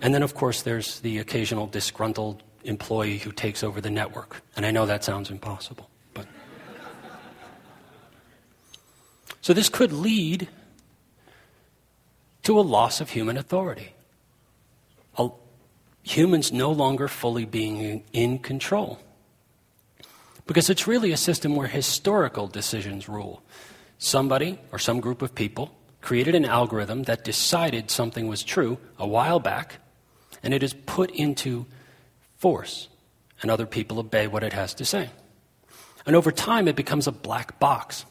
And 0.00 0.12
then, 0.12 0.24
of 0.24 0.34
course, 0.34 0.62
there's 0.62 0.98
the 0.98 1.18
occasional 1.18 1.68
disgruntled 1.68 2.42
employee 2.64 3.18
who 3.18 3.30
takes 3.30 3.62
over 3.62 3.80
the 3.80 3.90
network. 3.90 4.42
And 4.56 4.66
I 4.66 4.72
know 4.72 4.84
that 4.86 5.04
sounds 5.04 5.30
impossible, 5.30 5.88
but. 6.12 6.26
so 9.40 9.52
this 9.52 9.68
could 9.68 9.92
lead 9.92 10.48
to 12.42 12.58
a 12.58 12.62
loss 12.62 13.00
of 13.00 13.10
human 13.10 13.36
authority. 13.36 13.94
humans 16.02 16.52
no 16.52 16.70
longer 16.70 17.08
fully 17.08 17.44
being 17.44 18.02
in 18.12 18.38
control. 18.38 18.98
Because 20.46 20.68
it's 20.68 20.86
really 20.86 21.12
a 21.12 21.16
system 21.16 21.54
where 21.54 21.68
historical 21.68 22.48
decisions 22.48 23.08
rule. 23.08 23.42
Somebody 23.98 24.58
or 24.72 24.78
some 24.78 25.00
group 25.00 25.22
of 25.22 25.34
people 25.34 25.72
created 26.00 26.34
an 26.34 26.44
algorithm 26.44 27.04
that 27.04 27.24
decided 27.24 27.90
something 27.90 28.26
was 28.26 28.42
true 28.42 28.78
a 28.98 29.06
while 29.06 29.38
back, 29.38 29.78
and 30.42 30.52
it 30.52 30.62
is 30.62 30.74
put 30.74 31.10
into 31.12 31.66
force, 32.36 32.88
and 33.40 33.50
other 33.50 33.66
people 33.66 34.00
obey 34.00 34.26
what 34.26 34.42
it 34.42 34.52
has 34.52 34.74
to 34.74 34.84
say. 34.84 35.10
And 36.04 36.16
over 36.16 36.32
time, 36.32 36.66
it 36.66 36.74
becomes 36.74 37.06
a 37.06 37.12
black 37.12 37.60
box, 37.60 38.04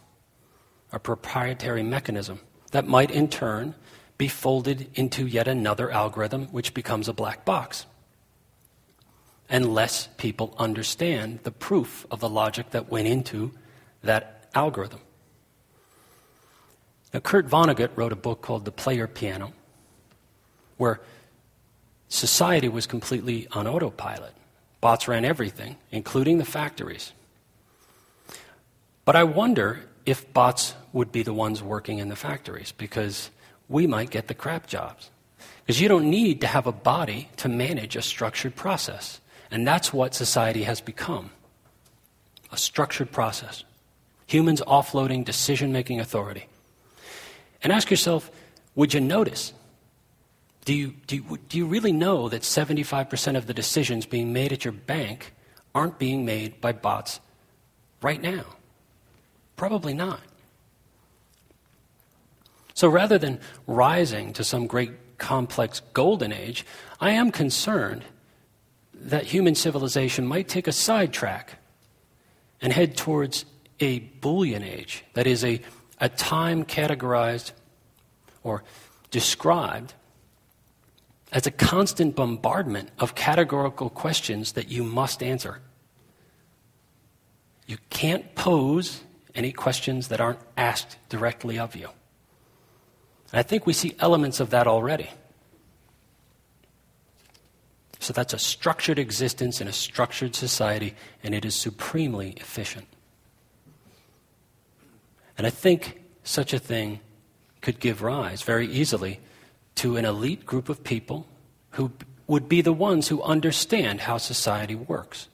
a 0.93 0.99
proprietary 0.99 1.83
mechanism 1.83 2.39
that 2.71 2.87
might 2.87 3.11
in 3.11 3.27
turn 3.27 3.75
be 4.21 4.27
folded 4.27 4.87
into 4.93 5.25
yet 5.25 5.47
another 5.47 5.89
algorithm, 5.89 6.45
which 6.51 6.75
becomes 6.75 7.07
a 7.07 7.13
black 7.13 7.43
box. 7.43 7.87
Unless 9.49 10.09
people 10.17 10.53
understand 10.59 11.39
the 11.41 11.49
proof 11.49 12.05
of 12.11 12.19
the 12.19 12.29
logic 12.29 12.69
that 12.69 12.91
went 12.91 13.07
into 13.07 13.51
that 14.03 14.47
algorithm. 14.53 14.99
Now, 17.11 17.21
Kurt 17.21 17.47
Vonnegut 17.47 17.89
wrote 17.95 18.11
a 18.11 18.15
book 18.15 18.43
called 18.43 18.63
The 18.63 18.71
Player 18.71 19.07
Piano, 19.07 19.53
where 20.77 21.01
society 22.07 22.69
was 22.69 22.85
completely 22.85 23.47
on 23.53 23.65
autopilot. 23.65 24.35
Bots 24.81 25.07
ran 25.07 25.25
everything, 25.25 25.77
including 25.89 26.37
the 26.37 26.45
factories. 26.45 27.11
But 29.03 29.15
I 29.15 29.23
wonder 29.23 29.79
if 30.05 30.31
bots 30.31 30.75
would 30.93 31.11
be 31.11 31.23
the 31.23 31.33
ones 31.33 31.63
working 31.63 31.97
in 31.97 32.09
the 32.09 32.15
factories 32.15 32.71
because 32.71 33.31
we 33.71 33.87
might 33.87 34.09
get 34.09 34.27
the 34.27 34.33
crap 34.33 34.67
jobs. 34.67 35.09
Because 35.59 35.79
you 35.79 35.87
don't 35.87 36.09
need 36.09 36.41
to 36.41 36.47
have 36.47 36.67
a 36.67 36.71
body 36.71 37.29
to 37.37 37.47
manage 37.47 37.95
a 37.95 38.01
structured 38.01 38.55
process. 38.55 39.21
And 39.49 39.67
that's 39.67 39.93
what 39.93 40.13
society 40.13 40.63
has 40.63 40.81
become 40.81 41.31
a 42.51 42.57
structured 42.57 43.11
process. 43.11 43.63
Humans 44.27 44.61
offloading 44.67 45.23
decision 45.23 45.71
making 45.71 45.99
authority. 45.99 46.47
And 47.63 47.71
ask 47.71 47.89
yourself 47.89 48.29
would 48.75 48.93
you 48.93 49.01
notice 49.01 49.53
do 50.63 50.73
you, 50.75 50.93
do, 51.07 51.15
you, 51.15 51.39
do 51.49 51.57
you 51.57 51.65
really 51.65 51.91
know 51.91 52.29
that 52.29 52.43
75% 52.43 53.35
of 53.35 53.47
the 53.47 53.53
decisions 53.53 54.05
being 54.05 54.31
made 54.31 54.53
at 54.53 54.63
your 54.63 54.73
bank 54.73 55.33
aren't 55.73 55.97
being 55.97 56.23
made 56.23 56.61
by 56.61 56.71
bots 56.71 57.19
right 58.01 58.21
now? 58.21 58.45
Probably 59.55 59.93
not. 59.93 60.19
So 62.81 62.87
rather 62.87 63.19
than 63.19 63.39
rising 63.67 64.33
to 64.33 64.43
some 64.43 64.65
great 64.65 65.19
complex 65.19 65.81
golden 65.93 66.33
age, 66.33 66.65
I 66.99 67.11
am 67.11 67.29
concerned 67.29 68.03
that 68.95 69.23
human 69.25 69.53
civilization 69.53 70.25
might 70.25 70.47
take 70.47 70.67
a 70.67 70.71
sidetrack 70.71 71.59
and 72.59 72.73
head 72.73 72.97
towards 72.97 73.45
a 73.79 73.99
Boolean 73.99 74.63
age, 74.63 75.05
that 75.13 75.27
is, 75.27 75.45
a, 75.45 75.61
a 75.99 76.09
time 76.09 76.65
categorized 76.65 77.51
or 78.41 78.63
described 79.11 79.93
as 81.31 81.45
a 81.45 81.51
constant 81.51 82.15
bombardment 82.15 82.89
of 82.97 83.13
categorical 83.13 83.91
questions 83.91 84.53
that 84.53 84.69
you 84.69 84.83
must 84.83 85.21
answer. 85.21 85.59
You 87.67 87.77
can't 87.91 88.33
pose 88.33 89.01
any 89.35 89.51
questions 89.51 90.07
that 90.07 90.19
aren't 90.19 90.39
asked 90.57 90.97
directly 91.09 91.59
of 91.59 91.75
you. 91.75 91.87
And 93.31 93.39
I 93.39 93.43
think 93.43 93.65
we 93.65 93.73
see 93.73 93.95
elements 93.99 94.39
of 94.39 94.49
that 94.49 94.67
already. 94.67 95.09
So 97.99 98.13
that's 98.13 98.33
a 98.33 98.39
structured 98.39 98.97
existence 98.97 99.61
in 99.61 99.67
a 99.67 99.73
structured 99.73 100.35
society, 100.35 100.95
and 101.23 101.35
it 101.35 101.45
is 101.45 101.55
supremely 101.55 102.31
efficient. 102.31 102.87
And 105.37 105.45
I 105.45 105.51
think 105.51 106.01
such 106.23 106.53
a 106.53 106.59
thing 106.59 106.99
could 107.61 107.79
give 107.79 108.01
rise 108.01 108.41
very 108.41 108.67
easily 108.67 109.19
to 109.75 109.97
an 109.97 110.05
elite 110.05 110.45
group 110.45 110.67
of 110.67 110.83
people 110.83 111.27
who 111.71 111.91
would 112.27 112.49
be 112.49 112.61
the 112.61 112.73
ones 112.73 113.07
who 113.07 113.21
understand 113.21 114.01
how 114.01 114.17
society 114.17 114.75
works, 114.75 115.27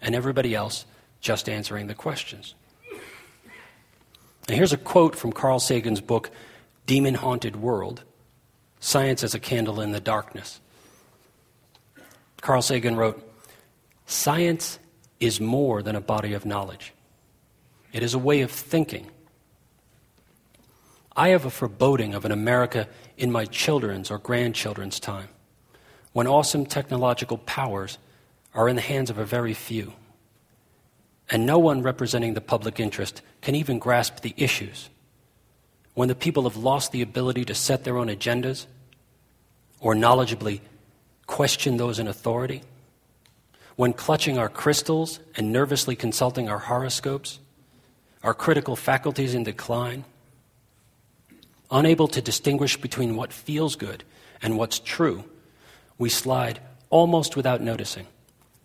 and 0.00 0.14
everybody 0.14 0.54
else 0.54 0.86
just 1.20 1.48
answering 1.48 1.88
the 1.88 1.94
questions. 1.94 2.54
And 4.46 4.56
here's 4.56 4.72
a 4.72 4.78
quote 4.78 5.16
from 5.16 5.32
Carl 5.32 5.58
Sagan's 5.58 6.00
book, 6.00 6.30
Demon 6.88 7.16
Haunted 7.16 7.54
World 7.54 8.02
Science 8.80 9.22
as 9.22 9.34
a 9.34 9.38
Candle 9.38 9.78
in 9.82 9.92
the 9.92 10.00
Darkness. 10.00 10.58
Carl 12.40 12.62
Sagan 12.62 12.96
wrote 12.96 13.30
Science 14.06 14.78
is 15.20 15.38
more 15.38 15.82
than 15.82 15.94
a 15.94 16.00
body 16.00 16.32
of 16.32 16.46
knowledge, 16.46 16.94
it 17.92 18.02
is 18.02 18.14
a 18.14 18.18
way 18.18 18.40
of 18.40 18.50
thinking. 18.50 19.06
I 21.14 21.28
have 21.28 21.44
a 21.44 21.50
foreboding 21.50 22.14
of 22.14 22.24
an 22.24 22.32
America 22.32 22.88
in 23.18 23.30
my 23.30 23.44
children's 23.44 24.10
or 24.10 24.18
grandchildren's 24.18 24.98
time, 24.98 25.28
when 26.14 26.26
awesome 26.26 26.64
technological 26.64 27.36
powers 27.36 27.98
are 28.54 28.66
in 28.66 28.76
the 28.76 28.82
hands 28.82 29.10
of 29.10 29.18
a 29.18 29.26
very 29.26 29.52
few, 29.52 29.92
and 31.28 31.44
no 31.44 31.58
one 31.58 31.82
representing 31.82 32.32
the 32.32 32.40
public 32.40 32.80
interest 32.80 33.20
can 33.42 33.54
even 33.54 33.78
grasp 33.78 34.20
the 34.20 34.32
issues, 34.38 34.88
when 35.98 36.06
the 36.06 36.14
people 36.14 36.44
have 36.44 36.56
lost 36.56 36.92
the 36.92 37.02
ability 37.02 37.44
to 37.44 37.52
set 37.52 37.82
their 37.82 37.96
own 37.96 38.06
agendas 38.06 38.66
or 39.80 39.96
knowledgeably 39.96 40.60
question 41.26 41.76
those 41.76 41.98
in 41.98 42.06
authority, 42.06 42.62
when 43.74 43.92
clutching 43.92 44.38
our 44.38 44.48
crystals 44.48 45.18
and 45.34 45.52
nervously 45.52 45.96
consulting 45.96 46.48
our 46.48 46.60
horoscopes, 46.60 47.40
our 48.22 48.32
critical 48.32 48.76
faculties 48.76 49.34
in 49.34 49.42
decline, 49.42 50.04
unable 51.68 52.06
to 52.06 52.22
distinguish 52.22 52.80
between 52.80 53.16
what 53.16 53.32
feels 53.32 53.74
good 53.74 54.04
and 54.40 54.56
what's 54.56 54.78
true, 54.78 55.24
we 55.98 56.08
slide 56.08 56.60
almost 56.90 57.34
without 57.34 57.60
noticing 57.60 58.06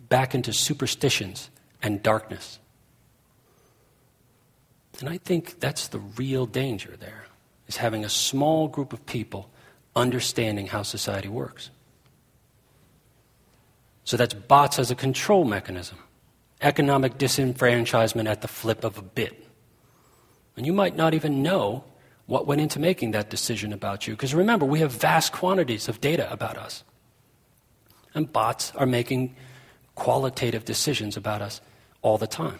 back 0.08 0.36
into 0.36 0.52
superstitions 0.52 1.50
and 1.82 2.00
darkness. 2.00 2.60
And 5.04 5.12
I 5.12 5.18
think 5.18 5.60
that's 5.60 5.88
the 5.88 5.98
real 5.98 6.46
danger 6.46 6.96
there, 6.98 7.26
is 7.68 7.76
having 7.76 8.06
a 8.06 8.08
small 8.08 8.68
group 8.68 8.94
of 8.94 9.04
people 9.04 9.50
understanding 9.94 10.66
how 10.66 10.82
society 10.82 11.28
works. 11.28 11.68
So 14.04 14.16
that's 14.16 14.32
bots 14.32 14.78
as 14.78 14.90
a 14.90 14.94
control 14.94 15.44
mechanism, 15.44 15.98
economic 16.62 17.18
disenfranchisement 17.18 18.26
at 18.26 18.40
the 18.40 18.48
flip 18.48 18.82
of 18.82 18.96
a 18.96 19.02
bit. 19.02 19.46
And 20.56 20.64
you 20.64 20.72
might 20.72 20.96
not 20.96 21.12
even 21.12 21.42
know 21.42 21.84
what 22.24 22.46
went 22.46 22.62
into 22.62 22.78
making 22.78 23.10
that 23.10 23.28
decision 23.28 23.74
about 23.74 24.06
you. 24.06 24.14
Because 24.14 24.34
remember, 24.34 24.64
we 24.64 24.78
have 24.78 24.90
vast 24.90 25.34
quantities 25.34 25.86
of 25.86 26.00
data 26.00 26.32
about 26.32 26.56
us. 26.56 26.82
And 28.14 28.32
bots 28.32 28.72
are 28.74 28.86
making 28.86 29.36
qualitative 29.96 30.64
decisions 30.64 31.14
about 31.18 31.42
us 31.42 31.60
all 32.00 32.16
the 32.16 32.26
time. 32.26 32.58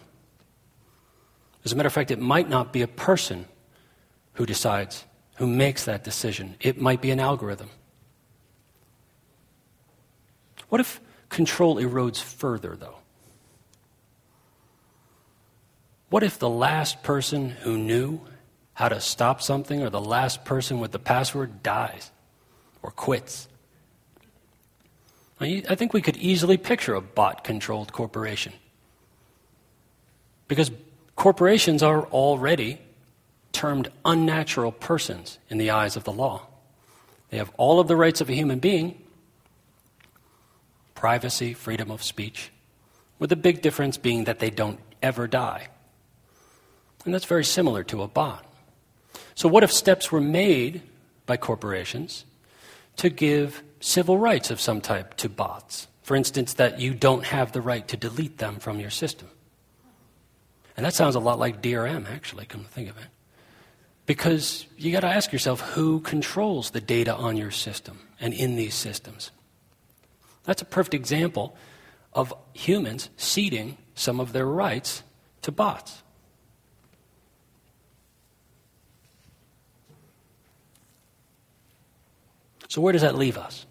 As 1.65 1.71
a 1.71 1.75
matter 1.75 1.87
of 1.87 1.93
fact, 1.93 2.11
it 2.11 2.19
might 2.19 2.47
not 2.47 2.71
be 2.71 2.83
a 2.83 2.87
person 2.87 3.45
who 4.33 4.45
decides, 4.45 5.03
who 5.37 5.47
makes 5.47 5.85
that 5.85 6.03
decision. 6.03 6.55
It 6.59 6.79
might 6.79 7.01
be 7.01 7.09
an 7.09 7.19
algorithm. 7.19 7.69
What 10.69 10.79
if 10.79 11.01
control 11.29 11.77
erodes 11.77 12.21
further, 12.21 12.75
though? 12.75 12.97
What 16.09 16.21
if 16.23 16.37
the 16.37 16.49
last 16.49 17.01
person 17.01 17.49
who 17.49 17.77
knew 17.77 18.21
how 18.73 18.89
to 18.89 19.01
stop 19.01 19.41
something 19.41 19.81
or 19.81 19.89
the 19.89 19.99
last 19.99 20.45
person 20.45 20.79
with 20.79 20.91
the 20.91 20.99
password 20.99 21.63
dies 21.63 22.11
or 22.83 22.91
quits? 22.91 23.47
I 25.39 25.75
think 25.75 25.93
we 25.93 26.01
could 26.01 26.17
easily 26.17 26.57
picture 26.57 26.93
a 26.93 27.01
bot 27.01 27.43
controlled 27.43 27.91
corporation. 27.91 28.53
Because 30.47 30.71
corporations 31.15 31.81
are 31.83 32.05
already 32.07 32.79
termed 33.51 33.91
unnatural 34.03 34.71
persons 34.71 35.39
in 35.49 35.57
the 35.57 35.69
eyes 35.69 35.95
of 35.95 36.03
the 36.03 36.11
law. 36.11 36.47
They 37.29 37.37
have 37.37 37.51
all 37.57 37.79
of 37.79 37.87
the 37.87 37.95
rights 37.95 38.21
of 38.21 38.29
a 38.29 38.33
human 38.33 38.59
being 38.59 39.01
privacy, 40.93 41.53
freedom 41.53 41.91
of 41.91 42.01
speech, 42.01 42.51
with 43.19 43.29
the 43.29 43.35
big 43.35 43.61
difference 43.61 43.97
being 43.97 44.23
that 44.23 44.39
they 44.39 44.49
don't 44.49 44.79
ever 45.03 45.27
die. 45.27 45.67
And 47.03 47.13
that's 47.13 47.25
very 47.25 47.45
similar 47.45 47.83
to 47.83 48.01
a 48.01 48.07
bot. 48.07 48.43
So, 49.35 49.47
what 49.47 49.63
if 49.63 49.71
steps 49.71 50.11
were 50.11 50.21
made 50.21 50.81
by 51.25 51.37
corporations 51.37 52.25
to 52.97 53.09
give 53.09 53.61
civil 53.79 54.17
rights 54.17 54.49
of 54.49 54.59
some 54.59 54.81
type 54.81 55.15
to 55.17 55.29
bots? 55.29 55.87
For 56.01 56.15
instance, 56.15 56.53
that 56.53 56.79
you 56.79 56.93
don't 56.93 57.25
have 57.25 57.51
the 57.51 57.61
right 57.61 57.87
to 57.89 57.97
delete 57.97 58.37
them 58.39 58.57
from 58.57 58.79
your 58.79 58.89
system. 58.89 59.27
And 60.77 60.85
that 60.85 60.93
sounds 60.93 61.15
a 61.15 61.19
lot 61.19 61.39
like 61.39 61.61
DRM, 61.61 62.09
actually, 62.09 62.45
come 62.45 62.63
to 62.63 62.69
think 62.69 62.89
of 62.89 62.97
it. 62.97 63.07
Because 64.05 64.65
you 64.77 64.91
got 64.91 65.01
to 65.01 65.07
ask 65.07 65.31
yourself 65.31 65.61
who 65.61 65.99
controls 66.01 66.71
the 66.71 66.81
data 66.81 67.15
on 67.15 67.37
your 67.37 67.51
system 67.51 67.99
and 68.19 68.33
in 68.33 68.55
these 68.55 68.75
systems. 68.75 69.31
That's 70.43 70.61
a 70.61 70.65
perfect 70.65 70.93
example 70.93 71.55
of 72.13 72.33
humans 72.53 73.09
ceding 73.17 73.77
some 73.95 74.19
of 74.19 74.31
their 74.31 74.45
rights 74.45 75.03
to 75.41 75.51
bots. 75.51 76.03
So, 82.67 82.81
where 82.81 82.93
does 82.93 83.01
that 83.01 83.15
leave 83.15 83.37
us? 83.37 83.65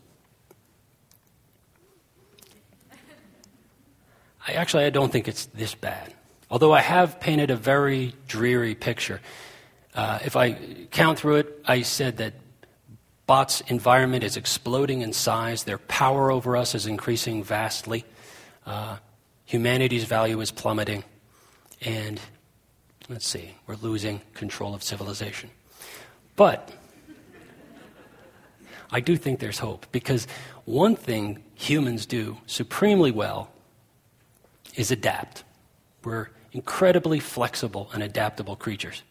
I 4.46 4.52
actually 4.52 4.84
I 4.84 4.90
don't 4.90 5.10
think 5.10 5.28
it's 5.28 5.46
this 5.46 5.74
bad. 5.74 6.12
Although 6.50 6.72
I 6.72 6.80
have 6.80 7.20
painted 7.20 7.50
a 7.50 7.56
very 7.56 8.14
dreary 8.28 8.74
picture. 8.74 9.20
Uh, 9.94 10.18
if 10.24 10.36
I 10.36 10.54
count 10.90 11.18
through 11.18 11.36
it, 11.36 11.62
I 11.64 11.82
said 11.82 12.18
that 12.18 12.34
bots' 13.26 13.62
environment 13.62 14.24
is 14.24 14.36
exploding 14.36 15.00
in 15.02 15.12
size. 15.12 15.64
Their 15.64 15.78
power 15.78 16.30
over 16.30 16.56
us 16.56 16.74
is 16.74 16.86
increasing 16.86 17.42
vastly. 17.42 18.04
Uh, 18.66 18.96
humanity's 19.44 20.04
value 20.04 20.40
is 20.40 20.50
plummeting. 20.50 21.04
And 21.80 22.20
let's 23.08 23.26
see, 23.26 23.54
we're 23.66 23.76
losing 23.76 24.20
control 24.34 24.74
of 24.74 24.82
civilization. 24.82 25.50
But 26.36 26.72
I 28.90 29.00
do 29.00 29.16
think 29.16 29.40
there's 29.40 29.58
hope 29.58 29.86
because 29.92 30.26
one 30.64 30.96
thing 30.96 31.42
humans 31.54 32.06
do 32.06 32.38
supremely 32.46 33.10
well 33.10 33.50
is 34.76 34.90
adapt. 34.90 35.44
We're 36.04 36.28
incredibly 36.52 37.20
flexible 37.20 37.90
and 37.92 38.02
adaptable 38.02 38.56
creatures. 38.56 39.02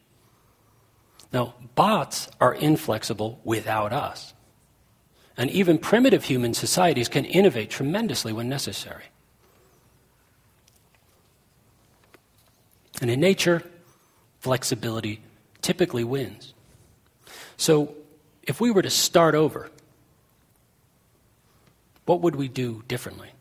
Now, 1.31 1.55
bots 1.75 2.29
are 2.39 2.53
inflexible 2.53 3.41
without 3.43 3.91
us. 3.91 4.33
And 5.35 5.49
even 5.49 5.79
primitive 5.79 6.25
human 6.25 6.53
societies 6.53 7.09
can 7.09 7.25
innovate 7.25 7.71
tremendously 7.71 8.31
when 8.31 8.47
necessary. 8.47 9.05
And 13.01 13.09
in 13.09 13.19
nature, 13.19 13.63
flexibility 14.39 15.21
typically 15.61 16.03
wins. 16.03 16.53
So, 17.57 17.95
if 18.43 18.61
we 18.61 18.69
were 18.71 18.81
to 18.81 18.89
start 18.89 19.35
over, 19.35 19.71
what 22.05 22.21
would 22.21 22.35
we 22.35 22.47
do 22.47 22.83
differently? 22.87 23.32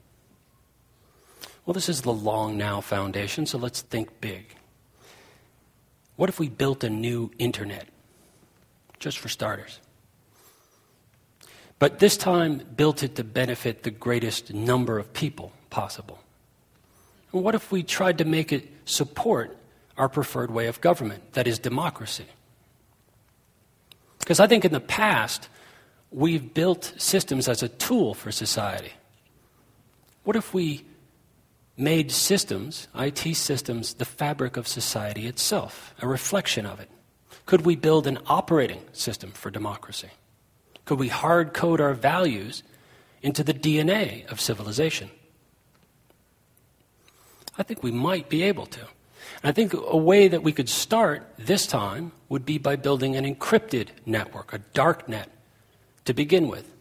Well, 1.65 1.75
this 1.75 1.89
is 1.89 2.03
the 2.03 2.13
Long 2.13 2.57
Now 2.57 2.81
Foundation, 2.81 3.47
so 3.47 3.57
let's 3.57 3.83
think 3.83 4.21
big. 4.21 4.57
What 6.17 6.29
if 6.29 6.41
we 6.41 6.49
built 6.49 6.83
a 6.83 6.91
new 6.91 7.31
internet? 7.39 7.89
Just 8.99 9.19
for 9.19 9.29
starters. 9.29 9.79
But 11.79 11.99
this 11.99 12.17
time, 12.17 12.63
built 12.77 13.03
it 13.03 13.17
to 13.17 13.25
benefit 13.25 13.83
the 13.83 13.91
greatest 13.91 14.53
number 14.53 14.99
of 14.99 15.13
people 15.13 15.53
possible. 15.71 16.21
And 17.33 17.43
what 17.43 17.55
if 17.55 17.73
we 17.73 17.83
tried 17.83 18.19
to 18.19 18.25
make 18.25 18.53
it 18.53 18.69
support 18.85 19.57
our 19.97 20.09
preferred 20.09 20.51
way 20.51 20.67
of 20.67 20.81
government, 20.81 21.33
that 21.33 21.47
is, 21.47 21.59
democracy? 21.59 22.27
Because 24.19 24.39
I 24.39 24.47
think 24.47 24.65
in 24.65 24.73
the 24.73 24.81
past, 24.81 25.49
we've 26.11 26.55
built 26.55 26.93
systems 26.99 27.49
as 27.49 27.63
a 27.63 27.69
tool 27.69 28.15
for 28.15 28.31
society. 28.31 28.93
What 30.25 30.37
if 30.37 30.55
we 30.55 30.85
made 31.83 32.11
systems, 32.11 32.89
IT 32.95 33.35
systems, 33.35 33.95
the 33.95 34.05
fabric 34.05 34.57
of 34.57 34.67
society 34.67 35.27
itself, 35.27 35.95
a 36.01 36.07
reflection 36.07 36.65
of 36.65 36.81
it? 36.81 36.89
Could 37.45 37.67
we 37.67 37.77
build 37.77 38.07
an 38.07 38.19
operating 38.27 38.83
system 38.93 39.33
for 39.33 39.51
democracy? 39.51 40.11
Could 40.85 40.99
we 40.99 41.09
hard 41.09 41.53
code 41.53 41.81
our 41.81 41.95
values 41.95 42.63
into 43.21 43.45
the 43.45 43.55
DNA 43.55 44.31
of 44.31 44.41
civilization? 44.41 45.11
I 47.59 47.63
think 47.63 47.83
we 47.83 47.91
might 47.91 48.29
be 48.29 48.43
able 48.45 48.67
to. 48.67 48.81
I 49.45 49.53
think 49.53 49.75
a 49.75 49.97
way 49.97 50.29
that 50.29 50.43
we 50.43 50.53
could 50.53 50.69
start 50.69 51.29
this 51.37 51.67
time 51.67 52.13
would 52.29 52.47
be 52.47 52.59
by 52.59 52.77
building 52.77 53.17
an 53.17 53.25
encrypted 53.25 53.89
network, 54.07 54.53
a 54.53 54.59
dark 54.59 55.09
net, 55.09 55.29
to 56.05 56.15
begin 56.15 56.49
with, 56.49 56.73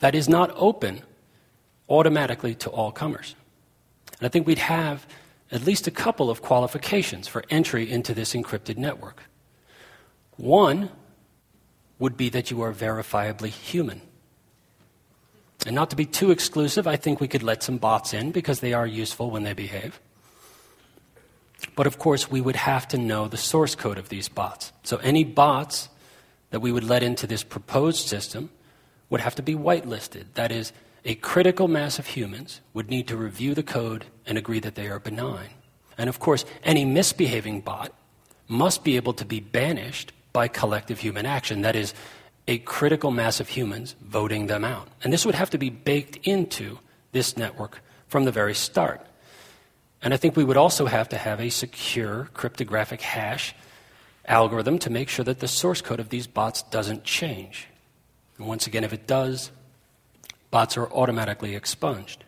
that 0.00 0.14
is 0.14 0.28
not 0.28 0.50
open 0.56 1.02
automatically 1.88 2.54
to 2.54 2.70
all 2.70 2.92
comers. 2.92 3.34
And 4.20 4.26
I 4.26 4.28
think 4.28 4.46
we'd 4.46 4.58
have 4.58 5.06
at 5.50 5.64
least 5.64 5.86
a 5.86 5.90
couple 5.90 6.30
of 6.30 6.42
qualifications 6.42 7.28
for 7.28 7.44
entry 7.50 7.90
into 7.90 8.14
this 8.14 8.34
encrypted 8.34 8.76
network. 8.76 9.24
One 10.36 10.90
would 11.98 12.16
be 12.16 12.28
that 12.30 12.50
you 12.50 12.60
are 12.62 12.72
verifiably 12.72 13.48
human. 13.48 14.02
And 15.66 15.74
not 15.74 15.90
to 15.90 15.96
be 15.96 16.06
too 16.06 16.30
exclusive, 16.30 16.86
I 16.86 16.96
think 16.96 17.20
we 17.20 17.28
could 17.28 17.42
let 17.42 17.62
some 17.62 17.78
bots 17.78 18.14
in 18.14 18.30
because 18.30 18.60
they 18.60 18.72
are 18.72 18.86
useful 18.86 19.30
when 19.30 19.42
they 19.42 19.54
behave. 19.54 20.00
But 21.74 21.86
of 21.88 21.98
course, 21.98 22.30
we 22.30 22.40
would 22.40 22.56
have 22.56 22.86
to 22.88 22.98
know 22.98 23.26
the 23.26 23.36
source 23.36 23.74
code 23.74 23.98
of 23.98 24.08
these 24.08 24.28
bots. 24.28 24.72
So 24.84 24.98
any 24.98 25.24
bots 25.24 25.88
that 26.50 26.60
we 26.60 26.70
would 26.70 26.84
let 26.84 27.02
into 27.02 27.26
this 27.26 27.42
proposed 27.42 28.06
system 28.06 28.50
would 29.10 29.20
have 29.20 29.34
to 29.36 29.42
be 29.42 29.54
whitelisted. 29.54 30.26
That 30.34 30.52
is, 30.52 30.72
a 31.08 31.14
critical 31.14 31.68
mass 31.68 31.98
of 31.98 32.06
humans 32.06 32.60
would 32.74 32.90
need 32.90 33.08
to 33.08 33.16
review 33.16 33.54
the 33.54 33.62
code 33.62 34.04
and 34.26 34.36
agree 34.36 34.60
that 34.60 34.74
they 34.74 34.88
are 34.88 34.98
benign. 34.98 35.48
And 35.96 36.06
of 36.06 36.18
course, 36.18 36.44
any 36.62 36.84
misbehaving 36.84 37.62
bot 37.62 37.94
must 38.46 38.84
be 38.84 38.96
able 38.96 39.14
to 39.14 39.24
be 39.24 39.40
banished 39.40 40.12
by 40.34 40.48
collective 40.48 41.00
human 41.00 41.24
action. 41.24 41.62
That 41.62 41.76
is, 41.76 41.94
a 42.46 42.58
critical 42.58 43.10
mass 43.10 43.40
of 43.40 43.48
humans 43.48 43.96
voting 44.02 44.48
them 44.48 44.66
out. 44.66 44.88
And 45.02 45.10
this 45.10 45.24
would 45.24 45.34
have 45.34 45.48
to 45.50 45.58
be 45.58 45.70
baked 45.70 46.26
into 46.26 46.78
this 47.12 47.38
network 47.38 47.80
from 48.06 48.24
the 48.24 48.32
very 48.32 48.54
start. 48.54 49.06
And 50.02 50.12
I 50.12 50.18
think 50.18 50.36
we 50.36 50.44
would 50.44 50.58
also 50.58 50.84
have 50.84 51.08
to 51.08 51.16
have 51.16 51.40
a 51.40 51.48
secure 51.48 52.28
cryptographic 52.34 53.00
hash 53.00 53.54
algorithm 54.26 54.78
to 54.80 54.90
make 54.90 55.08
sure 55.08 55.24
that 55.24 55.40
the 55.40 55.48
source 55.48 55.80
code 55.80 56.00
of 56.00 56.10
these 56.10 56.26
bots 56.26 56.62
doesn't 56.64 57.04
change. 57.04 57.66
And 58.36 58.46
once 58.46 58.66
again, 58.66 58.84
if 58.84 58.92
it 58.92 59.06
does, 59.06 59.50
bots 60.50 60.76
are 60.76 60.90
automatically 60.92 61.54
expunged. 61.54 62.24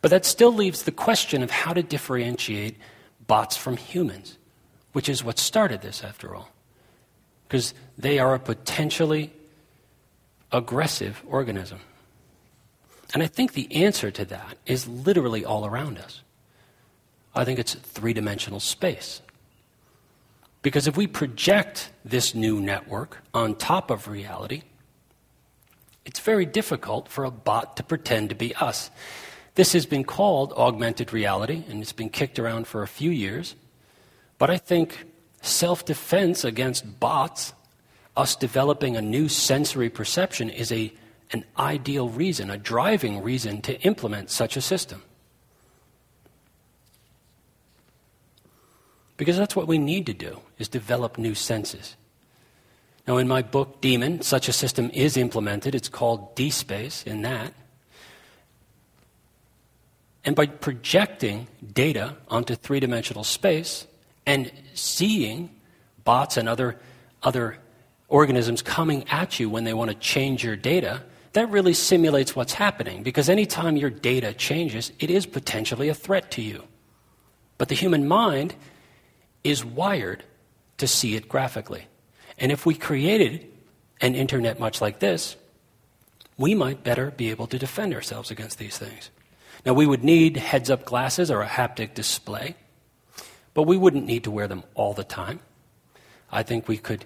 But 0.00 0.10
that 0.10 0.24
still 0.24 0.52
leaves 0.52 0.82
the 0.82 0.92
question 0.92 1.42
of 1.42 1.50
how 1.50 1.72
to 1.72 1.82
differentiate 1.82 2.76
bots 3.26 3.56
from 3.56 3.76
humans, 3.76 4.38
which 4.92 5.08
is 5.08 5.24
what 5.24 5.38
started 5.38 5.82
this, 5.82 6.04
after 6.04 6.34
all. 6.34 6.50
Because 7.46 7.74
they 7.96 8.18
are 8.18 8.34
a 8.34 8.38
potentially 8.38 9.32
aggressive 10.52 11.22
organism. 11.26 11.80
And 13.14 13.22
I 13.22 13.26
think 13.26 13.52
the 13.52 13.74
answer 13.74 14.10
to 14.10 14.24
that 14.26 14.58
is 14.66 14.86
literally 14.86 15.44
all 15.44 15.66
around 15.66 15.98
us. 15.98 16.22
I 17.34 17.44
think 17.44 17.58
it's 17.58 17.74
three 17.74 18.12
dimensional 18.12 18.60
space. 18.60 19.22
Because 20.62 20.86
if 20.86 20.96
we 20.96 21.06
project 21.06 21.90
this 22.04 22.34
new 22.34 22.60
network 22.60 23.22
on 23.32 23.54
top 23.54 23.90
of 23.90 24.08
reality, 24.08 24.62
it's 26.08 26.20
very 26.20 26.46
difficult 26.46 27.06
for 27.06 27.24
a 27.24 27.30
bot 27.30 27.76
to 27.76 27.82
pretend 27.82 28.30
to 28.30 28.34
be 28.34 28.54
us. 28.54 28.90
This 29.56 29.74
has 29.74 29.84
been 29.84 30.04
called 30.04 30.54
augmented 30.54 31.12
reality, 31.12 31.64
and 31.68 31.82
it's 31.82 31.92
been 31.92 32.08
kicked 32.08 32.38
around 32.38 32.66
for 32.66 32.82
a 32.82 32.88
few 32.88 33.10
years. 33.10 33.54
But 34.38 34.48
I 34.48 34.56
think 34.56 35.04
self 35.42 35.84
defense 35.84 36.44
against 36.44 36.98
bots, 36.98 37.52
us 38.16 38.36
developing 38.36 38.96
a 38.96 39.02
new 39.02 39.28
sensory 39.28 39.90
perception, 39.90 40.48
is 40.48 40.72
a, 40.72 40.90
an 41.30 41.44
ideal 41.58 42.08
reason, 42.08 42.50
a 42.50 42.56
driving 42.56 43.22
reason 43.22 43.60
to 43.62 43.78
implement 43.82 44.30
such 44.30 44.56
a 44.56 44.62
system. 44.62 45.02
Because 49.18 49.36
that's 49.36 49.54
what 49.54 49.68
we 49.68 49.76
need 49.76 50.06
to 50.06 50.14
do, 50.14 50.40
is 50.58 50.68
develop 50.68 51.18
new 51.18 51.34
senses. 51.34 51.96
Now, 53.08 53.16
in 53.16 53.26
my 53.26 53.40
book, 53.40 53.80
Daemon, 53.80 54.20
such 54.20 54.50
a 54.50 54.52
system 54.52 54.90
is 54.92 55.16
implemented. 55.16 55.74
It's 55.74 55.88
called 55.88 56.36
DSpace 56.36 57.06
in 57.06 57.22
that. 57.22 57.54
And 60.26 60.36
by 60.36 60.44
projecting 60.44 61.48
data 61.72 62.16
onto 62.28 62.54
three 62.54 62.80
dimensional 62.80 63.24
space 63.24 63.86
and 64.26 64.52
seeing 64.74 65.48
bots 66.04 66.36
and 66.36 66.50
other, 66.50 66.78
other 67.22 67.56
organisms 68.08 68.60
coming 68.60 69.08
at 69.08 69.40
you 69.40 69.48
when 69.48 69.64
they 69.64 69.72
want 69.72 69.90
to 69.90 69.96
change 69.96 70.44
your 70.44 70.56
data, 70.56 71.02
that 71.32 71.50
really 71.50 71.72
simulates 71.72 72.36
what's 72.36 72.52
happening 72.52 73.02
because 73.02 73.30
anytime 73.30 73.78
your 73.78 73.88
data 73.88 74.34
changes, 74.34 74.92
it 75.00 75.10
is 75.10 75.24
potentially 75.24 75.88
a 75.88 75.94
threat 75.94 76.30
to 76.32 76.42
you. 76.42 76.62
But 77.56 77.68
the 77.68 77.74
human 77.74 78.06
mind 78.06 78.54
is 79.44 79.64
wired 79.64 80.24
to 80.76 80.86
see 80.86 81.16
it 81.16 81.26
graphically. 81.26 81.87
And 82.38 82.52
if 82.52 82.64
we 82.64 82.74
created 82.74 83.46
an 84.00 84.14
internet 84.14 84.60
much 84.60 84.80
like 84.80 85.00
this, 85.00 85.36
we 86.36 86.54
might 86.54 86.84
better 86.84 87.10
be 87.10 87.30
able 87.30 87.48
to 87.48 87.58
defend 87.58 87.92
ourselves 87.94 88.30
against 88.30 88.58
these 88.58 88.78
things. 88.78 89.10
Now, 89.66 89.74
we 89.74 89.86
would 89.86 90.04
need 90.04 90.36
heads 90.36 90.70
up 90.70 90.84
glasses 90.84 91.30
or 91.30 91.42
a 91.42 91.46
haptic 91.46 91.94
display, 91.94 92.54
but 93.54 93.64
we 93.64 93.76
wouldn't 93.76 94.06
need 94.06 94.24
to 94.24 94.30
wear 94.30 94.46
them 94.46 94.62
all 94.74 94.94
the 94.94 95.04
time. 95.04 95.40
I 96.30 96.44
think 96.44 96.68
we 96.68 96.78
could 96.78 97.04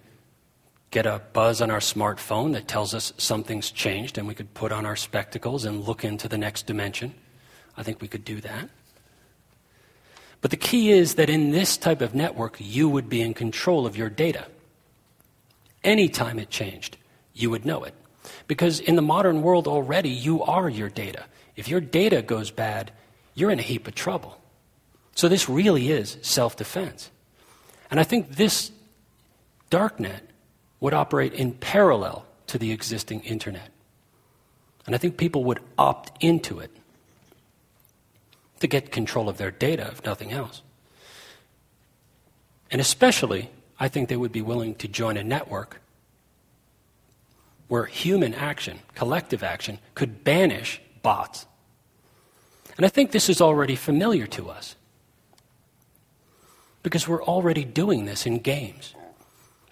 get 0.91 1.07
a 1.07 1.22
buzz 1.33 1.62
on 1.62 1.70
our 1.70 1.80
smartphone 1.80 2.53
that 2.53 2.68
tells 2.68 2.93
us 2.93 3.14
something's 3.16 3.70
changed, 3.70 4.18
and 4.18 4.28
we 4.28 4.35
could 4.35 4.53
put 4.53 4.70
on 4.70 4.85
our 4.85 4.97
spectacles 4.97 5.64
and 5.64 5.83
look 5.89 6.05
into 6.05 6.28
the 6.28 6.37
next 6.37 6.66
dimension. 6.66 7.14
I 7.74 7.83
think 7.83 8.03
we 8.03 8.09
could 8.09 8.24
do 8.24 8.43
that. 8.43 8.68
But 10.43 10.51
the 10.51 10.59
key 10.59 10.91
is 10.91 11.14
that 11.14 11.30
in 11.30 11.53
this 11.53 11.78
type 11.78 12.03
of 12.03 12.14
network, 12.14 12.57
you 12.59 12.89
would 12.89 13.09
be 13.09 13.22
in 13.22 13.33
control 13.33 13.87
of 13.87 13.97
your 13.97 14.11
data. 14.11 14.47
Anytime 15.85 16.39
it 16.39 16.51
changed, 16.51 16.97
you 17.35 17.51
would 17.51 17.64
know 17.64 17.85
it. 17.85 17.95
Because 18.47 18.80
in 18.80 18.97
the 18.97 19.03
modern 19.03 19.43
world 19.43 19.66
already, 19.66 20.11
you 20.11 20.43
are 20.43 20.68
your 20.68 20.89
data. 20.89 21.24
If 21.57 21.68
your 21.68 21.80
data 21.80 22.22
goes 22.22 22.51
bad, 22.51 22.93
you're 23.35 23.51
in 23.51 23.59
a 23.59 23.62
heap 23.62 23.89
of 23.89 23.95
trouble. 23.95 24.39
So 25.14 25.28
this 25.28 25.49
really 25.49 25.91
is 25.91 26.18
self 26.22 26.57
defense. 26.57 27.11
And 27.91 28.01
I 28.01 28.05
think 28.05 28.37
this 28.37 28.70
darknet 29.70 30.20
would 30.80 30.95
operate 30.95 31.35
in 31.35 31.53
parallel 31.53 32.26
to 32.47 32.59
the 32.59 32.72
existing 32.72 33.20
internet. 33.20 33.70
And 34.87 34.95
I 34.95 34.99
think 34.99 35.16
people 35.16 35.45
would 35.45 35.61
opt 35.78 36.22
into 36.22 36.59
it 36.59 36.70
to 38.61 38.66
get 38.66 38.93
control 38.93 39.28
of 39.28 39.39
their 39.39 39.51
data, 39.51 39.89
if 39.93 40.05
nothing 40.05 40.33
else. 40.33 40.62
And 42.70 42.80
especially, 42.80 43.51
I 43.83 43.89
think 43.89 44.09
they 44.09 44.16
would 44.16 44.30
be 44.30 44.43
willing 44.43 44.76
to 44.76 44.87
join 44.87 45.16
a 45.16 45.24
network 45.24 45.80
where 47.66 47.85
human 47.85 48.33
action, 48.33 48.78
collective 48.95 49.43
action, 49.43 49.80
could 49.97 50.22
banish 50.22 50.80
bots. 51.03 51.47
And 52.76 52.87
I 52.87 52.89
think 52.89 53.11
this 53.11 53.28
is 53.28 53.41
already 53.41 53.74
familiar 53.74 54.28
to 54.28 54.51
us 54.51 54.76
because 56.85 57.09
we're 57.09 57.24
already 57.24 57.64
doing 57.64 58.05
this 58.05 58.24
in 58.24 58.39
games, 58.39 58.95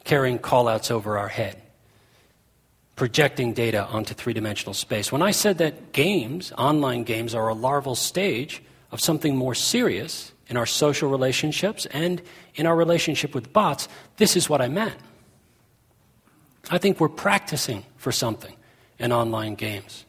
carrying 0.03 0.41
callouts 0.41 0.91
over 0.91 1.17
our 1.17 1.29
head, 1.29 1.63
projecting 2.97 3.53
data 3.53 3.85
onto 3.85 4.13
three 4.13 4.33
dimensional 4.33 4.75
space. 4.75 5.13
When 5.13 5.23
I 5.23 5.31
said 5.31 5.59
that 5.59 5.93
games, 5.93 6.51
online 6.59 7.05
games, 7.05 7.33
are 7.33 7.47
a 7.47 7.55
larval 7.55 7.95
stage, 7.95 8.61
of 8.91 9.01
something 9.01 9.37
more 9.37 9.55
serious 9.55 10.33
in 10.51 10.57
our 10.57 10.67
social 10.67 11.09
relationships 11.09 11.87
and 11.87 12.21
in 12.57 12.67
our 12.67 12.77
relationship 12.77 13.35
with 13.35 13.53
bots, 13.53 13.89
this 14.17 14.37
is 14.37 14.51
what 14.51 14.61
I 14.61 14.69
meant. 14.69 14.97
I 16.71 16.77
think 16.79 17.01
we're 17.01 17.09
practicing 17.09 17.85
for 17.97 18.11
something 18.11 18.55
in 18.99 19.13
online 19.13 19.55
games. 19.55 20.05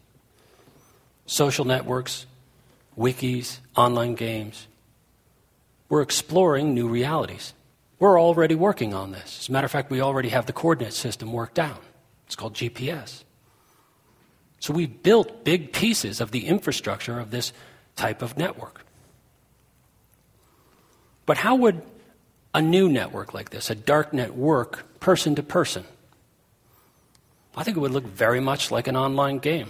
Social 1.27 1.63
networks, 1.63 2.25
wikis, 2.97 3.59
online 3.77 4.15
games. 4.15 4.67
We're 5.87 6.01
exploring 6.01 6.73
new 6.73 6.89
realities. 6.89 7.53
We're 7.99 8.19
already 8.19 8.55
working 8.55 8.95
on 8.95 9.11
this. 9.11 9.41
As 9.41 9.49
a 9.49 9.51
matter 9.51 9.65
of 9.65 9.71
fact, 9.71 9.91
we 9.91 10.01
already 10.01 10.29
have 10.29 10.47
the 10.47 10.53
coordinate 10.53 10.93
system 10.93 11.31
worked 11.31 11.59
out. 11.59 11.83
It's 12.25 12.35
called 12.35 12.55
GPS. 12.55 13.23
So 14.59 14.73
we've 14.73 15.03
built 15.03 15.43
big 15.43 15.71
pieces 15.71 16.19
of 16.19 16.31
the 16.31 16.47
infrastructure 16.47 17.19
of 17.19 17.29
this 17.29 17.53
type 17.95 18.23
of 18.23 18.37
network. 18.37 18.80
But 21.25 21.37
how 21.37 21.55
would 21.55 21.81
a 22.53 22.61
new 22.61 22.89
network 22.89 23.33
like 23.33 23.49
this, 23.49 23.69
a 23.69 23.75
dark 23.75 24.13
net, 24.13 24.35
work 24.35 24.99
person 24.99 25.35
to 25.35 25.43
person? 25.43 25.85
I 27.55 27.63
think 27.63 27.77
it 27.77 27.79
would 27.79 27.91
look 27.91 28.05
very 28.05 28.39
much 28.39 28.71
like 28.71 28.87
an 28.87 28.95
online 28.95 29.39
game. 29.39 29.69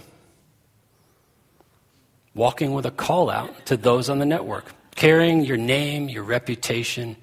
Walking 2.34 2.72
with 2.72 2.86
a 2.86 2.90
call 2.90 3.28
out 3.28 3.66
to 3.66 3.76
those 3.76 4.08
on 4.08 4.18
the 4.18 4.26
network, 4.26 4.72
carrying 4.94 5.44
your 5.44 5.56
name, 5.56 6.08
your 6.08 6.22
reputation, 6.22 7.16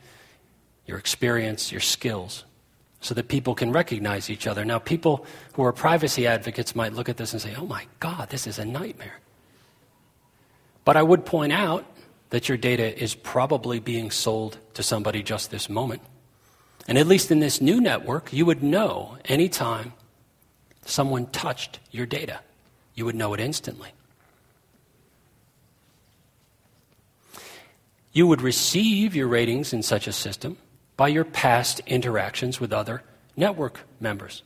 your 0.85 0.97
experience, 0.97 1.71
your 1.71 1.81
skills, 1.81 2.43
so 3.01 3.13
that 3.15 3.27
people 3.27 3.55
can 3.55 3.71
recognize 3.71 4.29
each 4.29 4.45
other. 4.45 4.65
Now, 4.65 4.79
people 4.79 5.25
who 5.53 5.63
are 5.63 5.71
privacy 5.71 6.27
advocates 6.27 6.75
might 6.75 6.93
look 6.93 7.09
at 7.09 7.17
this 7.17 7.31
and 7.33 7.41
say, 7.41 7.55
oh 7.55 7.65
my 7.65 7.87
God, 7.99 8.29
this 8.29 8.45
is 8.45 8.59
a 8.59 8.65
nightmare. 8.65 9.19
But 10.83 10.97
I 10.97 11.03
would 11.03 11.25
point 11.25 11.53
out 11.53 11.85
that 12.29 12.47
your 12.47 12.57
data 12.57 13.01
is 13.01 13.15
probably 13.15 13.79
being 13.79 14.11
sold 14.11 14.57
to 14.73 14.83
somebody 14.83 15.23
just 15.23 15.51
this 15.51 15.69
moment. 15.69 16.01
And 16.87 16.97
at 16.97 17.07
least 17.07 17.31
in 17.31 17.39
this 17.39 17.61
new 17.61 17.81
network, 17.81 18.31
you 18.31 18.45
would 18.45 18.63
know 18.63 19.17
anytime 19.25 19.93
someone 20.85 21.27
touched 21.27 21.79
your 21.91 22.05
data. 22.05 22.39
You 22.95 23.05
would 23.05 23.15
know 23.15 23.33
it 23.33 23.39
instantly. 23.39 23.89
You 28.11 28.27
would 28.27 28.41
receive 28.41 29.15
your 29.15 29.27
ratings 29.27 29.71
in 29.71 29.83
such 29.83 30.07
a 30.07 30.11
system 30.11 30.57
by 30.97 31.09
your 31.09 31.23
past 31.23 31.79
interactions 31.85 32.59
with 32.59 32.73
other 32.73 33.03
network 33.35 33.81
members. 33.99 34.43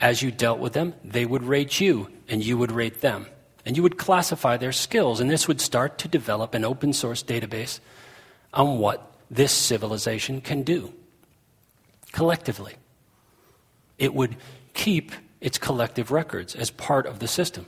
As 0.00 0.22
you 0.22 0.30
dealt 0.30 0.58
with 0.58 0.72
them, 0.72 0.94
they 1.04 1.24
would 1.24 1.44
rate 1.44 1.80
you, 1.80 2.10
and 2.28 2.44
you 2.44 2.58
would 2.58 2.72
rate 2.72 3.00
them 3.00 3.26
and 3.66 3.76
you 3.76 3.82
would 3.82 3.98
classify 3.98 4.56
their 4.56 4.72
skills. 4.72 5.20
And 5.20 5.28
this 5.28 5.48
would 5.48 5.60
start 5.60 5.98
to 5.98 6.08
develop 6.08 6.54
an 6.54 6.64
open 6.64 6.92
source 6.92 7.22
database 7.22 7.80
on 8.54 8.78
what 8.78 9.12
this 9.28 9.52
civilization 9.52 10.40
can 10.40 10.62
do 10.62 10.94
collectively. 12.12 12.76
It 13.98 14.14
would 14.14 14.36
keep 14.72 15.12
its 15.40 15.58
collective 15.58 16.10
records 16.12 16.54
as 16.54 16.70
part 16.70 17.06
of 17.06 17.18
the 17.18 17.28
system. 17.28 17.66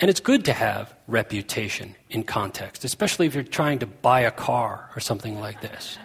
And 0.00 0.10
it's 0.10 0.20
good 0.20 0.44
to 0.46 0.52
have 0.52 0.92
reputation 1.06 1.94
in 2.10 2.24
context, 2.24 2.84
especially 2.84 3.28
if 3.28 3.34
you're 3.34 3.44
trying 3.44 3.78
to 3.78 3.86
buy 3.86 4.22
a 4.22 4.32
car 4.32 4.90
or 4.96 5.00
something 5.00 5.38
like 5.38 5.60
this. 5.60 5.96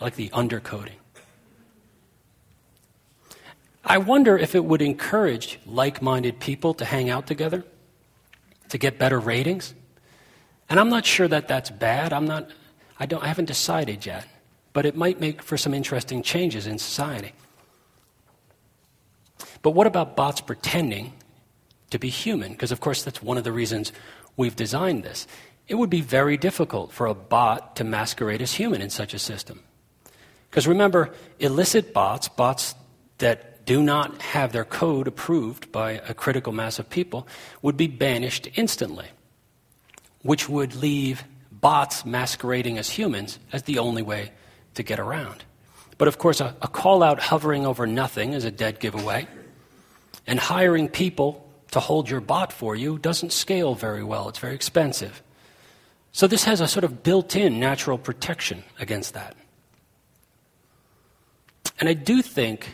like 0.00 0.16
the 0.16 0.30
undercoding. 0.30 0.96
I 3.84 3.98
wonder 3.98 4.38
if 4.38 4.54
it 4.54 4.64
would 4.64 4.80
encourage 4.80 5.58
like 5.66 6.00
minded 6.00 6.40
people 6.40 6.74
to 6.74 6.84
hang 6.84 7.10
out 7.10 7.26
together, 7.26 7.64
to 8.70 8.78
get 8.78 8.98
better 8.98 9.20
ratings. 9.20 9.74
And 10.70 10.80
I'm 10.80 10.88
not 10.88 11.04
sure 11.04 11.28
that 11.28 11.48
that's 11.48 11.70
bad. 11.70 12.12
I'm 12.12 12.24
not, 12.24 12.48
I, 12.98 13.06
don't, 13.06 13.22
I 13.22 13.28
haven't 13.28 13.44
decided 13.44 14.06
yet. 14.06 14.26
But 14.72 14.86
it 14.86 14.96
might 14.96 15.20
make 15.20 15.42
for 15.42 15.56
some 15.56 15.74
interesting 15.74 16.22
changes 16.22 16.66
in 16.66 16.78
society. 16.78 17.32
But 19.62 19.70
what 19.70 19.86
about 19.86 20.16
bots 20.16 20.40
pretending 20.40 21.12
to 21.90 21.98
be 21.98 22.08
human? 22.08 22.52
Because, 22.52 22.72
of 22.72 22.80
course, 22.80 23.02
that's 23.04 23.22
one 23.22 23.38
of 23.38 23.44
the 23.44 23.52
reasons 23.52 23.92
we've 24.36 24.56
designed 24.56 25.04
this. 25.04 25.26
It 25.68 25.76
would 25.76 25.90
be 25.90 26.00
very 26.00 26.36
difficult 26.36 26.92
for 26.92 27.06
a 27.06 27.14
bot 27.14 27.76
to 27.76 27.84
masquerade 27.84 28.42
as 28.42 28.52
human 28.52 28.82
in 28.82 28.90
such 28.90 29.14
a 29.14 29.18
system. 29.18 29.62
Because 30.50 30.66
remember, 30.66 31.14
illicit 31.38 31.92
bots, 31.92 32.28
bots 32.28 32.74
that 33.18 33.53
do 33.64 33.82
not 33.82 34.20
have 34.22 34.52
their 34.52 34.64
code 34.64 35.08
approved 35.08 35.72
by 35.72 35.92
a 36.08 36.14
critical 36.14 36.52
mass 36.52 36.78
of 36.78 36.90
people 36.90 37.26
would 37.62 37.76
be 37.76 37.86
banished 37.86 38.48
instantly, 38.54 39.06
which 40.22 40.48
would 40.48 40.74
leave 40.74 41.24
bots 41.50 42.04
masquerading 42.04 42.78
as 42.78 42.90
humans 42.90 43.38
as 43.52 43.62
the 43.62 43.78
only 43.78 44.02
way 44.02 44.32
to 44.74 44.82
get 44.82 44.98
around. 44.98 45.44
But 45.96 46.08
of 46.08 46.18
course, 46.18 46.40
a, 46.40 46.56
a 46.60 46.68
call 46.68 47.02
out 47.02 47.20
hovering 47.20 47.66
over 47.66 47.86
nothing 47.86 48.32
is 48.32 48.44
a 48.44 48.50
dead 48.50 48.80
giveaway, 48.80 49.26
and 50.26 50.38
hiring 50.38 50.88
people 50.88 51.48
to 51.70 51.80
hold 51.80 52.08
your 52.10 52.20
bot 52.20 52.52
for 52.52 52.76
you 52.76 52.98
doesn't 52.98 53.32
scale 53.32 53.74
very 53.74 54.04
well, 54.04 54.28
it's 54.28 54.38
very 54.38 54.54
expensive. 54.54 55.22
So, 56.12 56.26
this 56.26 56.44
has 56.44 56.60
a 56.60 56.68
sort 56.68 56.84
of 56.84 57.02
built 57.02 57.34
in 57.34 57.58
natural 57.58 57.98
protection 57.98 58.62
against 58.78 59.14
that. 59.14 59.36
And 61.80 61.88
I 61.88 61.94
do 61.94 62.22
think 62.22 62.68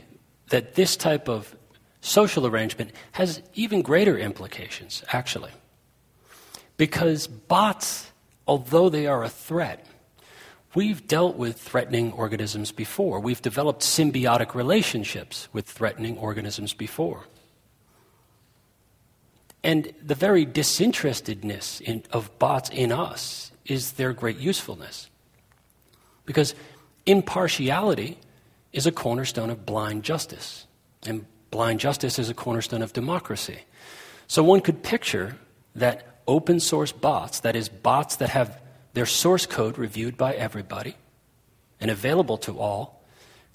that 0.50 0.74
this 0.74 0.96
type 0.96 1.28
of 1.28 1.56
social 2.00 2.46
arrangement 2.46 2.92
has 3.12 3.42
even 3.54 3.82
greater 3.82 4.18
implications, 4.18 5.02
actually. 5.12 5.50
Because 6.76 7.26
bots, 7.26 8.10
although 8.46 8.88
they 8.88 9.06
are 9.06 9.24
a 9.24 9.28
threat, 9.28 9.86
we've 10.74 11.06
dealt 11.06 11.36
with 11.36 11.58
threatening 11.58 12.12
organisms 12.12 12.72
before. 12.72 13.20
We've 13.20 13.42
developed 13.42 13.82
symbiotic 13.82 14.54
relationships 14.54 15.48
with 15.52 15.66
threatening 15.66 16.16
organisms 16.18 16.72
before. 16.74 17.24
And 19.62 19.92
the 20.02 20.14
very 20.14 20.46
disinterestedness 20.46 21.82
in, 21.82 22.02
of 22.12 22.38
bots 22.38 22.70
in 22.70 22.92
us 22.92 23.52
is 23.66 23.92
their 23.92 24.12
great 24.12 24.38
usefulness. 24.38 25.10
Because 26.24 26.54
impartiality 27.04 28.18
is 28.72 28.86
a 28.86 28.92
cornerstone 28.92 29.50
of 29.50 29.66
blind 29.66 30.02
justice. 30.02 30.66
And 31.06 31.26
blind 31.50 31.80
justice 31.80 32.18
is 32.18 32.28
a 32.28 32.34
cornerstone 32.34 32.82
of 32.82 32.92
democracy. 32.92 33.60
So 34.26 34.44
one 34.44 34.60
could 34.60 34.82
picture 34.82 35.36
that 35.74 36.20
open 36.26 36.60
source 36.60 36.92
bots, 36.92 37.40
that 37.40 37.56
is, 37.56 37.68
bots 37.68 38.16
that 38.16 38.30
have 38.30 38.60
their 38.92 39.06
source 39.06 39.46
code 39.46 39.78
reviewed 39.78 40.16
by 40.16 40.34
everybody 40.34 40.96
and 41.80 41.90
available 41.90 42.36
to 42.38 42.58
all, 42.58 43.02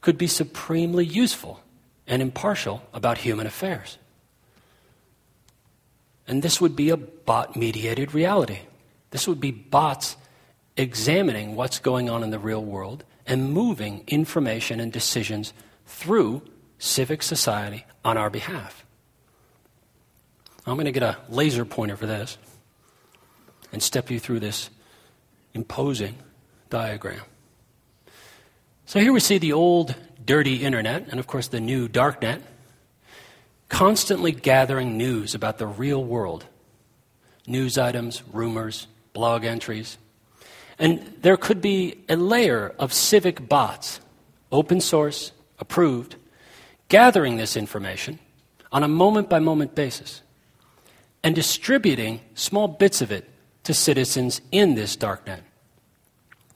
could 0.02 0.18
be 0.18 0.28
supremely 0.28 1.06
useful 1.06 1.62
and 2.08 2.22
impartial 2.22 2.82
about 2.94 3.20
human 3.20 3.48
affairs. 3.48 3.98
And 6.28 6.42
this 6.42 6.60
would 6.60 6.76
be 6.76 6.90
a 6.90 6.98
bot 6.98 7.56
mediated 7.56 8.14
reality. 8.14 8.60
This 9.12 9.28
would 9.28 9.40
be 9.40 9.52
bots 9.52 10.18
examining 10.76 11.56
what's 11.56 11.80
going 11.80 12.10
on 12.10 12.24
in 12.24 12.32
the 12.32 12.40
real 12.40 12.64
world 12.64 13.04
and 13.28 13.52
moving 13.52 14.04
information 14.08 14.80
and 14.80 14.92
decisions 14.92 15.54
through 15.86 16.42
civic 16.78 17.24
society 17.24 17.86
on 18.04 18.18
our 18.18 18.30
behalf. 18.30 18.86
I'm 20.66 20.76
going 20.76 20.86
to 20.86 20.92
get 20.92 21.04
a 21.04 21.18
laser 21.30 21.66
pointer 21.66 21.96
for 21.96 22.06
this 22.06 22.38
and 23.72 23.82
step 23.82 24.10
you 24.10 24.20
through 24.20 24.40
this 24.40 24.70
imposing 25.54 26.16
diagram. 26.70 27.22
So 28.86 29.00
here 29.00 29.14
we 29.14 29.20
see 29.20 29.38
the 29.38 29.54
old 29.54 29.96
dirty 30.24 30.64
internet 30.64 31.08
and, 31.10 31.20
of 31.20 31.28
course, 31.28 31.48
the 31.48 31.60
new 31.60 31.88
darknet 31.88 32.42
constantly 33.70 34.32
gathering 34.32 34.98
news 34.98 35.34
about 35.36 35.58
the 35.58 35.68
real 35.68 36.04
world 36.04 36.46
news 37.48 37.78
items, 37.78 38.24
rumors, 38.34 38.88
blog 39.14 39.46
entries, 39.46 39.98
and 40.78 41.00
there 41.22 41.38
could 41.38 41.62
be 41.62 42.04
a 42.10 42.16
layer 42.16 42.74
of 42.78 42.94
civic 42.94 43.48
bots, 43.48 44.00
open 44.52 44.82
source, 44.82 45.32
approved, 45.60 46.16
gathering 46.90 47.38
this 47.38 47.56
information 47.56 48.20
on 48.72 48.84
a 48.84 48.88
moment 48.88 49.30
by 49.30 49.40
moment 49.40 49.74
basis 49.74 50.22
and 51.24 51.34
distributing 51.34 52.22
small 52.36 52.68
bits 52.68 53.02
of 53.02 53.12
it 53.12 53.30
to 53.64 53.74
citizens 53.74 54.42
in 54.52 54.76
this 54.76 54.96
darknet. 54.96 55.42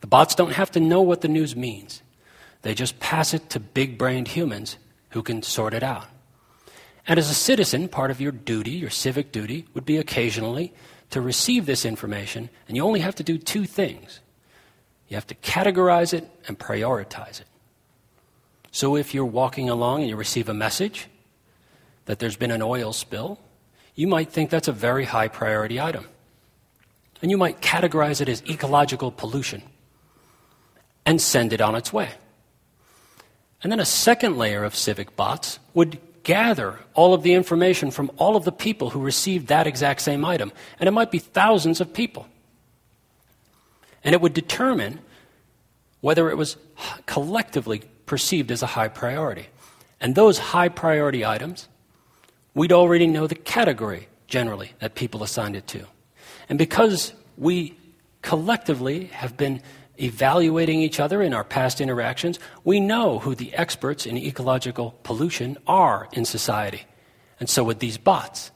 The 0.02 0.08
bots 0.08 0.36
don't 0.36 0.54
have 0.54 0.72
to 0.72 0.80
know 0.80 1.02
what 1.02 1.22
the 1.22 1.28
news 1.28 1.56
means, 1.56 2.02
they 2.62 2.74
just 2.74 3.00
pass 3.00 3.34
it 3.34 3.50
to 3.52 3.60
big 3.60 3.98
brained 3.98 4.30
humans 4.30 4.78
who 5.10 5.24
can 5.24 5.42
sort 5.42 5.74
it 5.74 5.82
out. 5.82 6.08
And 7.08 7.18
as 7.18 7.30
a 7.30 7.34
citizen, 7.34 7.88
part 7.88 8.12
of 8.12 8.22
your 8.22 8.32
duty, 8.32 8.72
your 8.72 8.90
civic 8.90 9.32
duty, 9.32 9.66
would 9.74 9.86
be 9.86 9.98
occasionally 9.98 10.74
to 11.10 11.22
receive 11.22 11.66
this 11.66 11.86
information, 11.86 12.50
and 12.68 12.78
you 12.78 12.84
only 12.84 13.00
have 13.00 13.16
to 13.16 13.24
do 13.24 13.38
two 13.38 13.66
things 13.66 14.20
you 15.10 15.16
have 15.16 15.28
to 15.28 15.36
categorize 15.36 16.14
it 16.14 16.30
and 16.48 16.58
prioritize 16.58 17.42
it. 17.42 17.48
So 18.72 18.96
if 18.96 19.14
you're 19.14 19.26
walking 19.26 19.68
along 19.68 20.02
and 20.02 20.10
you 20.10 20.16
receive 20.16 20.48
a 20.48 20.54
message 20.54 21.08
that 22.06 22.20
there's 22.20 22.38
been 22.38 22.52
an 22.52 22.62
oil 22.62 22.94
spill, 22.94 23.40
you 23.96 24.08
might 24.08 24.32
think 24.32 24.52
that's 24.52 24.68
a 24.68 24.72
very 24.72 25.06
high 25.06 25.28
priority 25.28 25.82
item. 25.82 26.08
And 27.22 27.32
you 27.32 27.38
might 27.38 27.60
categorize 27.60 28.22
it 28.22 28.30
as 28.30 28.44
ecological 28.48 29.12
pollution 29.12 29.64
and 31.06 31.20
send 31.20 31.52
it 31.52 31.60
on 31.60 31.76
its 31.76 31.92
way. 31.92 32.12
And 33.64 33.72
then 33.72 33.80
a 33.80 33.86
second 33.86 34.38
layer 34.38 34.64
of 34.64 34.76
civic 34.76 35.16
bots 35.16 35.60
would 35.74 36.00
gather 36.30 36.78
all 36.94 37.16
of 37.16 37.24
the 37.24 37.34
information 37.34 37.90
from 37.90 38.12
all 38.18 38.36
of 38.36 38.46
the 38.46 38.52
people 38.52 38.92
who 38.92 39.00
received 39.00 39.48
that 39.48 39.66
exact 39.66 40.00
same 40.00 40.24
item. 40.24 40.52
And 40.80 40.88
it 40.88 40.92
might 40.92 41.10
be 41.10 41.18
thousands 41.18 41.82
of 41.82 41.92
people. 41.92 42.28
And 44.04 44.14
it 44.14 44.22
would 44.22 44.36
determine 44.36 45.00
whether 46.02 46.30
it 46.30 46.38
was 46.38 46.56
collectively 47.08 47.82
perceived 48.06 48.52
as 48.52 48.62
a 48.62 48.68
high 48.68 48.90
priority. 48.90 49.48
And 50.00 50.14
those 50.14 50.38
high 50.38 50.70
priority 50.70 51.26
items, 51.26 51.68
we'd 52.54 52.72
already 52.72 53.08
know 53.08 53.26
the 53.26 53.34
category 53.34 54.08
generally 54.28 54.74
that 54.82 54.94
people 54.94 55.24
assigned 55.24 55.56
it 55.56 55.66
to. 55.70 55.88
And 56.48 56.60
because 56.60 57.12
we 57.40 57.76
collectively 58.22 59.06
have 59.06 59.36
been 59.36 59.64
evaluating 60.02 60.82
each 60.82 61.00
other 61.00 61.22
in 61.22 61.34
our 61.34 61.44
past 61.44 61.82
interactions, 61.82 62.40
we 62.64 62.80
know 62.80 63.20
who 63.20 63.36
the 63.36 63.54
experts 63.54 64.06
in 64.06 64.18
ecological 64.18 64.96
pollution 65.04 65.58
are 65.68 66.08
in 66.14 66.26
society. 66.26 66.86
And 67.40 67.50
so 67.50 67.64
would 67.66 67.80
these 67.80 67.98
bots. 67.98 68.52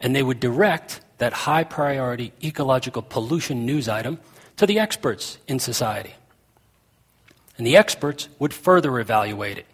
And 0.00 0.14
they 0.14 0.22
would 0.22 0.40
direct 0.40 1.00
that 1.18 1.32
high 1.32 1.64
priority 1.64 2.32
ecological 2.42 3.02
pollution 3.02 3.64
news 3.64 3.88
item 3.88 4.18
to 4.56 4.66
the 4.66 4.78
experts 4.78 5.38
in 5.46 5.58
society. 5.58 6.14
And 7.56 7.66
the 7.66 7.76
experts 7.76 8.28
would 8.38 8.52
further 8.52 8.98
evaluate 8.98 9.58
it. 9.58 9.66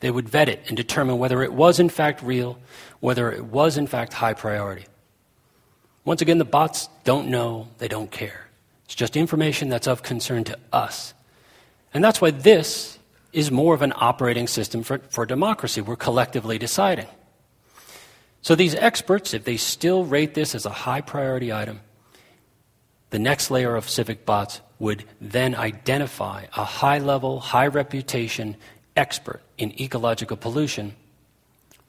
They 0.00 0.10
would 0.10 0.28
vet 0.28 0.48
it 0.48 0.62
and 0.68 0.76
determine 0.76 1.18
whether 1.18 1.42
it 1.42 1.52
was 1.52 1.80
in 1.80 1.88
fact 1.88 2.22
real, 2.22 2.58
whether 3.00 3.32
it 3.32 3.44
was 3.44 3.78
in 3.78 3.86
fact 3.86 4.12
high 4.12 4.34
priority. 4.34 4.84
Once 6.04 6.20
again, 6.20 6.36
the 6.36 6.44
bots 6.44 6.88
don't 7.04 7.28
know, 7.28 7.68
they 7.78 7.88
don't 7.88 8.10
care. 8.10 8.43
It's 8.84 8.94
just 8.94 9.16
information 9.16 9.68
that's 9.68 9.86
of 9.86 10.02
concern 10.02 10.44
to 10.44 10.58
us. 10.72 11.14
And 11.92 12.02
that's 12.02 12.20
why 12.20 12.30
this 12.30 12.98
is 13.32 13.50
more 13.50 13.74
of 13.74 13.82
an 13.82 13.92
operating 13.96 14.46
system 14.46 14.82
for, 14.82 14.98
for 15.10 15.26
democracy. 15.26 15.80
We're 15.80 15.96
collectively 15.96 16.58
deciding. 16.58 17.06
So 18.42 18.54
these 18.54 18.74
experts, 18.74 19.32
if 19.32 19.44
they 19.44 19.56
still 19.56 20.04
rate 20.04 20.34
this 20.34 20.54
as 20.54 20.66
a 20.66 20.70
high 20.70 21.00
priority 21.00 21.52
item, 21.52 21.80
the 23.10 23.18
next 23.18 23.50
layer 23.50 23.74
of 23.74 23.88
civic 23.88 24.26
bots 24.26 24.60
would 24.78 25.04
then 25.20 25.54
identify 25.54 26.46
a 26.56 26.64
high 26.64 26.98
level, 26.98 27.40
high 27.40 27.68
reputation 27.68 28.56
expert 28.96 29.40
in 29.56 29.80
ecological 29.80 30.36
pollution, 30.36 30.94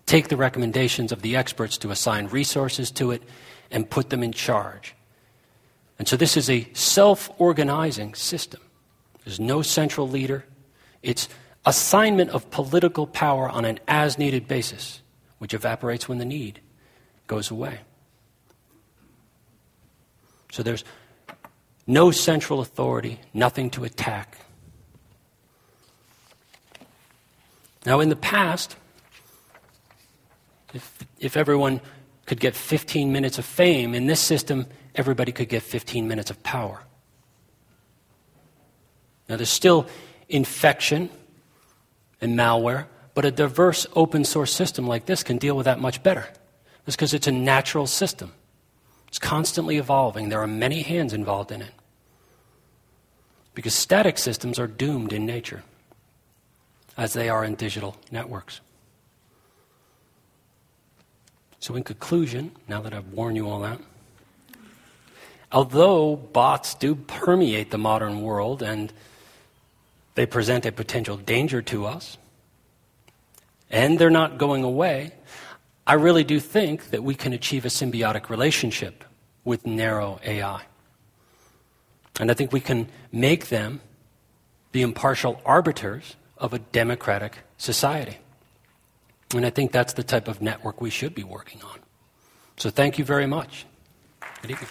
take 0.06 0.30
the 0.30 0.38
recommendations 0.38 1.12
of 1.12 1.22
the 1.22 1.36
experts 1.36 1.78
to 1.80 1.92
assign 1.92 2.28
resources 2.28 2.92
to 2.92 3.12
it, 3.12 3.24
and 3.72 3.90
put 3.90 4.10
them 4.10 4.24
in 4.24 4.32
charge. 4.32 4.96
And 5.98 6.08
so 6.08 6.18
this 6.18 6.36
is 6.36 6.50
a 6.50 6.68
self 6.74 7.30
organizing 7.38 8.16
system. 8.16 8.62
There's 9.24 9.40
no 9.40 9.62
central 9.62 10.08
leader. 10.08 10.46
It's 11.02 11.30
assignment 11.66 12.30
of 12.32 12.50
political 12.52 13.08
power 13.08 13.50
on 13.50 13.66
an 13.66 13.80
as 13.88 14.18
needed 14.18 14.48
basis, 14.48 15.02
which 15.40 15.54
evaporates 15.54 16.08
when 16.08 16.18
the 16.18 16.26
need 16.26 16.60
goes 17.28 17.50
away. 17.50 17.80
So 20.52 20.64
there's 20.64 20.84
no 21.88 22.12
central 22.12 22.62
authority, 22.62 23.20
nothing 23.34 23.70
to 23.72 23.84
attack. 23.84 24.38
Now, 27.86 28.00
in 28.00 28.10
the 28.10 28.16
past, 28.16 28.76
if, 30.74 30.98
if 31.20 31.38
everyone 31.38 31.82
could 32.26 32.40
get 32.40 32.56
15 32.56 33.12
minutes 33.12 33.38
of 33.38 33.46
fame, 33.46 33.94
in 33.94 34.08
this 34.08 34.20
system, 34.20 34.66
everybody 34.96 35.32
could 35.32 35.50
get 35.50 35.64
15 35.64 36.08
minutes 36.08 36.30
of 36.30 36.42
power. 36.44 36.82
Now, 39.28 39.38
there's 39.38 39.50
still 39.50 39.88
infection 40.30 41.10
and 42.22 42.38
malware, 42.38 42.86
but 43.14 43.26
a 43.26 43.32
diverse 43.32 43.88
open 43.96 44.24
source 44.24 44.54
system 44.54 44.88
like 44.88 45.06
this 45.06 45.24
can 45.24 45.38
deal 45.38 45.56
with 45.56 45.66
that 45.66 45.80
much 45.80 46.04
better. 46.04 46.28
That's 46.86 46.96
because 46.96 47.14
it's 47.14 47.28
a 47.28 47.32
natural 47.32 47.88
system. 47.88 48.34
It's 49.08 49.20
constantly 49.20 49.78
evolving. 49.78 50.30
There 50.30 50.42
are 50.42 50.48
many 50.48 50.82
hands 50.82 51.14
involved 51.14 51.52
in 51.52 51.62
it. 51.62 51.72
Because 53.54 53.74
static 53.74 54.18
systems 54.18 54.60
are 54.60 54.68
doomed 54.68 55.14
in 55.14 55.26
nature, 55.26 55.64
as 56.98 57.14
they 57.14 57.30
are 57.30 57.44
in 57.46 57.56
digital 57.56 57.96
networks. 58.12 58.60
So, 61.60 61.76
in 61.76 61.84
conclusion, 61.84 62.52
now 62.68 62.82
that 62.82 62.94
I've 62.94 63.08
warned 63.14 63.38
you 63.38 63.50
all 63.50 63.62
that, 63.62 63.80
although 65.52 66.16
bots 66.16 66.74
do 66.76 66.96
permeate 66.96 67.72
the 67.72 67.78
modern 67.78 68.22
world 68.22 68.62
and 68.62 68.92
they 70.16 70.26
present 70.26 70.66
a 70.66 70.72
potential 70.72 71.18
danger 71.18 71.62
to 71.62 71.86
us, 71.86 72.18
and 73.70 74.00
they're 74.00 74.10
not 74.10 74.38
going 74.38 74.64
away, 74.64 75.12
I 75.88 75.94
really 75.94 76.24
do 76.24 76.40
think 76.40 76.90
that 76.90 77.04
we 77.04 77.16
can 77.16 77.34
achieve 77.34 77.66
a 77.66 77.70
symbiotic 77.70 78.30
relationship 78.30 79.04
with 79.44 79.66
narrow 79.66 80.20
AI. 80.24 80.64
And 82.20 82.32
I 82.32 82.34
think 82.34 82.52
we 82.52 82.62
can 82.62 82.88
make 83.12 83.50
them 83.50 83.82
the 84.72 84.82
impartial 84.82 85.42
arbiters 85.46 86.16
of 86.38 86.54
a 86.54 86.60
democratic 86.60 87.40
society. 87.58 88.18
And 89.34 89.46
I 89.46 89.50
think 89.50 89.72
that's 89.72 89.94
the 89.94 90.04
type 90.04 90.28
of 90.28 90.42
network 90.42 90.82
we 90.82 90.90
should 90.90 91.14
be 91.14 91.24
working 91.24 91.62
on. 91.62 91.80
So 92.58 92.70
thank 92.70 92.98
you 92.98 93.06
very 93.06 93.28
much. 93.28 93.66
Good 94.42 94.52
evening. 94.52 94.70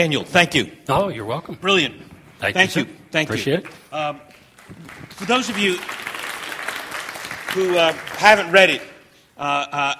Daniel, 0.00 0.24
thank 0.24 0.54
you. 0.54 0.72
Oh, 0.88 1.10
you're 1.10 1.26
welcome. 1.26 1.56
Brilliant. 1.56 1.94
Thank, 2.38 2.54
Thank 2.54 2.74
you. 2.74 2.84
you. 2.84 2.88
sir. 2.88 2.94
Thank 3.10 3.28
you. 3.28 3.34
Appreciate 3.34 3.66
it. 3.66 4.16
For 5.10 5.26
those 5.26 5.50
of 5.50 5.58
you 5.58 5.74
who 7.52 7.76
uh, 7.76 7.92
haven't 8.16 8.50
read 8.50 8.70
it, 8.70 8.80
uh, 9.36 9.40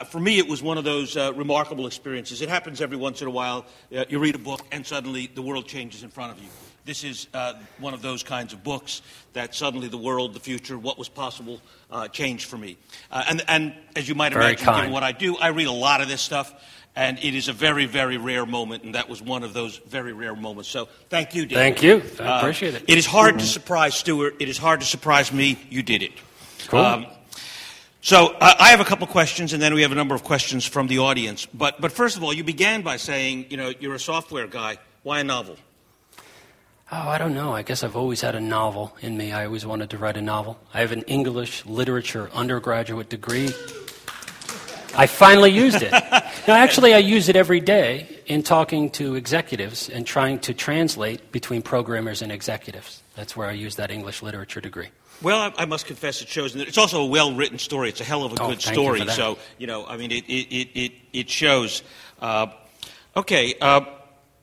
uh, 0.01 0.05
for 0.05 0.19
me, 0.19 0.39
it 0.39 0.49
was 0.49 0.63
one 0.63 0.79
of 0.79 0.85
those 0.85 1.19
uh, 1.19 1.35
remarkable 1.35 1.87
experiences. 1.87 2.41
It 2.41 2.49
happens 2.49 2.81
every 2.81 2.97
once 2.97 3.21
in 3.21 3.29
a 3.29 3.31
while. 3.31 3.67
Uh, 3.95 4.07
you 4.09 4.19
read 4.21 4.35
a 4.35 4.39
book, 4.39 4.63
and 4.73 4.87
suddenly 4.87 5.31
the 5.35 5.43
world 5.43 5.67
changes 5.67 6.03
in 6.03 6.09
front 6.09 6.33
of 6.33 6.43
you. 6.43 6.49
This 6.87 7.05
is 7.05 7.29
uh, 7.35 7.55
one 7.79 7.93
of 7.93 8.01
those 8.01 8.23
kinds 8.23 8.55
of 8.55 8.65
books 8.65 9.03
that 9.35 9.55
suddenly 9.55 9.89
the 9.89 9.99
world, 9.99 10.33
the 10.33 10.41
future, 10.41 10.79
what 10.79 10.99
was 10.99 11.11
possible, 11.11 11.61
uh, 11.91 12.09
changed 12.09 12.49
for 12.49 12.57
me. 12.57 12.79
Uh, 13.11 13.25
and, 13.29 13.43
and 13.49 13.75
as 13.95 14.09
you 14.09 14.15
might 14.15 14.33
Very 14.33 14.45
imagine, 14.47 14.67
given 14.67 14.91
what 14.91 15.03
I 15.03 15.13
do, 15.13 15.37
I 15.37 15.49
read 15.49 15.67
a 15.67 15.73
lot 15.73 16.01
of 16.01 16.09
this 16.09 16.23
stuff, 16.23 16.55
and 16.97 17.19
it 17.19 17.35
is 17.35 17.49
a 17.49 17.53
very, 17.53 17.87
very 17.87 18.19
rare 18.19 18.45
moment, 18.47 18.83
and 18.83 18.95
that 18.95 19.09
was 19.09 19.23
one 19.23 19.43
of 19.43 19.53
those 19.53 19.79
very 19.87 20.13
rare 20.13 20.35
moments. 20.35 20.69
So 20.69 20.89
thank 21.09 21.35
you, 21.35 21.47
Daniel. 21.47 21.61
Thank 21.61 21.83
you. 21.83 22.03
I 22.25 22.29
Uh, 22.29 22.39
appreciate 22.39 22.75
it. 22.75 22.85
It 22.89 22.99
is 22.99 23.07
hard 23.07 23.39
to 23.39 23.47
surprise 23.47 23.95
Stewart. 23.95 24.35
It 24.41 24.49
is 24.49 24.59
hard 24.59 24.81
to 24.81 24.87
surprise 24.87 25.33
me. 25.33 25.57
You 25.71 25.83
did 25.83 26.03
it. 26.03 26.13
Cool. 26.69 27.07
so 28.03 28.27
uh, 28.41 28.55
I 28.59 28.71
have 28.71 28.81
a 28.81 28.85
couple 28.85 29.07
questions, 29.07 29.53
and 29.53 29.63
then 29.63 29.75
we 29.75 29.83
have 29.83 29.93
a 29.93 29.95
number 29.97 30.15
of 30.15 30.23
questions 30.25 30.67
from 30.67 30.87
the 30.89 30.99
audience. 30.99 31.47
But, 31.47 31.81
but 31.81 31.93
first 31.93 32.17
of 32.17 32.23
all, 32.25 32.33
you 32.33 32.45
began 32.45 32.83
by 32.83 32.97
saying, 32.97 33.47
you 33.51 33.57
know, 33.57 33.73
you're 33.81 33.95
a 33.95 33.99
software 34.01 34.47
guy. 34.47 34.79
Why 35.03 35.21
a 35.21 35.25
novel? 35.25 35.57
Oh, 36.93 37.09
I 37.09 37.19
don't 37.19 37.35
know. 37.35 37.53
I 37.55 37.63
guess 37.63 37.85
I've 37.85 37.95
always 37.97 38.21
had 38.21 38.35
a 38.35 38.41
novel 38.41 38.97
in 39.01 39.17
me. 39.17 39.31
I 39.33 39.47
always 39.47 39.65
wanted 39.65 39.91
to 39.91 39.97
write 39.99 40.17
a 40.17 40.21
novel. 40.23 40.59
I 40.75 40.81
have 40.81 40.91
an 40.91 41.03
English 41.03 41.65
literature 41.65 42.29
undergraduate 42.35 43.09
degree. 43.09 43.51
I 44.97 45.07
finally 45.07 45.51
used 45.51 45.83
it. 45.83 45.93
now, 46.49 46.55
actually, 46.55 46.95
I 46.95 46.99
use 46.99 47.29
it 47.29 47.37
every 47.37 47.61
day 47.61 48.07
in 48.27 48.43
talking 48.43 48.91
to 48.91 49.15
executives 49.15 49.89
and 49.89 50.07
trying 50.07 50.39
to 50.41 50.55
translate 50.55 51.33
between 51.33 51.63
programmers 51.63 52.23
and 52.23 52.33
executives. 52.33 53.03
That's 53.15 53.37
where 53.37 53.49
I 53.49 53.53
use 53.53 53.77
that 53.77 53.91
English 53.91 54.23
literature 54.23 54.61
degree. 54.61 54.89
Well, 55.23 55.39
I, 55.39 55.63
I 55.63 55.65
must 55.67 55.87
confess 55.87 56.23
it 56.23 56.29
shows. 56.29 56.57
It's 56.57 56.79
also 56.79 57.03
a 57.03 57.07
well-written 57.07 57.59
story. 57.59 57.89
It's 57.91 58.01
a 58.01 58.05
hell 58.05 58.25
of 58.25 58.33
a 58.33 58.43
Oh, 58.43 58.49
good 58.49 58.65
you 58.65 58.73
story. 58.73 59.05
that. 59.05 59.11
So, 59.17 59.39
you 59.59 59.67
know, 59.67 59.87
I 59.87 59.97
mean, 59.97 60.11
it, 60.11 60.25
it, 60.27 60.49
it, 60.55 60.69
it, 60.75 60.93
it 61.13 61.31
shows. 61.31 61.83
Uh, 62.21 62.49
okay. 63.17 63.55
Uh, 63.61 63.83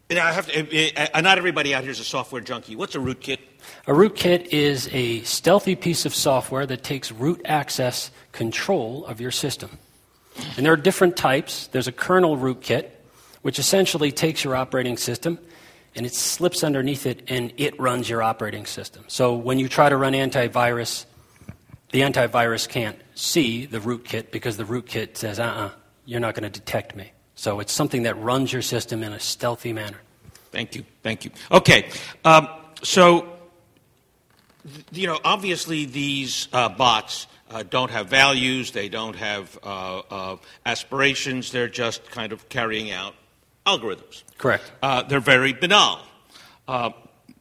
and 0.09 0.19
I 0.19 0.31
have 0.31 0.47
to, 0.47 0.93
uh, 0.95 1.07
uh, 1.13 1.21
not 1.21 1.37
everybody 1.37 1.73
out 1.73 1.83
here 1.83 1.91
is 1.91 1.99
a 1.99 2.03
software 2.05 2.41
junkie. 2.41 2.75
What's 2.75 2.95
a 2.95 2.99
rootkit? 2.99 3.39
A 3.87 3.91
rootkit 3.91 4.47
is 4.47 4.87
a 4.93 5.21
stealthy 5.23 5.75
piece 5.75 6.05
of 6.05 6.15
software 6.15 6.65
that 6.65 6.83
takes 6.83 7.11
root 7.11 7.41
access 7.43 8.11
control 8.31 9.05
of 9.05 9.19
your 9.19 9.31
system. 9.31 9.77
And 10.55 10.65
there 10.65 10.73
are 10.73 10.77
different 10.77 11.17
types. 11.17 11.67
There's 11.67 11.87
a 11.87 11.91
kernel 11.91 12.37
rootkit, 12.37 12.89
which 13.41 13.59
essentially 13.59 14.11
takes 14.11 14.43
your 14.43 14.55
operating 14.55 14.97
system 14.97 15.39
and 15.97 16.05
it 16.05 16.13
slips 16.13 16.63
underneath 16.63 17.05
it 17.07 17.23
and 17.27 17.51
it 17.57 17.77
runs 17.79 18.07
your 18.07 18.21
operating 18.21 18.65
system. 18.65 19.03
So 19.07 19.33
when 19.33 19.57
you 19.57 19.67
try 19.67 19.89
to 19.89 19.97
run 19.97 20.13
antivirus, 20.13 21.05
the 21.91 22.01
antivirus 22.01 22.69
can't 22.69 22.97
see 23.15 23.65
the 23.65 23.79
rootkit 23.79 24.29
because 24.31 24.57
the 24.57 24.63
rootkit 24.63 25.17
says, 25.17 25.39
uh 25.39 25.43
uh-uh, 25.43 25.65
uh, 25.65 25.71
you 26.05 26.17
are 26.17 26.19
not 26.19 26.35
going 26.35 26.49
to 26.49 26.59
detect 26.59 26.95
me. 26.95 27.11
So 27.35 27.59
it's 27.59 27.73
something 27.73 28.03
that 28.03 28.17
runs 28.17 28.53
your 28.53 28.61
system 28.61 29.03
in 29.03 29.11
a 29.11 29.19
stealthy 29.19 29.73
manner. 29.73 29.97
Thank 30.51 30.75
you. 30.75 30.85
Thank 31.03 31.25
you. 31.25 31.31
Okay. 31.51 31.89
Um, 32.23 32.47
so, 32.83 33.27
you 34.91 35.07
know, 35.07 35.19
obviously 35.23 35.85
these 35.85 36.47
uh, 36.53 36.69
bots 36.69 37.27
uh, 37.49 37.63
don't 37.63 37.91
have 37.91 38.07
values, 38.07 38.71
they 38.71 38.89
don't 38.89 39.15
have 39.15 39.57
uh, 39.63 39.99
uh, 40.09 40.37
aspirations, 40.65 41.51
they're 41.51 41.67
just 41.67 42.09
kind 42.11 42.31
of 42.31 42.49
carrying 42.49 42.91
out 42.91 43.15
algorithms. 43.65 44.23
Correct. 44.37 44.71
Uh, 44.81 45.03
they're 45.03 45.19
very 45.19 45.53
banal. 45.53 45.99
Uh, 46.67 46.91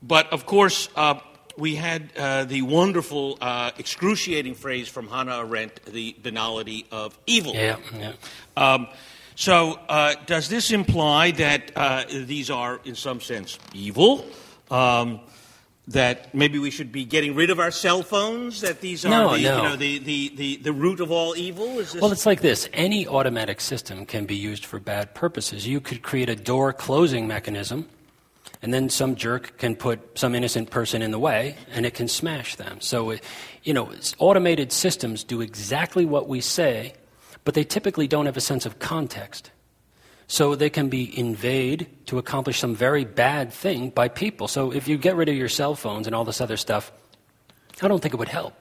but 0.02 0.32
of 0.32 0.46
course, 0.46 0.88
uh, 0.96 1.18
we 1.56 1.74
had 1.74 2.12
uh, 2.16 2.44
the 2.44 2.62
wonderful, 2.62 3.38
uh, 3.40 3.70
excruciating 3.78 4.54
phrase 4.54 4.88
from 4.88 5.08
Hannah 5.08 5.38
Arendt, 5.38 5.84
the 5.86 6.14
banality 6.22 6.86
of 6.90 7.18
evil. 7.26 7.54
Yeah, 7.54 7.78
yeah. 7.98 8.12
Um, 8.56 8.88
so, 9.34 9.78
uh, 9.88 10.14
does 10.26 10.48
this 10.48 10.70
imply 10.70 11.30
that 11.32 11.70
uh, 11.76 12.04
these 12.08 12.50
are, 12.50 12.80
in 12.84 12.94
some 12.94 13.20
sense, 13.20 13.58
evil? 13.74 14.24
Um, 14.70 15.20
that 15.88 16.34
maybe 16.34 16.58
we 16.58 16.70
should 16.70 16.90
be 16.90 17.04
getting 17.04 17.34
rid 17.34 17.50
of 17.50 17.60
our 17.60 17.70
cell 17.70 18.02
phones? 18.02 18.60
That 18.60 18.80
these 18.80 19.04
are 19.04 19.08
No, 19.08 19.36
the, 19.36 19.42
no. 19.42 19.56
You 19.56 19.62
know, 19.62 19.76
the, 19.76 19.98
the, 19.98 20.32
the, 20.34 20.56
the 20.56 20.72
root 20.72 21.00
of 21.00 21.10
all 21.10 21.36
evil? 21.36 21.80
Well, 22.00 22.12
it's 22.12 22.26
like 22.26 22.40
this 22.40 22.68
any 22.72 23.06
automatic 23.06 23.60
system 23.60 24.06
can 24.06 24.26
be 24.26 24.36
used 24.36 24.64
for 24.64 24.80
bad 24.80 25.14
purposes. 25.14 25.66
You 25.66 25.80
could 25.80 26.02
create 26.02 26.28
a 26.28 26.36
door 26.36 26.72
closing 26.72 27.26
mechanism, 27.28 27.88
and 28.62 28.74
then 28.74 28.88
some 28.88 29.14
jerk 29.14 29.58
can 29.58 29.76
put 29.76 30.18
some 30.18 30.34
innocent 30.34 30.70
person 30.70 31.02
in 31.02 31.12
the 31.12 31.18
way, 31.18 31.56
and 31.72 31.86
it 31.86 31.94
can 31.94 32.08
smash 32.08 32.56
them. 32.56 32.80
So, 32.80 33.10
it, 33.10 33.22
you 33.62 33.72
know, 33.72 33.92
automated 34.18 34.72
systems 34.72 35.22
do 35.22 35.40
exactly 35.40 36.04
what 36.04 36.28
we 36.28 36.40
say, 36.40 36.94
but 37.44 37.54
they 37.54 37.64
typically 37.64 38.08
don't 38.08 38.26
have 38.26 38.36
a 38.36 38.40
sense 38.40 38.66
of 38.66 38.80
context. 38.80 39.50
So 40.28 40.54
they 40.56 40.70
can 40.70 40.88
be 40.88 41.16
invade 41.18 41.86
to 42.06 42.18
accomplish 42.18 42.58
some 42.58 42.74
very 42.74 43.04
bad 43.04 43.52
thing 43.52 43.90
by 43.90 44.08
people. 44.08 44.48
So 44.48 44.72
if 44.72 44.88
you 44.88 44.98
get 44.98 45.14
rid 45.14 45.28
of 45.28 45.36
your 45.36 45.48
cell 45.48 45.74
phones 45.74 46.06
and 46.06 46.16
all 46.16 46.24
this 46.24 46.40
other 46.40 46.56
stuff, 46.56 46.90
I 47.80 47.88
don't 47.88 48.00
think 48.00 48.14
it 48.14 48.16
would 48.16 48.28
help. 48.28 48.54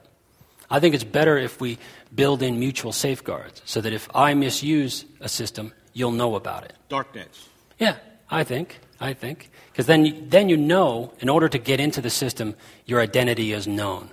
I 0.70 0.80
think 0.80 0.94
it's 0.94 1.04
better 1.04 1.36
if 1.38 1.60
we 1.60 1.78
build 2.14 2.42
in 2.42 2.58
mutual 2.58 2.92
safeguards 2.92 3.62
so 3.64 3.80
that 3.80 3.92
if 3.92 4.08
I 4.14 4.34
misuse 4.34 5.04
a 5.20 5.28
system, 5.28 5.72
you'll 5.92 6.12
know 6.12 6.34
about 6.34 6.64
it. 6.64 6.74
darknets? 6.88 7.48
Yeah, 7.78 7.96
I 8.30 8.44
think. 8.44 8.78
I 9.00 9.12
think. 9.12 9.50
Because 9.72 9.86
then, 9.86 10.28
then 10.28 10.48
you 10.48 10.56
know, 10.56 11.12
in 11.20 11.28
order 11.28 11.48
to 11.48 11.58
get 11.58 11.80
into 11.80 12.00
the 12.00 12.10
system, 12.10 12.54
your 12.86 13.00
identity 13.00 13.52
is 13.52 13.66
known. 13.66 14.10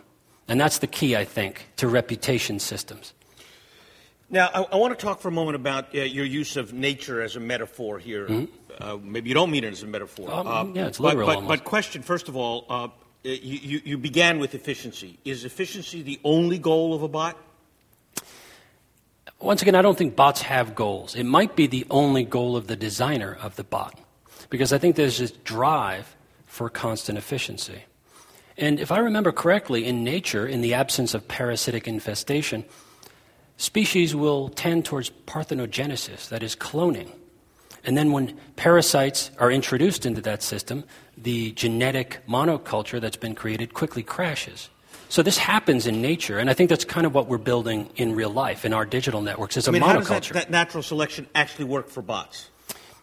And 0.47 0.59
that's 0.59 0.79
the 0.79 0.87
key, 0.87 1.15
I 1.15 1.23
think, 1.23 1.67
to 1.77 1.87
reputation 1.87 2.59
systems. 2.59 3.13
Now, 4.30 4.49
I, 4.53 4.61
I 4.63 4.76
want 4.78 4.97
to 4.97 5.05
talk 5.05 5.19
for 5.19 5.28
a 5.28 5.32
moment 5.32 5.55
about 5.55 5.93
uh, 5.95 5.99
your 5.99 6.26
use 6.26 6.57
of 6.57 6.74
nature 6.74 7.21
as 7.21 7.36
a 7.36 7.39
metaphor 7.39 7.99
here. 7.99 8.47
Uh, 8.80 8.97
maybe 9.01 9.30
you 9.30 9.36
don't 9.36 9.51
mean 9.51 9.63
it 9.63 9.74
as 9.74 9.84
a 9.84 9.88
metaphor. 9.88 10.32
Um, 10.32 10.47
Uh, 10.47 10.65
yeah, 10.74 10.88
it's 10.88 10.97
but, 10.97 11.15
literal 11.15 11.41
But, 11.41 11.47
but 11.47 11.63
question, 11.63 12.01
first 12.01 12.30
of 12.30 12.36
all, 12.36 12.65
uh, 12.69 12.88
you, 13.24 13.59
you, 13.61 13.82
you 13.86 13.97
began 13.97 14.39
with 14.39 14.55
efficiency. 14.55 15.19
Is 15.24 15.45
efficiency 15.45 16.01
the 16.01 16.19
only 16.24 16.57
goal 16.57 16.93
of 16.93 17.03
a 17.03 17.07
bot? 17.07 17.38
Once 19.39 19.61
again, 19.61 19.76
I 19.76 19.82
don't 19.82 19.97
think 19.97 20.15
bots 20.15 20.41
have 20.41 20.74
goals. 20.74 21.15
It 21.15 21.26
might 21.26 21.55
be 21.55 21.67
the 21.67 21.86
only 21.89 22.24
goal 22.24 22.55
of 22.55 22.67
the 22.67 22.76
designer 22.76 23.38
of 23.41 23.55
the 23.55 23.63
bot. 23.63 23.99
Because 24.49 24.71
I 24.71 24.78
think 24.78 24.95
there's 24.95 25.17
this 25.17 25.32
drive 25.32 26.15
for 26.45 26.69
constant 26.69 27.17
efficiency. 27.17 27.84
And 28.57 28.80
if 28.80 28.91
I 28.91 28.99
remember 28.99 29.32
correctly, 29.32 29.86
in 29.86 30.03
nature, 30.03 30.45
in 30.47 30.61
the 30.61 30.76
absence 30.76 31.13
of 31.13 31.28
parasitic 31.28 31.88
infestation, 31.88 32.63
species 33.57 34.15
will 34.15 34.49
tend 34.49 34.85
towards 34.85 35.09
parthenogenesis, 35.27 36.29
that 36.29 36.43
is, 36.43 36.55
cloning. 36.55 37.11
And 37.85 37.97
then 37.97 38.11
when 38.11 38.37
parasites 38.55 39.31
are 39.39 39.51
introduced 39.51 40.05
into 40.05 40.21
that 40.21 40.41
system, 40.41 40.85
the 41.17 41.51
genetic 41.51 42.21
monoculture 42.27 43.01
that's 43.01 43.17
been 43.17 43.35
created 43.35 43.73
quickly 43.73 44.03
crashes. 44.03 44.69
So 45.09 45.21
this 45.21 45.37
happens 45.37 45.85
in 45.85 46.01
nature, 46.01 46.39
and 46.39 46.49
I 46.49 46.53
think 46.53 46.69
that's 46.69 46.85
kind 46.85 47.05
of 47.05 47.13
what 47.13 47.27
we're 47.27 47.37
building 47.37 47.89
in 47.95 48.15
real 48.15 48.31
life 48.31 48.65
in 48.65 48.73
our 48.73 48.85
digital 48.85 49.21
networks 49.21 49.57
is 49.57 49.67
I 49.67 49.69
a 49.69 49.73
mean, 49.73 49.81
how 49.83 49.93
does 49.93 50.07
that, 50.07 50.23
that 50.33 50.49
natural 50.49 50.81
selection 50.81 51.27
actually 51.35 51.65
work 51.65 51.89
for 51.89 52.01
bots? 52.01 52.49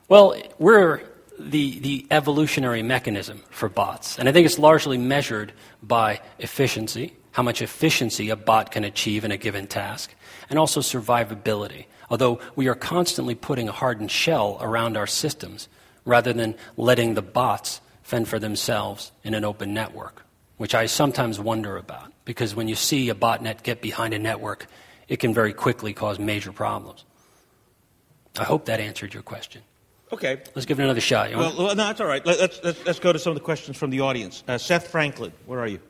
Well, 0.09 0.35
we're 0.59 1.03
the, 1.39 1.79
the 1.79 2.07
evolutionary 2.11 2.83
mechanism 2.83 3.43
for 3.51 3.69
bots. 3.69 4.19
And 4.19 4.29
I 4.29 4.33
think 4.33 4.45
it's 4.45 4.59
largely 4.59 4.99
measured 4.99 5.53
by 5.83 6.21
efficiency, 6.39 7.15
how 7.33 7.43
much 7.43 7.63
efficiency 7.63 8.31
a 8.31 8.37
bot 8.37 8.73
can 8.73 8.85
achieve 8.85 9.25
in 9.25 9.31
a 9.31 9.37
given 9.37 9.67
task, 9.67 10.13
and 10.51 10.59
also 10.59 10.81
survivability. 10.81 11.87
Although 12.11 12.41
we 12.57 12.69
are 12.69 12.75
constantly 12.75 13.35
putting 13.35 13.69
a 13.69 13.73
hardened 13.73 14.11
shell 14.11 14.59
around 14.61 14.97
our 14.97 15.07
systems 15.07 15.69
rather 16.05 16.33
than 16.33 16.57
letting 16.77 17.15
the 17.15 17.23
bots 17.23 17.81
fend 18.03 18.29
for 18.29 18.39
themselves 18.39 19.13
in 19.23 19.33
an 19.35 19.45
open 19.45 19.73
network, 19.73 20.27
which 20.57 20.75
I 20.75 20.87
sometimes 20.87 21.39
wonder 21.39 21.77
about. 21.77 22.13
Because 22.25 22.55
when 22.55 22.69
you 22.69 22.75
see 22.75 23.09
a 23.09 23.15
botnet 23.15 23.63
get 23.63 23.81
behind 23.81 24.13
a 24.13 24.19
network, 24.19 24.67
it 25.09 25.19
can 25.19 25.33
very 25.33 25.53
quickly 25.53 25.93
cause 25.93 26.19
major 26.19 26.53
problems. 26.53 27.05
I 28.37 28.45
hope 28.45 28.67
that 28.67 28.81
answered 28.81 29.15
your 29.15 29.23
question. 29.23 29.63
Okay. 30.13 30.43
Let's 30.55 30.67
give 30.67 30.81
it 30.81 30.83
another 30.83 31.01
shot. 31.01 31.31
Well, 31.31 31.55
well, 31.57 31.69
no, 31.69 31.85
that's 31.85 32.01
all 32.01 32.07
right. 32.07 32.25
Let, 32.27 32.41
us 32.41 32.61
let's, 32.65 32.85
let's 32.85 32.99
go 32.99 33.13
to 33.13 33.19
some 33.19 33.31
of 33.31 33.37
the 33.37 33.45
questions 33.45 33.77
from 33.77 33.91
the 33.91 34.01
audience. 34.01 34.43
Uh, 34.49 34.59
Seth 34.59 34.89
Franklin, 34.89 35.33
where 35.47 35.61
are 35.61 35.69
you? 35.69 35.81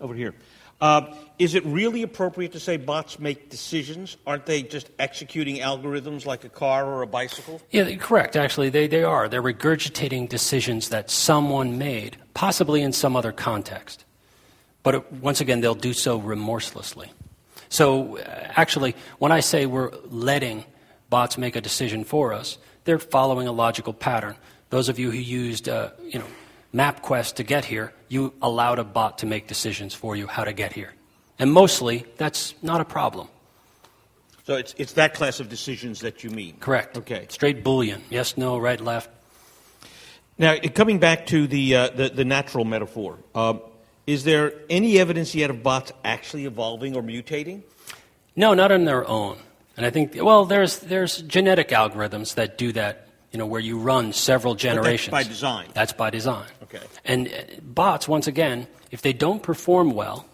Over 0.00 0.14
here. 0.14 0.34
Uh, 0.80 1.14
is 1.38 1.54
it 1.54 1.64
really 1.64 2.02
appropriate 2.02 2.52
to 2.52 2.60
say 2.60 2.76
bots 2.76 3.18
make 3.18 3.50
decisions? 3.50 4.16
Aren't 4.26 4.46
they 4.46 4.62
just 4.62 4.90
executing 4.98 5.56
algorithms 5.56 6.26
like 6.26 6.44
a 6.44 6.48
car 6.48 6.86
or 6.86 7.02
a 7.02 7.06
bicycle? 7.06 7.60
Yeah, 7.70 7.94
correct. 7.96 8.36
Actually, 8.36 8.70
they, 8.70 8.86
they 8.86 9.02
are. 9.02 9.28
They're 9.28 9.42
regurgitating 9.42 10.28
decisions 10.28 10.90
that 10.90 11.10
someone 11.10 11.78
made, 11.78 12.18
possibly 12.34 12.82
in 12.82 12.92
some 12.92 13.16
other 13.16 13.32
context. 13.32 14.04
But 14.82 14.94
it, 14.96 15.12
once 15.12 15.40
again, 15.40 15.60
they'll 15.60 15.74
do 15.74 15.92
so 15.92 16.18
remorselessly. 16.18 17.12
So, 17.68 18.18
uh, 18.18 18.52
actually, 18.56 18.94
when 19.18 19.32
I 19.32 19.40
say 19.40 19.66
we're 19.66 19.90
letting 20.04 20.64
bots 21.10 21.38
make 21.38 21.56
a 21.56 21.60
decision 21.60 22.04
for 22.04 22.32
us, 22.32 22.58
they're 22.84 22.98
following 22.98 23.48
a 23.48 23.52
logical 23.52 23.92
pattern. 23.92 24.36
Those 24.70 24.88
of 24.88 24.98
you 24.98 25.10
who 25.10 25.18
used, 25.18 25.68
uh, 25.68 25.90
you 26.04 26.18
know, 26.18 26.26
MapQuest 26.74 27.34
to 27.34 27.44
get 27.44 27.64
here, 27.64 27.92
you 28.08 28.34
allowed 28.42 28.78
a 28.78 28.84
bot 28.84 29.18
to 29.18 29.26
make 29.26 29.46
decisions 29.46 29.94
for 29.94 30.16
you 30.16 30.26
how 30.26 30.44
to 30.44 30.52
get 30.52 30.72
here. 30.72 30.92
And 31.38 31.52
mostly, 31.52 32.04
that's 32.16 32.54
not 32.62 32.80
a 32.80 32.84
problem. 32.84 33.28
So 34.46 34.56
it's, 34.56 34.74
it's 34.76 34.92
that 34.94 35.14
class 35.14 35.40
of 35.40 35.48
decisions 35.48 36.00
that 36.00 36.22
you 36.22 36.30
mean? 36.30 36.56
Correct. 36.60 36.98
Okay. 36.98 37.26
Straight 37.30 37.64
Boolean. 37.64 38.00
Yes, 38.10 38.36
no, 38.36 38.58
right, 38.58 38.80
left. 38.80 39.08
Now, 40.36 40.58
coming 40.58 40.98
back 40.98 41.26
to 41.26 41.46
the, 41.46 41.76
uh, 41.76 41.88
the, 41.88 42.08
the 42.10 42.24
natural 42.24 42.64
metaphor, 42.64 43.18
uh, 43.34 43.54
is 44.06 44.24
there 44.24 44.52
any 44.68 44.98
evidence 44.98 45.34
yet 45.34 45.48
of 45.48 45.62
bots 45.62 45.92
actually 46.04 46.44
evolving 46.44 46.94
or 46.94 47.02
mutating? 47.02 47.62
No, 48.36 48.52
not 48.52 48.70
on 48.70 48.84
their 48.84 49.08
own. 49.08 49.38
And 49.76 49.86
I 49.86 49.90
think, 49.90 50.14
well, 50.20 50.44
there's, 50.44 50.80
there's 50.80 51.22
genetic 51.22 51.68
algorithms 51.68 52.34
that 52.34 52.58
do 52.58 52.72
that, 52.72 53.08
you 53.32 53.38
know, 53.38 53.46
where 53.46 53.60
you 53.60 53.78
run 53.78 54.12
several 54.12 54.54
generations. 54.54 55.12
That's 55.12 55.26
by 55.26 55.28
design. 55.28 55.68
That's 55.72 55.92
by 55.92 56.10
design. 56.10 56.46
Okay. 56.74 56.84
And 57.04 57.28
uh, 57.28 57.60
bots, 57.62 58.08
once 58.08 58.26
again, 58.26 58.66
if 58.90 59.02
they 59.02 59.12
don't 59.12 59.42
perform 59.42 59.92
well 59.92 60.26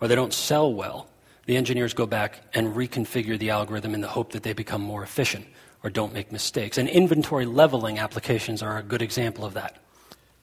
or 0.00 0.08
they 0.08 0.14
don't 0.14 0.32
sell 0.32 0.72
well, 0.72 1.08
the 1.46 1.56
engineers 1.56 1.94
go 1.94 2.06
back 2.06 2.42
and 2.54 2.74
reconfigure 2.74 3.38
the 3.38 3.50
algorithm 3.50 3.94
in 3.94 4.00
the 4.00 4.08
hope 4.08 4.32
that 4.32 4.42
they 4.42 4.52
become 4.52 4.82
more 4.82 5.02
efficient 5.02 5.46
or 5.82 5.90
don't 5.90 6.12
make 6.12 6.30
mistakes. 6.30 6.78
And 6.78 6.88
inventory 6.88 7.46
leveling 7.46 7.98
applications 7.98 8.62
are 8.62 8.78
a 8.78 8.82
good 8.82 9.02
example 9.02 9.44
of 9.44 9.54
that. 9.54 9.76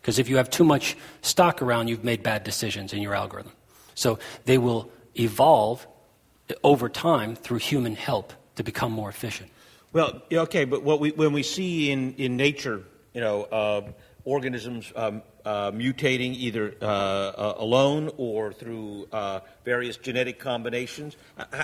Because 0.02 0.20
if 0.20 0.30
you 0.30 0.38
have 0.38 0.50
too 0.50 0.64
much 0.64 0.96
stock 1.22 1.62
around, 1.62 1.88
you've 1.88 2.04
made 2.04 2.24
bad 2.24 2.44
decisions 2.44 2.94
in 2.94 3.02
your 3.02 3.16
algorithm. 3.16 3.52
So 3.96 4.20
they 4.46 4.58
will 4.58 4.92
evolve 5.20 5.88
over 6.64 6.90
time 6.90 7.36
through 7.36 7.58
human 7.58 7.96
help 7.96 8.34
to 8.56 8.64
become 8.64 8.92
more 8.92 9.10
efficient. 9.10 9.50
Well, 9.94 10.22
okay, 10.32 10.66
but 10.66 10.84
what 10.84 11.00
we, 11.00 11.12
when 11.12 11.34
we 11.34 11.44
see 11.44 11.92
in, 11.92 12.14
in 12.16 12.38
nature, 12.38 12.84
you 13.14 13.22
know, 13.22 13.44
uh, 13.44 13.82
organisms 14.26 14.92
um, 14.96 15.22
uh, 15.46 15.72
mutating 15.72 16.36
either 16.36 16.76
uh, 16.82 16.86
uh, 16.86 17.56
alone 17.58 18.12
or 18.18 18.52
through 18.52 19.08
uh, 19.12 19.40
various 19.64 19.98
genetic 19.98 20.40
combinations, 20.40 21.16
uh, 21.38 21.64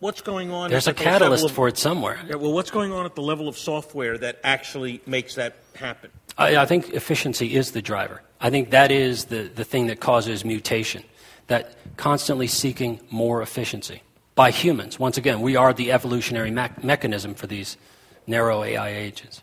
what's 0.00 0.20
going 0.20 0.50
on? 0.50 0.70
There's 0.70 0.86
a 0.86 0.92
the 0.92 1.02
catalyst 1.02 1.46
of- 1.46 1.52
for 1.52 1.68
it 1.68 1.78
somewhere. 1.78 2.18
Yeah, 2.28 2.36
well, 2.36 2.52
what's 2.52 2.70
going 2.70 2.92
on 2.92 3.06
at 3.06 3.14
the 3.14 3.22
level 3.22 3.48
of 3.48 3.56
software 3.56 4.18
that 4.18 4.38
actually 4.44 5.00
makes 5.06 5.34
that 5.36 5.56
happen? 5.74 6.10
I, 6.38 6.56
I 6.58 6.66
think 6.66 6.90
efficiency 6.90 7.56
is 7.56 7.72
the 7.72 7.82
driver. 7.82 8.22
I 8.40 8.50
think 8.50 8.70
that 8.70 8.90
is 8.90 9.26
the, 9.26 9.44
the 9.54 9.64
thing 9.64 9.86
that 9.86 10.00
causes 10.00 10.44
mutation, 10.44 11.02
that 11.46 11.74
constantly 11.96 12.46
seeking 12.46 13.00
more 13.10 13.40
efficiency 13.40 14.02
by 14.34 14.50
humans. 14.50 14.98
Once 14.98 15.16
again, 15.16 15.40
we 15.40 15.56
are 15.56 15.72
the 15.72 15.90
evolutionary 15.90 16.50
mech- 16.50 16.84
mechanism 16.84 17.34
for 17.34 17.46
these 17.46 17.78
narrow 18.26 18.62
AI 18.62 18.90
agents. 18.90 19.40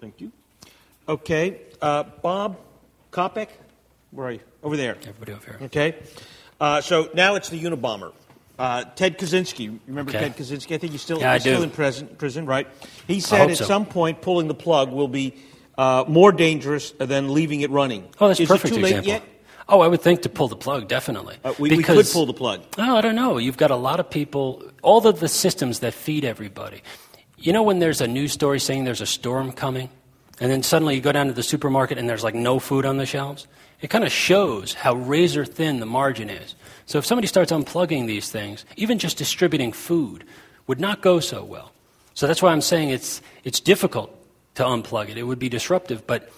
Thank 0.00 0.20
you. 0.20 0.32
Okay, 1.08 1.60
uh, 1.80 2.02
Bob 2.02 2.56
Kopeck, 3.14 3.48
where 4.10 4.26
are 4.26 4.32
you? 4.32 4.40
Over 4.62 4.76
there. 4.76 4.96
Everybody 5.06 5.32
over 5.32 5.44
here. 5.46 5.58
Okay. 5.66 5.94
Uh, 6.60 6.80
so 6.80 7.08
now 7.14 7.36
it's 7.36 7.48
the 7.48 7.62
Unabomber. 7.62 8.12
Uh, 8.58 8.84
Ted 8.96 9.18
Kaczynski, 9.18 9.78
remember 9.86 10.10
Okay. 10.10 10.18
Ted 10.20 10.36
Kaczynski? 10.36 10.74
I 10.74 10.78
think 10.78 10.92
he's 10.92 11.02
still, 11.02 11.18
Yeah, 11.20 11.34
he's 11.34 11.42
still 11.42 11.62
in 11.62 11.70
prison, 11.70 12.08
prison, 12.18 12.46
right? 12.46 12.66
He 13.06 13.20
said 13.20 13.50
at 13.50 13.56
so. 13.58 13.64
some 13.64 13.86
point 13.86 14.20
pulling 14.20 14.48
the 14.48 14.54
plug 14.54 14.90
will 14.92 15.08
be 15.08 15.34
uh, 15.78 16.04
more 16.08 16.32
dangerous 16.32 16.90
than 16.92 17.32
leaving 17.34 17.60
it 17.62 17.70
running. 17.70 18.08
Oh, 18.20 18.28
that's 18.28 18.40
Is 18.40 18.48
perfect 18.48 18.72
it 18.72 18.76
too 18.76 18.82
late 18.82 18.90
example. 18.96 19.12
yet? 19.12 19.22
Oh, 19.68 19.80
I 19.80 19.88
would 19.88 20.02
think 20.02 20.22
to 20.22 20.28
pull 20.28 20.48
the 20.48 20.56
plug, 20.56 20.88
definitely. 20.88 21.36
Uh, 21.42 21.54
we, 21.58 21.70
we 21.70 21.82
could 21.82 22.06
pull 22.12 22.26
the 22.26 22.34
plug. 22.34 22.62
Oh, 22.78 22.96
I 22.96 23.00
don't 23.00 23.16
know. 23.16 23.38
You've 23.38 23.56
got 23.56 23.70
a 23.70 23.76
lot 23.76 23.98
of 23.98 24.10
people, 24.10 24.62
all 24.82 25.06
of 25.06 25.20
the 25.20 25.28
systems 25.28 25.80
that 25.80 25.94
feed 25.94 26.24
everybody. 26.24 26.82
You 27.38 27.52
know 27.52 27.62
when 27.62 27.78
there's 27.78 28.00
a 28.00 28.06
news 28.08 28.32
story 28.32 28.60
saying 28.60 28.84
there's 28.84 29.00
a 29.00 29.06
storm 29.06 29.52
coming, 29.52 29.88
and 30.40 30.50
then 30.50 30.62
suddenly 30.62 30.94
you 30.96 31.00
go 31.00 31.12
down 31.12 31.26
to 31.28 31.32
the 31.32 31.42
supermarket 31.42 31.98
and 31.98 32.08
there's 32.08 32.24
like 32.24 32.34
no 32.34 32.58
food 32.58 32.84
on 32.84 32.96
the 32.96 33.06
shelves? 33.06 33.46
It 33.80 33.88
kind 33.90 34.04
of 34.04 34.12
shows 34.12 34.74
how 34.74 34.94
razor 34.94 35.44
thin 35.44 35.80
the 35.80 35.86
margin 35.86 36.30
is. 36.30 36.54
So 36.86 36.98
if 36.98 37.06
somebody 37.06 37.26
starts 37.28 37.52
unplugging 37.52 38.06
these 38.06 38.30
things, 38.30 38.64
even 38.76 38.98
just 38.98 39.16
distributing 39.18 39.72
food 39.72 40.24
would 40.66 40.80
not 40.80 41.00
go 41.02 41.20
so 41.20 41.44
well. 41.44 41.72
So 42.14 42.26
that's 42.26 42.40
why 42.42 42.52
I'm 42.52 42.60
saying 42.60 42.90
it's, 42.90 43.20
it's 43.44 43.60
difficult 43.60 44.10
to 44.54 44.62
unplug 44.64 45.08
it. 45.10 45.18
It 45.18 45.24
would 45.24 45.38
be 45.38 45.48
disruptive, 45.48 46.06
but 46.06 46.30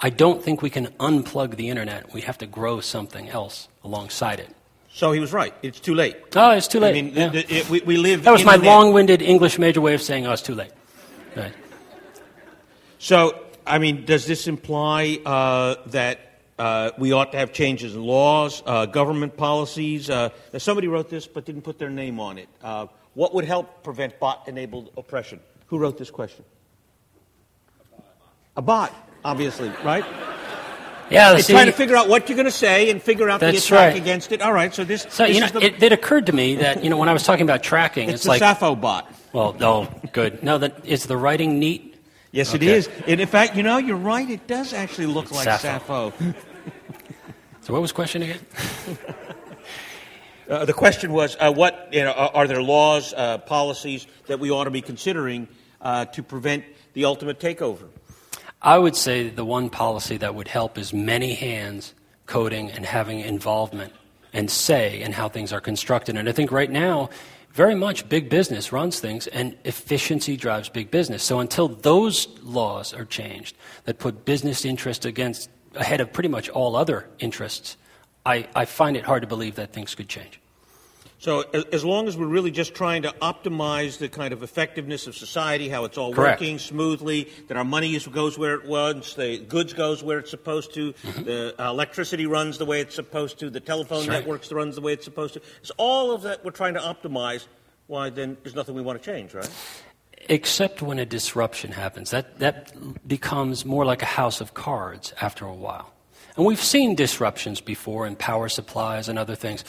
I 0.00 0.10
don't 0.10 0.42
think 0.42 0.62
we 0.62 0.70
can 0.70 0.86
unplug 0.98 1.56
the 1.56 1.68
internet. 1.68 2.12
We 2.12 2.22
have 2.22 2.38
to 2.38 2.46
grow 2.46 2.80
something 2.80 3.28
else 3.28 3.68
alongside 3.84 4.40
it. 4.40 4.48
So 4.92 5.12
he 5.12 5.20
was 5.20 5.32
right. 5.32 5.54
It's 5.62 5.78
too 5.78 5.94
late. 5.94 6.16
Oh, 6.34 6.50
it's 6.50 6.66
too 6.66 6.80
late. 6.80 6.90
I 6.90 7.02
mean, 7.02 7.14
Yeah. 7.14 7.28
th- 7.30 7.68
we, 7.68 7.80
we 7.82 7.96
live. 7.96 8.24
that 8.24 8.32
was 8.32 8.44
my 8.44 8.56
long-winded 8.56 9.22
English 9.22 9.58
major 9.58 9.80
way 9.80 9.94
of 9.94 10.02
saying, 10.02 10.26
"Oh, 10.26 10.32
it's 10.32 10.42
too 10.42 10.54
late." 10.54 10.72
Right. 11.36 11.52
So, 13.00 13.42
I 13.66 13.78
mean, 13.78 14.04
does 14.04 14.26
this 14.26 14.46
imply 14.46 15.20
uh, 15.24 15.76
that 15.86 16.20
uh, 16.58 16.90
we 16.98 17.12
ought 17.12 17.32
to 17.32 17.38
have 17.38 17.50
changes 17.50 17.94
in 17.94 18.02
laws, 18.02 18.62
uh, 18.66 18.84
government 18.84 19.38
policies? 19.38 20.10
Uh, 20.10 20.28
somebody 20.58 20.86
wrote 20.86 21.08
this 21.08 21.26
but 21.26 21.46
didn't 21.46 21.62
put 21.62 21.78
their 21.78 21.88
name 21.88 22.20
on 22.20 22.36
it. 22.36 22.50
Uh, 22.62 22.88
what 23.14 23.34
would 23.34 23.46
help 23.46 23.82
prevent 23.82 24.20
bot 24.20 24.46
enabled 24.48 24.92
oppression? 24.98 25.40
Who 25.68 25.78
wrote 25.78 25.96
this 25.96 26.10
question? 26.10 26.44
A 28.54 28.60
bot, 28.60 28.94
obviously, 29.24 29.72
right? 29.82 30.04
Yeah. 31.08 31.36
It's 31.36 31.46
see, 31.46 31.54
trying 31.54 31.66
to 31.66 31.72
figure 31.72 31.96
out 31.96 32.06
what 32.06 32.28
you're 32.28 32.36
going 32.36 32.44
to 32.44 32.52
say 32.52 32.90
and 32.90 33.02
figure 33.02 33.30
out 33.30 33.40
the 33.40 33.48
attack 33.48 33.70
right. 33.70 33.96
against 33.96 34.30
it. 34.30 34.42
All 34.42 34.52
right, 34.52 34.74
so 34.74 34.84
this, 34.84 35.06
so 35.08 35.26
this 35.26 35.36
you 35.36 35.40
know, 35.40 35.48
the, 35.48 35.64
it, 35.64 35.82
it 35.82 35.92
occurred 35.92 36.26
to 36.26 36.34
me 36.34 36.56
that 36.56 36.84
you 36.84 36.90
know 36.90 36.98
when 36.98 37.08
I 37.08 37.14
was 37.14 37.22
talking 37.22 37.44
about 37.44 37.62
tracking, 37.62 38.10
it's 38.10 38.16
it's, 38.16 38.24
the 38.24 38.28
like, 38.28 38.40
Sappho 38.40 38.74
bot. 38.74 39.10
well, 39.32 39.56
oh, 39.58 39.88
good. 40.12 40.42
No, 40.42 40.58
that 40.58 40.84
is 40.84 41.06
the 41.06 41.16
writing 41.16 41.58
neat. 41.58 41.89
Yes, 42.32 42.54
Okay. 42.54 42.66
it 42.66 42.72
is. 42.76 42.88
And 43.06 43.20
in 43.20 43.26
fact, 43.28 43.56
you 43.56 43.62
know, 43.62 43.78
you're 43.78 43.96
right. 43.96 44.28
It 44.28 44.46
does 44.46 44.72
actually 44.72 45.06
look 45.06 45.30
like 45.30 45.44
Sappho. 45.44 46.10
Sappho. 46.10 46.34
So 47.62 47.74
what 47.74 47.82
was 47.82 47.90
the 47.90 47.94
question 47.94 48.22
again? 48.22 48.40
Uh, 50.48 50.64
the 50.64 50.72
question 50.72 51.12
was, 51.12 51.36
uh, 51.38 51.52
what 51.52 51.88
you 51.92 52.02
know, 52.02 52.10
are, 52.10 52.30
are 52.34 52.46
there 52.48 52.62
laws, 52.62 53.14
uh, 53.14 53.38
policies 53.38 54.06
that 54.26 54.40
we 54.40 54.50
ought 54.50 54.64
to 54.64 54.70
be 54.70 54.80
considering 54.80 55.46
uh, 55.80 56.06
to 56.06 56.22
prevent 56.22 56.64
the 56.94 57.04
ultimate 57.04 57.38
takeover? 57.38 57.86
I 58.62 58.78
would 58.78 58.96
say 58.96 59.28
the 59.28 59.44
one 59.44 59.70
policy 59.70 60.16
that 60.16 60.34
would 60.34 60.48
help 60.48 60.76
is 60.78 60.92
many 60.92 61.34
hands 61.34 61.94
coding 62.26 62.70
and 62.70 62.84
having 62.84 63.20
involvement 63.20 63.92
and 64.32 64.50
say 64.50 65.02
in 65.02 65.12
how 65.12 65.28
things 65.28 65.52
are 65.52 65.60
constructed. 65.60 66.16
And 66.16 66.28
I 66.28 66.32
think 66.32 66.50
right 66.50 66.70
now, 66.70 67.10
very 67.52 67.74
much 67.74 68.08
big 68.08 68.28
business 68.28 68.72
runs 68.72 69.00
things 69.00 69.26
and 69.26 69.56
efficiency 69.64 70.36
drives 70.36 70.68
big 70.68 70.90
business. 70.90 71.22
So 71.22 71.40
until 71.40 71.68
those 71.68 72.28
laws 72.42 72.94
are 72.94 73.04
changed 73.04 73.56
that 73.84 73.98
put 73.98 74.24
business 74.24 74.64
interest 74.64 75.04
against 75.04 75.50
ahead 75.74 76.00
of 76.00 76.12
pretty 76.12 76.28
much 76.28 76.48
all 76.48 76.76
other 76.76 77.08
interests, 77.18 77.76
I, 78.24 78.46
I 78.54 78.64
find 78.64 78.96
it 78.96 79.04
hard 79.04 79.22
to 79.22 79.28
believe 79.28 79.56
that 79.56 79.72
things 79.72 79.94
could 79.94 80.08
change. 80.08 80.40
So 81.20 81.42
as, 81.70 81.84
long 81.84 82.08
as 82.08 82.16
we're 82.16 82.24
really 82.24 82.50
just 82.50 82.74
trying 82.74 83.02
to 83.02 83.14
optimize 83.20 83.98
the 83.98 84.08
kind 84.08 84.32
of 84.32 84.42
effectiveness 84.42 85.06
of 85.06 85.14
society, 85.14 85.68
how 85.68 85.84
it's 85.84 85.98
all 85.98 86.14
Correct. 86.14 86.40
working 86.40 86.58
smoothly, 86.58 87.28
that 87.48 87.58
our 87.58 87.64
money 87.64 87.94
is, 87.94 88.06
goes 88.06 88.38
where 88.38 88.54
it 88.54 88.64
wants, 88.64 89.12
the 89.12 89.36
goods 89.36 89.74
goes 89.74 90.02
where 90.02 90.20
it's 90.20 90.30
supposed 90.30 90.72
to, 90.74 90.94
the 91.18 91.54
uh, 91.58 91.68
electricity 91.68 92.24
runs 92.24 92.56
the 92.56 92.64
way 92.64 92.80
it's 92.80 92.94
supposed 92.94 93.38
to, 93.40 93.50
the 93.50 93.60
telephone 93.60 94.00
Mm-hmm. 94.00 94.12
Networks 94.12 94.50
runs 94.50 94.76
the 94.76 94.80
way 94.80 94.94
it's 94.94 95.04
supposed 95.04 95.34
to. 95.34 95.42
It's 95.60 95.72
all 95.76 96.12
of 96.12 96.22
that 96.22 96.42
we're 96.42 96.52
trying 96.52 96.72
to 96.72 96.80
optimize. 96.80 97.46
Why 97.86 98.08
then 98.08 98.38
there's 98.42 98.54
nothing 98.54 98.74
we 98.74 98.80
want 98.80 99.02
to 99.02 99.04
change, 99.04 99.34
right? 99.34 99.50
Except 100.30 100.80
when 100.80 100.98
a 100.98 101.04
disruption 101.04 101.70
happens. 101.70 102.12
That, 102.12 102.38
that 102.38 102.72
becomes 103.06 103.66
more 103.66 103.84
like 103.84 104.00
a 104.00 104.06
house 104.06 104.40
of 104.40 104.54
cards 104.54 105.12
after 105.20 105.44
a 105.44 105.52
while. 105.52 105.92
And 106.36 106.46
we've 106.46 106.62
seen 106.62 106.94
disruptions 106.94 107.60
before 107.60 108.06
in 108.06 108.16
power 108.16 108.48
supplies 108.48 109.08
and 109.10 109.18
other 109.18 109.34
things. 109.34 109.64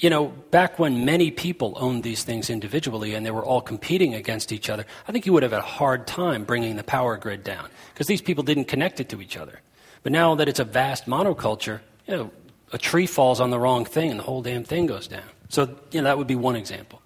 You 0.00 0.08
know, 0.08 0.28
back 0.50 0.78
when 0.78 1.04
many 1.04 1.30
people 1.30 1.74
owned 1.76 2.02
these 2.02 2.24
things 2.24 2.48
individually 2.48 3.14
and 3.14 3.24
they 3.24 3.30
were 3.30 3.44
all 3.44 3.60
competing 3.60 4.14
against 4.14 4.50
each 4.50 4.70
other, 4.70 4.86
I 5.06 5.12
think 5.12 5.26
you 5.26 5.34
would 5.34 5.42
have 5.42 5.52
had 5.52 5.60
a 5.60 5.62
hard 5.62 6.06
time 6.06 6.44
bringing 6.44 6.76
the 6.76 6.82
power 6.82 7.18
grid 7.18 7.44
down 7.44 7.68
because 7.92 8.06
these 8.06 8.22
people 8.22 8.42
didn't 8.42 8.64
connect 8.64 8.98
it 8.98 9.10
to 9.10 9.20
each 9.20 9.36
other. 9.36 9.60
But 10.02 10.12
now 10.12 10.34
that 10.36 10.48
it's 10.48 10.58
a 10.58 10.64
vast 10.64 11.04
monoculture, 11.04 11.80
you 12.06 12.16
know, 12.16 12.30
a 12.72 12.78
tree 12.78 13.06
falls 13.06 13.40
on 13.40 13.50
the 13.50 13.58
wrong 13.58 13.84
thing 13.84 14.10
and 14.10 14.18
the 14.18 14.24
whole 14.24 14.40
damn 14.40 14.64
thing 14.64 14.86
goes 14.86 15.06
down. 15.06 15.28
So, 15.50 15.76
you 15.90 16.00
know, 16.00 16.04
that 16.04 16.16
would 16.16 16.26
be 16.26 16.36
one 16.36 16.56
example. 16.56 17.02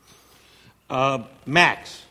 Uh, 0.88 1.24
Max, 1.46 2.04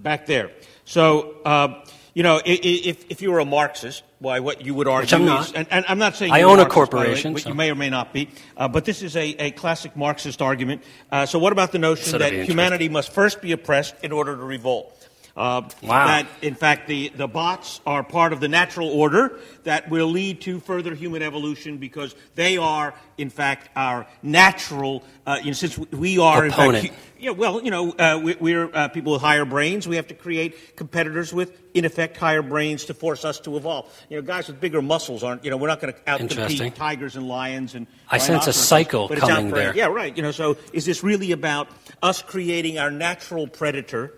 back 0.00 0.26
there. 0.26 0.50
So, 0.84 1.36
uh, 1.44 1.84
you 2.12 2.24
know, 2.24 2.40
if, 2.44 3.04
if 3.08 3.22
you 3.22 3.30
were 3.30 3.38
a 3.38 3.44
Marxist, 3.44 4.02
why, 4.20 4.40
what 4.40 4.64
you 4.64 4.74
would 4.74 4.88
argue 4.88 5.04
Which 5.04 5.12
I'm 5.14 5.22
is, 5.22 5.26
not. 5.28 5.52
and, 5.54 5.68
and 5.70 5.84
I'm 5.88 5.98
not 5.98 6.16
saying 6.16 6.32
I 6.32 6.42
own 6.42 6.58
a 6.58 6.62
Marxist, 6.62 6.74
the 6.90 6.96
way, 6.96 7.04
corporation, 7.04 7.32
but 7.34 7.42
so- 7.42 7.48
you 7.50 7.54
may 7.54 7.70
or 7.70 7.74
may 7.76 7.90
not 7.90 8.12
be. 8.12 8.28
Uh, 8.56 8.66
but 8.66 8.84
this 8.84 9.02
is 9.02 9.16
a, 9.16 9.28
a 9.38 9.50
classic 9.52 9.96
Marxist 9.96 10.42
argument. 10.42 10.82
Uh, 11.10 11.24
so, 11.26 11.38
what 11.38 11.52
about 11.52 11.70
the 11.72 11.78
notion 11.78 12.18
that 12.18 12.32
humanity 12.32 12.88
must 12.88 13.12
first 13.12 13.40
be 13.40 13.52
oppressed 13.52 13.94
in 14.02 14.10
order 14.12 14.36
to 14.36 14.42
revolt? 14.42 14.94
Uh, 15.38 15.68
Wow. 15.82 16.06
That, 16.06 16.26
in 16.42 16.54
fact, 16.54 16.88
the, 16.88 17.10
the 17.10 17.28
bots 17.28 17.80
are 17.86 18.02
part 18.02 18.32
of 18.32 18.40
the 18.40 18.48
natural 18.48 18.88
order 18.88 19.38
that 19.62 19.88
will 19.88 20.08
lead 20.08 20.40
to 20.42 20.58
further 20.58 20.94
human 20.94 21.22
evolution 21.22 21.78
because 21.78 22.14
they 22.34 22.56
are, 22.58 22.94
in 23.16 23.30
fact, 23.30 23.70
our 23.76 24.06
natural, 24.22 25.04
uh, 25.26 25.38
you 25.38 25.46
know, 25.46 25.52
since 25.52 25.78
we 25.78 26.18
are, 26.18 26.44
in 26.44 26.52
Opponent. 26.52 26.88
fact, 26.88 27.00
yeah, 27.20 27.30
well, 27.30 27.62
you 27.62 27.70
know, 27.70 27.92
uh, 27.92 28.20
we, 28.22 28.34
we're 28.40 28.70
uh, 28.74 28.88
people 28.88 29.12
with 29.12 29.22
higher 29.22 29.44
brains. 29.44 29.86
We 29.86 29.96
have 29.96 30.08
to 30.08 30.14
create 30.14 30.76
competitors 30.76 31.32
with, 31.32 31.56
in 31.72 31.84
effect, 31.84 32.16
higher 32.16 32.42
brains 32.42 32.86
to 32.86 32.94
force 32.94 33.24
us 33.24 33.38
to 33.40 33.56
evolve. 33.56 33.86
You 34.08 34.16
know, 34.16 34.22
guys 34.22 34.48
with 34.48 34.60
bigger 34.60 34.82
muscles 34.82 35.22
aren't, 35.22 35.44
you 35.44 35.50
know, 35.50 35.56
we're 35.56 35.68
not 35.68 35.80
going 35.80 35.94
to 35.94 36.00
outcompete 36.00 36.74
tigers 36.74 37.14
and 37.14 37.28
lions 37.28 37.74
and. 37.76 37.86
I 38.08 38.18
sense 38.18 38.48
a 38.48 38.52
cycle 38.52 39.06
but 39.06 39.18
it's 39.18 39.28
out 39.28 39.36
coming 39.36 39.52
there. 39.52 39.74
Yeah, 39.76 39.86
right. 39.86 40.16
You 40.16 40.22
know, 40.22 40.32
so 40.32 40.56
is 40.72 40.84
this 40.84 41.04
really 41.04 41.30
about 41.30 41.68
us 42.02 42.22
creating 42.22 42.78
our 42.78 42.90
natural 42.90 43.46
predator 43.46 44.12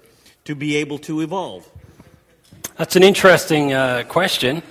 to 0.45 0.55
be 0.55 0.77
able 0.77 0.99
to 0.99 1.21
evolve? 1.21 1.69
That's 2.77 2.97
an 2.97 3.03
interesting 3.03 3.73
uh, 3.73 4.05
question. 4.09 4.63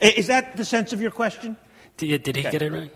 Is 0.00 0.26
that 0.28 0.56
the 0.56 0.64
sense 0.64 0.92
of 0.92 1.00
your 1.00 1.10
question? 1.10 1.56
Did, 1.96 2.22
did 2.22 2.36
he 2.36 2.42
Okay. 2.42 2.50
get 2.50 2.62
it 2.62 2.72
right? 2.72 2.92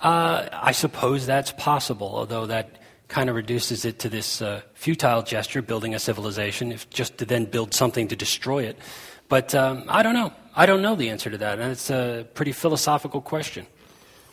Uh, 0.00 0.48
I 0.52 0.72
suppose 0.72 1.26
that's 1.26 1.52
possible, 1.52 2.10
although 2.14 2.46
that 2.46 2.70
kind 3.08 3.28
of 3.30 3.36
reduces 3.36 3.84
it 3.84 3.98
to 4.00 4.08
this 4.08 4.42
uh, 4.42 4.62
futile 4.74 5.22
gesture, 5.22 5.62
building 5.62 5.94
a 5.94 5.98
civilization, 5.98 6.72
if 6.72 6.88
just 6.90 7.18
to 7.18 7.24
then 7.24 7.44
build 7.44 7.74
something 7.74 8.08
to 8.08 8.16
destroy 8.16 8.64
it. 8.64 8.78
But 9.28 9.54
um, 9.54 9.84
I 9.88 10.02
don't 10.02 10.14
know. 10.14 10.32
I 10.56 10.66
don't 10.66 10.82
know 10.82 10.96
the 10.96 11.08
answer 11.10 11.30
to 11.30 11.38
that, 11.38 11.58
and 11.58 11.70
it's 11.70 11.90
a 11.90 12.26
pretty 12.34 12.52
philosophical 12.52 13.20
question. 13.20 13.66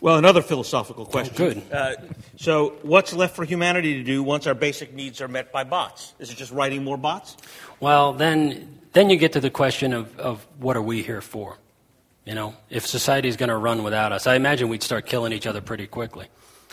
Well, 0.01 0.17
another 0.17 0.41
philosophical 0.41 1.05
question. 1.05 1.35
good. 1.35 1.61
Uh, 1.71 1.95
so, 2.37 2.77
what's 2.83 3.13
left 3.13 3.35
for 3.35 3.43
humanity 3.43 3.95
to 3.95 4.03
do 4.03 4.23
once 4.23 4.47
our 4.47 4.53
basic 4.53 4.93
needs 4.93 5.19
are 5.19 5.27
met 5.27 5.51
by 5.51 5.65
bots? 5.65 6.13
Is 6.19 6.31
it 6.31 6.37
just 6.37 6.53
writing 6.53 6.83
more 6.83 6.97
bots? 6.97 7.35
Well, 7.81 8.13
then, 8.13 8.79
then 8.93 9.09
you 9.09 9.17
get 9.17 9.33
to 9.33 9.41
the 9.41 9.49
question 9.49 9.91
of, 9.91 10.17
of 10.17 10.45
what 10.57 10.77
are 10.77 10.81
we 10.81 11.03
here 11.03 11.21
for? 11.21 11.57
You 12.25 12.33
know, 12.33 12.55
if 12.69 12.87
society 12.87 13.27
is 13.27 13.35
going 13.35 13.49
to 13.49 13.57
run 13.57 13.83
without 13.83 14.11
us, 14.11 14.25
I 14.25 14.35
imagine 14.35 14.69
we'd 14.69 14.83
start 14.83 15.05
killing 15.05 15.33
each 15.33 15.47
other 15.47 15.61
pretty 15.61 15.87
quickly. 15.87 16.27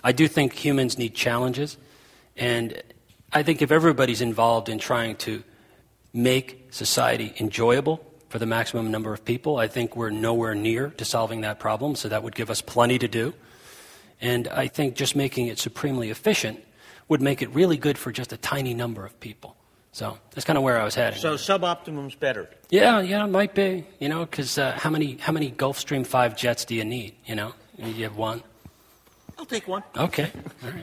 I 0.04 0.12
do 0.12 0.28
think 0.28 0.52
humans 0.52 0.98
need 0.98 1.14
challenges, 1.14 1.76
and 2.36 2.80
I 3.32 3.42
think 3.42 3.60
if 3.60 3.72
everybody's 3.72 4.20
involved 4.20 4.68
in 4.68 4.78
trying 4.78 5.16
to 5.16 5.42
make 6.12 6.68
society 6.70 7.34
enjoyable 7.40 8.04
for 8.36 8.40
the 8.40 8.44
maximum 8.44 8.90
number 8.90 9.14
of 9.14 9.24
people, 9.24 9.56
I 9.56 9.66
think 9.66 9.96
we're 9.96 10.10
nowhere 10.10 10.54
near 10.54 10.90
to 10.98 11.06
solving 11.06 11.40
that 11.40 11.58
problem, 11.58 11.94
so 11.94 12.10
that 12.10 12.22
would 12.22 12.34
give 12.34 12.50
us 12.50 12.60
plenty 12.60 12.98
to 12.98 13.08
do. 13.08 13.32
And 14.20 14.46
I 14.48 14.68
think 14.68 14.94
just 14.94 15.16
making 15.16 15.46
it 15.46 15.58
supremely 15.58 16.10
efficient 16.10 16.62
would 17.08 17.22
make 17.22 17.40
it 17.40 17.48
really 17.54 17.78
good 17.78 17.96
for 17.96 18.12
just 18.12 18.34
a 18.34 18.36
tiny 18.36 18.74
number 18.74 19.06
of 19.06 19.18
people. 19.20 19.56
So 19.92 20.18
that's 20.32 20.44
kind 20.44 20.58
of 20.58 20.64
where 20.64 20.78
I 20.78 20.84
was 20.84 20.94
heading. 20.94 21.18
So, 21.18 21.36
suboptimum's 21.36 22.14
better. 22.14 22.50
Yeah, 22.68 23.00
yeah, 23.00 23.24
it 23.24 23.28
might 23.28 23.54
be. 23.54 23.86
You 24.00 24.10
know, 24.10 24.26
because 24.26 24.58
uh, 24.58 24.72
how 24.72 24.90
many 24.90 25.16
how 25.16 25.32
many 25.32 25.50
Gulfstream 25.50 26.06
five 26.06 26.36
jets 26.36 26.66
do 26.66 26.74
you 26.74 26.84
need? 26.84 27.14
You 27.24 27.36
know, 27.36 27.54
you 27.78 28.04
have 28.04 28.18
one. 28.18 28.42
I'll 29.38 29.46
take 29.46 29.66
one. 29.66 29.82
Okay. 29.96 30.30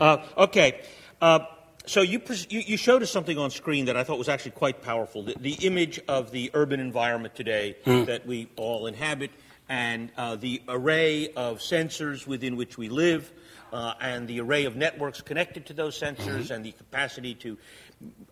Uh, 0.01 0.25
okay. 0.37 0.81
Uh, 1.21 1.45
so 1.85 2.01
you, 2.01 2.21
you 2.49 2.61
you 2.61 2.77
showed 2.77 3.03
us 3.03 3.11
something 3.11 3.37
on 3.37 3.51
screen 3.51 3.85
that 3.85 3.97
I 3.97 4.03
thought 4.03 4.17
was 4.17 4.29
actually 4.29 4.51
quite 4.51 4.81
powerful. 4.81 5.23
The, 5.23 5.35
the 5.39 5.53
image 5.65 5.99
of 6.07 6.31
the 6.31 6.49
urban 6.53 6.79
environment 6.79 7.35
today 7.35 7.75
that 7.85 8.25
we 8.25 8.49
all 8.55 8.87
inhabit, 8.87 9.31
and 9.67 10.11
uh, 10.17 10.35
the 10.35 10.61
array 10.67 11.29
of 11.35 11.59
sensors 11.59 12.25
within 12.25 12.55
which 12.55 12.77
we 12.77 12.89
live, 12.89 13.31
uh, 13.73 13.93
and 13.99 14.27
the 14.27 14.39
array 14.39 14.65
of 14.65 14.75
networks 14.75 15.21
connected 15.21 15.65
to 15.67 15.73
those 15.73 15.99
sensors, 15.99 16.51
and 16.51 16.63
the 16.63 16.71
capacity 16.71 17.35
to 17.35 17.57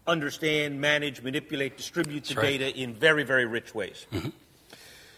understand, 0.08 0.80
manage, 0.80 1.22
manipulate, 1.22 1.78
distribute 1.78 2.26
the 2.26 2.36
right. 2.36 2.60
data 2.60 2.78
in 2.78 2.94
very 2.94 3.24
very 3.24 3.46
rich 3.46 3.76
ways. 3.76 4.06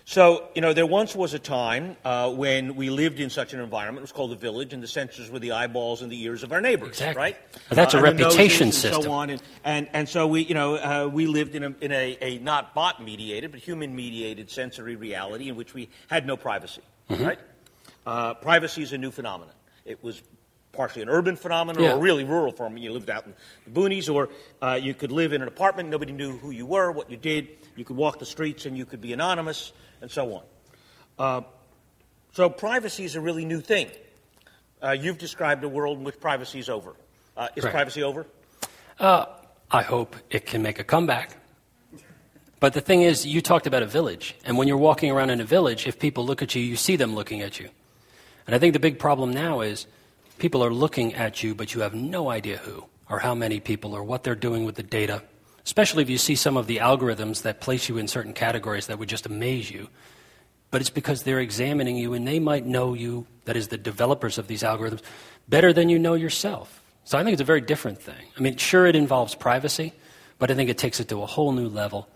So, 0.06 0.50
you 0.54 0.62
know, 0.62 0.74
there 0.74 0.86
once 0.86 1.16
was 1.16 1.34
a 1.34 1.40
time 1.40 1.96
uh, 2.04 2.30
when 2.30 2.76
we 2.76 2.90
lived 2.90 3.22
in 3.22 3.30
such 3.30 3.54
an 3.54 3.62
environment. 3.62 4.00
It 4.00 4.02
was 4.02 4.12
called 4.12 4.34
a 4.34 4.36
village, 4.36 4.74
and 4.74 4.84
the 4.84 4.88
sensors 4.88 5.30
were 5.30 5.40
the 5.40 5.54
eyeballs 5.54 6.02
and 6.02 6.12
the 6.12 6.22
ears 6.24 6.44
of 6.44 6.52
our 6.52 6.60
neighbors, 6.60 6.90
Exactly. 6.90 7.22
right? 7.22 7.38
But 7.70 7.76
that's 7.78 7.94
a 7.94 7.98
and 7.98 8.04
reputation 8.04 8.68
noses 8.68 8.84
and 8.84 8.94
system. 8.94 9.02
so 9.04 9.12
on. 9.14 9.30
And, 9.30 9.42
and, 9.64 9.90
and 9.94 10.10
so 10.10 10.28
we, 10.28 10.42
you 10.44 10.56
know, 10.56 10.76
uh, 10.76 11.08
we 11.12 11.26
lived 11.26 11.56
in, 11.56 11.64
a, 11.64 11.74
in 11.80 11.94
a, 11.94 12.18
a 12.20 12.38
not 12.40 12.76
bot-mediated, 12.76 13.52
but 13.52 13.62
human-mediated 13.62 14.52
sensory 14.52 14.98
reality 14.98 15.48
in 15.48 15.56
which 15.56 15.74
we 15.74 15.90
had 16.10 16.28
no 16.28 16.36
privacy, 16.36 16.82
Mm-hmm. 17.10 17.24
right? 17.24 17.40
Uh, 18.06 18.34
privacy 18.34 18.82
is 18.84 18.92
a 18.92 18.98
new 18.98 19.12
phenomenon. 19.12 19.56
It 19.86 20.04
was 20.04 20.22
partially 20.74 21.04
an 21.04 21.10
urban 21.10 21.36
phenomenon 21.36 21.82
Yeah. 21.84 21.94
or 21.94 22.00
really 22.00 22.24
rural 22.24 22.52
phenomenon. 22.52 22.84
You 22.84 22.92
lived 22.92 23.10
out 23.10 23.26
in 23.26 23.34
the 23.66 23.80
boonies, 23.80 24.14
or 24.14 24.30
uh, 24.62 24.80
you 24.82 24.94
could 24.94 25.12
live 25.12 25.32
in 25.32 25.42
an 25.42 25.48
apartment. 25.48 25.90
Nobody 25.90 26.12
knew 26.12 26.38
who 26.38 26.50
you 26.52 26.66
were, 26.66 26.92
what 26.92 27.10
you 27.10 27.16
did. 27.18 27.48
You 27.76 27.86
could 27.86 27.96
walk 27.96 28.20
the 28.20 28.26
streets, 28.26 28.66
and 28.66 28.78
you 28.78 28.86
could 28.86 29.00
be 29.00 29.14
anonymous, 29.14 29.72
and 30.02 30.12
so 30.12 30.34
on. 30.34 30.44
Uh, 31.18 31.42
so 32.34 32.50
privacy 32.50 33.06
is 33.06 33.16
a 33.16 33.22
really 33.22 33.46
new 33.46 33.62
thing. 33.62 33.88
Uh, 34.82 34.92
you've 34.92 35.20
described 35.20 35.64
a 35.64 35.70
world 35.70 36.00
in 36.00 36.04
which 36.04 36.20
privacy 36.20 36.60
is 36.60 36.70
over. 36.70 36.96
Uh, 37.38 37.48
is 37.56 37.64
privacy 37.64 38.04
over? 38.04 38.26
Uh, 39.00 39.26
I 39.72 39.82
hope 39.84 40.16
it 40.30 40.46
can 40.46 40.62
make 40.62 40.80
a 40.80 40.84
comeback. 40.84 41.38
But 42.60 42.74
the 42.74 42.82
thing 42.82 43.02
is, 43.02 43.26
you 43.26 43.42
talked 43.42 43.68
about 43.68 43.84
a 43.84 43.86
village, 43.86 44.36
and 44.46 44.58
when 44.58 44.68
you're 44.68 44.78
walking 44.78 45.12
around 45.12 45.30
in 45.30 45.42
a 45.42 45.46
village, 45.46 45.86
if 45.86 46.00
people 46.00 46.26
look 46.26 46.42
at 46.42 46.56
you, 46.56 46.62
you 46.62 46.76
see 46.76 46.96
them 46.96 47.14
looking 47.14 47.42
at 47.42 47.60
you. 47.60 47.70
And 48.48 48.56
I 48.56 48.60
think 48.60 48.74
the 48.74 48.80
big 48.80 49.00
problem 49.00 49.32
now 49.32 49.62
is 49.62 49.86
people 50.38 50.64
are 50.64 50.74
looking 50.74 51.14
at 51.14 51.44
you, 51.44 51.56
but 51.56 51.74
you 51.74 51.82
have 51.82 51.94
no 51.94 52.30
idea 52.30 52.58
who 52.58 52.86
or 53.10 53.20
how 53.20 53.36
many 53.36 53.60
people 53.60 53.94
or 53.94 54.04
what 54.04 54.24
they're 54.24 54.36
doing 54.36 54.66
with 54.66 54.76
the 54.76 54.84
data. 54.84 55.24
Especially 55.66 56.04
if 56.04 56.10
you 56.10 56.18
see 56.18 56.36
some 56.36 56.58
of 56.58 56.68
the 56.68 56.78
algorithms 56.78 57.44
that 57.44 57.62
place 57.62 57.88
you 57.88 57.98
in 57.98 58.08
certain 58.08 58.34
categories 58.34 58.88
that 58.88 59.00
would 59.00 59.10
just 59.10 59.26
amaze 59.26 59.72
you. 59.72 59.88
But 60.72 60.82
it's 60.82 60.90
because 60.90 61.24
they're 61.24 61.40
examining 61.40 61.96
you 61.96 62.14
and 62.14 62.28
they 62.28 62.40
might 62.40 62.66
know 62.66 62.94
you, 62.94 63.28
that 63.46 63.56
is, 63.56 63.68
the 63.68 63.78
developers 63.78 64.38
of 64.38 64.48
these 64.48 64.64
algorithms, 64.64 65.02
better 65.48 65.72
than 65.72 65.90
you 65.90 66.00
know 66.00 66.16
yourself. 66.16 66.82
So 67.06 67.18
I 67.18 67.24
think 67.24 67.34
it's 67.34 67.42
a 67.42 67.46
very 67.46 67.62
different 67.62 68.02
thing. 68.02 68.26
I 68.38 68.42
mean, 68.42 68.58
sure, 68.58 68.88
it 68.88 68.96
involves 68.96 69.36
privacy, 69.36 69.94
but 70.40 70.50
I 70.50 70.56
think 70.56 70.70
it 70.70 70.78
takes 70.78 71.00
it 71.00 71.10
to 71.10 71.22
a 71.22 71.26
whole 71.26 71.52
new 71.52 71.68
level 71.68 72.08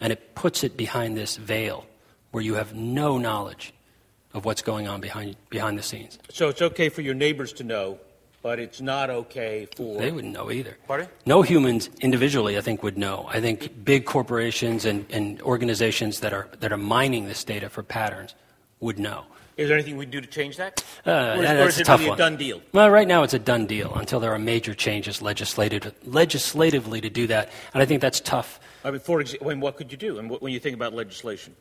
and 0.00 0.12
it 0.12 0.34
puts 0.34 0.64
it 0.64 0.76
behind 0.76 1.16
this 1.16 1.36
veil 1.36 1.86
where 2.30 2.42
you 2.42 2.54
have 2.54 2.74
no 2.74 3.18
knowledge 3.18 3.72
of 4.34 4.44
what's 4.44 4.62
going 4.62 4.88
on 4.88 5.00
behind, 5.00 5.36
behind 5.48 5.78
the 5.78 5.82
scenes. 5.82 6.18
So 6.30 6.48
it's 6.48 6.62
okay 6.62 6.88
for 6.88 7.02
your 7.02 7.14
neighbors 7.14 7.52
to 7.54 7.64
know, 7.64 7.98
but 8.42 8.58
it's 8.58 8.80
not 8.80 9.10
okay 9.10 9.68
for. 9.76 9.98
They 9.98 10.10
wouldn't 10.10 10.32
know 10.32 10.50
either. 10.50 10.76
Pardon? 10.86 11.08
No 11.26 11.42
humans 11.42 11.90
individually, 12.00 12.56
I 12.56 12.60
think, 12.60 12.82
would 12.82 12.96
know. 12.96 13.28
I 13.28 13.40
think 13.40 13.84
big 13.84 14.04
corporations 14.04 14.84
and, 14.84 15.04
and 15.10 15.42
organizations 15.42 16.20
that 16.20 16.32
are, 16.32 16.48
that 16.60 16.72
are 16.72 16.78
mining 16.78 17.26
this 17.26 17.44
data 17.44 17.68
for 17.68 17.82
patterns 17.82 18.34
would 18.80 18.98
know. 18.98 19.24
Is 19.56 19.68
there 19.68 19.76
anything 19.76 19.98
we 19.98 20.06
can 20.06 20.12
do 20.12 20.22
to 20.22 20.26
change 20.26 20.56
that? 20.56 20.82
Uh, 21.06 21.10
or 21.10 21.14
is, 21.34 21.38
or 21.38 21.42
that's 21.42 21.72
is 21.74 21.78
a 21.78 21.80
it 21.82 21.84
tough 21.84 22.00
really 22.00 22.10
one. 22.10 22.18
a 22.18 22.22
done 22.22 22.36
deal? 22.36 22.62
Well, 22.72 22.88
right 22.88 23.06
now 23.06 23.24
it's 23.24 23.34
a 23.34 23.38
done 23.38 23.66
deal 23.66 23.92
until 23.94 24.18
there 24.18 24.32
are 24.32 24.38
major 24.38 24.72
changes 24.72 25.20
legislative, 25.20 25.92
legislatively 26.06 27.02
to 27.02 27.10
do 27.10 27.26
that, 27.26 27.50
and 27.74 27.82
I 27.82 27.84
think 27.84 28.00
that's 28.00 28.20
tough. 28.20 28.58
I 28.84 28.90
mean, 28.90 29.00
for 29.00 29.20
example, 29.20 29.48
when, 29.48 29.60
what 29.60 29.76
could 29.76 29.92
you 29.92 29.98
do? 29.98 30.18
And 30.18 30.30
what, 30.30 30.40
when 30.40 30.54
you 30.54 30.60
think 30.60 30.74
about 30.74 30.94
legislation, 30.94 31.54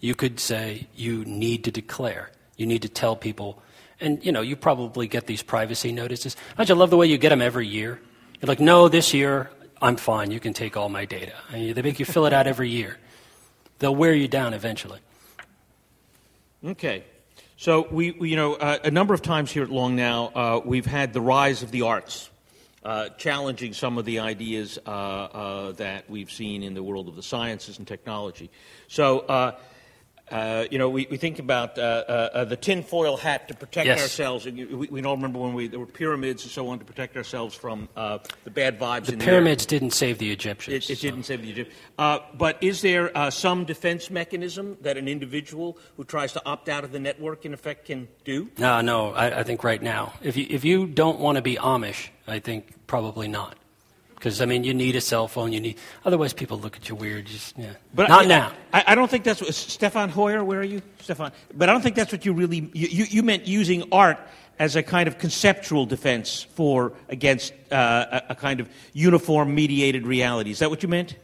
You 0.00 0.14
could 0.14 0.40
say 0.40 0.88
you 0.94 1.24
need 1.24 1.64
to 1.64 1.70
declare. 1.70 2.30
You 2.56 2.66
need 2.66 2.82
to 2.82 2.88
tell 2.88 3.16
people, 3.16 3.62
and 4.00 4.24
you 4.24 4.32
know, 4.32 4.40
you 4.40 4.56
probably 4.56 5.06
get 5.06 5.26
these 5.26 5.42
privacy 5.42 5.92
notices. 5.92 6.36
Don't 6.56 6.68
you 6.68 6.74
love 6.74 6.90
the 6.90 6.96
way 6.96 7.06
you 7.06 7.18
get 7.18 7.30
them 7.30 7.42
every 7.42 7.66
year? 7.66 8.00
You're 8.40 8.48
like, 8.48 8.60
no, 8.60 8.88
this 8.88 9.14
year 9.14 9.50
I'm 9.80 9.96
fine. 9.96 10.30
You 10.30 10.40
can 10.40 10.52
take 10.52 10.76
all 10.76 10.88
my 10.88 11.04
data. 11.04 11.32
And 11.52 11.74
they 11.74 11.82
make 11.82 11.98
you 11.98 12.04
fill 12.04 12.26
it 12.26 12.32
out 12.32 12.46
every 12.46 12.70
year. 12.70 12.98
They'll 13.78 13.94
wear 13.94 14.14
you 14.14 14.28
down 14.28 14.54
eventually. 14.54 15.00
Okay. 16.64 17.04
So 17.56 17.86
we, 17.90 18.10
we 18.12 18.30
you 18.30 18.36
know, 18.36 18.54
uh, 18.54 18.78
a 18.82 18.90
number 18.90 19.14
of 19.14 19.22
times 19.22 19.52
here 19.52 19.62
at 19.62 19.70
Long 19.70 19.94
Now, 19.94 20.32
uh, 20.34 20.60
we've 20.64 20.86
had 20.86 21.12
the 21.12 21.20
rise 21.20 21.62
of 21.62 21.70
the 21.70 21.82
arts, 21.82 22.30
uh, 22.84 23.08
challenging 23.10 23.72
some 23.72 23.98
of 23.98 24.04
the 24.04 24.18
ideas 24.18 24.78
uh, 24.86 24.90
uh, 24.90 25.72
that 25.72 26.08
we've 26.10 26.30
seen 26.30 26.62
in 26.62 26.74
the 26.74 26.82
world 26.82 27.08
of 27.08 27.16
the 27.16 27.22
sciences 27.22 27.78
and 27.78 27.86
technology. 27.86 28.50
So, 28.88 29.56
uh, 30.32 30.64
you 30.70 30.78
know, 30.78 30.88
we, 30.88 31.06
we 31.10 31.16
think 31.18 31.38
about 31.38 31.78
uh, 31.78 31.82
uh, 31.82 32.12
uh, 32.32 32.44
the 32.44 32.56
tinfoil 32.56 33.16
hat 33.16 33.48
to 33.48 33.54
protect 33.54 33.86
Yes. 33.86 34.00
ourselves. 34.00 34.46
And 34.46 34.56
We, 34.56 34.86
we 34.88 35.02
all 35.04 35.14
remember 35.16 35.38
when 35.38 35.52
we, 35.54 35.68
there 35.68 35.78
were 35.78 35.86
pyramids 35.86 36.42
and 36.42 36.50
so 36.50 36.68
on 36.68 36.78
to 36.78 36.84
protect 36.84 37.16
ourselves 37.16 37.54
from 37.54 37.88
uh, 37.96 38.18
the 38.44 38.50
bad 38.50 38.80
vibes 38.80 39.06
The 39.06 39.16
pyramids 39.16 39.66
didn't 39.66 39.90
save 39.92 40.18
the 40.18 40.30
Egyptians. 40.32 40.88
it, 40.88 40.90
it 40.92 40.98
so- 40.98 41.02
didn't 41.08 41.24
save 41.24 41.42
the 41.42 41.50
Egyptians. 41.50 41.78
Uh, 41.98 42.18
but 42.34 42.56
is 42.62 42.80
there 42.80 43.16
uh, 43.16 43.30
some 43.30 43.64
defense 43.64 44.10
mechanism 44.10 44.76
that 44.80 44.96
an 44.96 45.06
individual 45.06 45.76
who 45.96 46.04
tries 46.04 46.32
to 46.32 46.42
opt 46.46 46.68
out 46.68 46.82
of 46.84 46.92
the 46.92 46.98
network, 47.00 47.44
in 47.44 47.52
effect, 47.52 47.84
can 47.86 48.08
do? 48.24 48.48
No, 48.58 48.80
no. 48.80 49.12
I, 49.12 49.40
I 49.40 49.42
think 49.42 49.62
right 49.62 49.82
now, 49.82 50.14
if 50.22 50.36
you 50.36 50.46
if 50.48 50.64
you 50.64 50.86
don't 50.86 51.20
want 51.20 51.36
to 51.36 51.42
be 51.42 51.56
Amish, 51.56 52.08
I 52.26 52.38
think 52.38 52.86
probably 52.86 53.28
not. 53.28 53.56
Because 54.22 54.40
I 54.40 54.46
mean, 54.46 54.62
you 54.62 54.72
need 54.72 54.94
a 54.94 55.00
cell 55.00 55.26
phone. 55.26 55.52
You 55.52 55.60
need. 55.60 55.78
Otherwise, 56.04 56.32
people 56.32 56.56
look 56.56 56.76
at 56.76 56.88
you 56.88 56.94
weird. 56.94 57.26
Just 57.26 57.58
yeah. 57.58 57.72
But 57.92 58.08
not 58.08 58.26
I, 58.26 58.28
now. 58.28 58.52
I, 58.72 58.84
I 58.86 58.94
don't 58.94 59.10
think 59.10 59.24
that's 59.24 59.40
what. 59.40 59.52
Stefan 59.52 60.10
Hoyer, 60.10 60.44
where 60.44 60.60
are 60.60 60.64
you, 60.64 60.80
Stefan? 61.00 61.32
But 61.52 61.68
I 61.68 61.72
don't 61.72 61.82
think 61.82 61.96
that's 61.96 62.12
what 62.12 62.24
you 62.24 62.32
really. 62.32 62.70
You, 62.72 62.86
you, 62.86 63.04
you 63.10 63.22
meant 63.24 63.48
using 63.48 63.82
art 63.90 64.20
as 64.60 64.76
a 64.76 64.82
kind 64.84 65.08
of 65.08 65.18
conceptual 65.18 65.86
defense 65.86 66.44
for 66.54 66.92
against 67.08 67.52
uh, 67.72 68.20
a, 68.28 68.30
a 68.30 68.34
kind 68.36 68.60
of 68.60 68.68
uniform 68.92 69.56
mediated 69.56 70.06
reality. 70.06 70.52
Is 70.52 70.60
that 70.60 70.70
what 70.70 70.84
you 70.84 70.88
meant? 70.88 71.16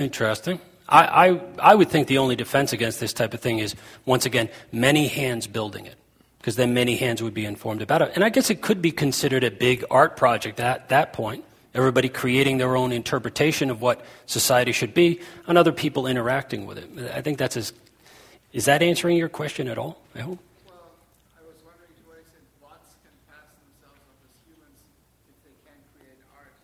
Interesting. 0.00 0.60
I, 0.88 1.28
I 1.28 1.40
I 1.70 1.74
would 1.76 1.88
think 1.88 2.08
the 2.08 2.18
only 2.18 2.34
defense 2.34 2.72
against 2.72 2.98
this 2.98 3.12
type 3.12 3.32
of 3.32 3.38
thing 3.38 3.60
is 3.60 3.76
once 4.06 4.26
again 4.26 4.48
many 4.72 5.06
hands 5.06 5.46
building 5.46 5.86
it. 5.86 5.94
Because 6.38 6.56
then 6.56 6.74
many 6.74 6.96
hands 6.96 7.22
would 7.22 7.34
be 7.34 7.44
informed 7.44 7.80
about 7.80 8.02
it. 8.02 8.10
And 8.16 8.24
I 8.24 8.28
guess 8.28 8.50
it 8.50 8.60
could 8.60 8.82
be 8.82 8.90
considered 8.90 9.44
a 9.44 9.52
big 9.52 9.84
art 9.88 10.16
project 10.16 10.58
at 10.58 10.88
that 10.88 11.12
point. 11.12 11.44
Everybody 11.76 12.08
creating 12.08 12.56
their 12.56 12.74
own 12.74 12.90
interpretation 12.90 13.70
of 13.70 13.82
what 13.82 14.00
society 14.24 14.72
should 14.72 14.94
be, 14.94 15.20
and 15.46 15.58
other 15.58 15.72
people 15.72 16.06
interacting 16.06 16.64
with 16.66 16.78
it. 16.78 16.88
I 17.14 17.20
think 17.20 17.36
that's 17.36 17.56
as. 17.56 17.74
Is 18.52 18.64
that 18.64 18.82
answering 18.82 19.18
your 19.18 19.28
question 19.28 19.68
at 19.68 19.76
all? 19.76 20.00
I 20.14 20.20
hope. 20.20 20.38
Well, 20.64 20.74
I 21.36 21.42
was 21.46 21.56
wondering 21.62 21.92
to 21.92 22.08
what 22.08 22.18
extent 22.18 22.44
bots 22.62 22.94
can 23.02 23.12
pass 23.28 23.44
themselves 23.60 24.00
off 24.08 24.24
as 24.24 24.32
humans 24.48 24.78
if 25.28 25.36
they 25.44 25.52
can't 25.68 25.82
create 25.98 26.16
art. 26.34 26.54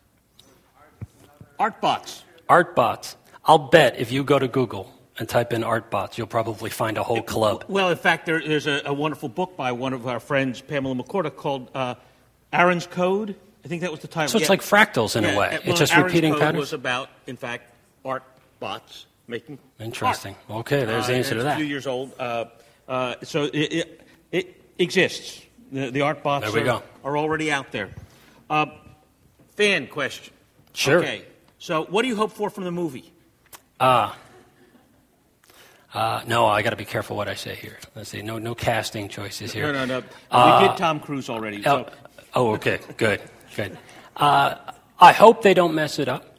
Art. 1.59 1.75
Art 1.75 1.81
bots. 1.83 2.25
Art 2.49 2.75
bots. 2.75 3.17
I'll 3.45 3.59
bet 3.59 3.99
if 3.99 4.11
you 4.11 4.25
go 4.25 4.39
to 4.39 4.49
Google 4.49 4.91
and 5.19 5.29
type 5.29 5.53
in 5.53 5.63
art 5.63 5.91
bots, 5.91 6.17
you'll 6.17 6.27
probably 6.27 6.71
find 6.71 6.97
a 6.97 7.03
whole 7.03 7.23
club. 7.23 7.67
Well, 7.69 7.91
in 7.91 7.99
fact, 7.99 8.25
there, 8.25 8.41
there's 8.41 8.67
a, 8.67 8.81
a 8.87 8.95
wonderful 8.95 9.29
book 9.29 9.59
by 9.59 9.73
one 9.73 9.93
of 9.93 10.07
our 10.07 10.21
friends, 10.21 10.63
Pamela 10.63 10.95
McCorduck, 10.95 11.37
called 11.37 11.71
uh, 11.75 11.97
Aaron's 12.51 12.87
Code. 12.87 13.37
I 13.65 13.69
think 13.69 13.83
that 13.83 13.91
was 13.91 14.01
the 14.01 14.09
title. 14.09 14.29
So 14.29 14.39
it's 14.39 14.47
Yeah. 14.49 14.53
like 14.53 14.61
fractals 14.63 15.15
in 15.17 15.25
Yeah, 15.25 15.31
a 15.35 15.39
way. 15.39 15.47
uh, 15.57 15.59
it's 15.65 15.79
just 15.79 15.93
Aaron's 15.93 16.07
repeating 16.13 16.35
patterns. 16.35 16.59
was 16.59 16.73
about, 16.73 17.09
in 17.27 17.37
fact, 17.37 17.71
art 18.05 18.25
bots 18.61 19.07
making. 19.29 19.59
Interesting. 19.79 20.35
art. 20.49 20.61
Okay, 20.61 20.85
there's 20.85 21.07
the 21.07 21.13
Uh, 21.15 21.17
answer 21.17 21.31
to 21.35 21.37
it's 21.37 21.45
that. 21.45 21.55
A 21.55 21.57
few 21.57 21.67
years 21.67 21.87
old. 21.87 22.13
Uh, 22.19 22.47
uh, 22.89 23.15
so 23.23 23.45
it, 23.45 23.55
it, 23.55 24.01
it 24.33 24.63
exists. 24.79 25.43
The, 25.71 25.91
the 25.91 26.01
art 26.03 26.23
bots 26.23 26.53
are, 26.53 26.83
are 27.05 27.17
already 27.17 27.53
out 27.53 27.71
there. 27.73 27.91
Uh, 28.51 28.67
fan 29.57 29.87
question. 29.87 30.35
Sure. 30.75 30.99
Okay. 30.99 31.23
So, 31.59 31.85
what 31.85 32.03
do 32.03 32.09
you 32.09 32.17
hope 32.17 32.33
for 32.33 32.51
from 32.51 32.65
the 32.65 32.73
movie? 32.73 33.13
Uh, 33.81 34.13
no, 36.27 36.47
I 36.47 36.63
got 36.63 36.71
to 36.71 36.77
be 36.77 36.85
careful 36.85 37.17
what 37.17 37.29
I 37.29 37.35
say 37.35 37.55
here. 37.55 37.79
Let's 37.95 38.09
see. 38.11 38.23
No, 38.23 38.39
no 38.39 38.55
casting 38.55 39.09
choices 39.09 39.53
here. 39.53 39.73
No, 39.73 39.85
no, 39.85 40.01
no. 40.01 40.07
Uh, 40.31 40.59
we 40.63 40.69
did 40.69 40.77
Tom 40.79 41.01
Cruise 41.01 41.29
already. 41.29 41.63
So, 41.63 41.89
oh, 42.35 42.53
okay. 42.55 42.81
Good. 42.97 43.21
Good. 43.57 43.79
Uh, 44.17 44.55
I 44.99 45.13
hope 45.13 45.43
they 45.43 45.55
don't 45.55 45.75
mess 45.75 45.99
it 45.99 46.09
up, 46.09 46.37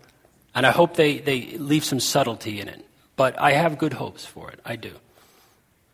and 0.56 0.66
I 0.66 0.72
hope 0.72 0.96
they, 0.96 1.20
they 1.20 1.58
leave 1.58 1.84
some 1.84 2.00
subtlety 2.00 2.60
in 2.60 2.68
it. 2.68 2.86
But 3.16 3.40
I 3.40 3.52
have 3.52 3.78
good 3.78 3.94
hopes 3.94 4.26
for 4.26 4.50
it. 4.52 4.60
I 4.66 4.76
do. 4.76 4.92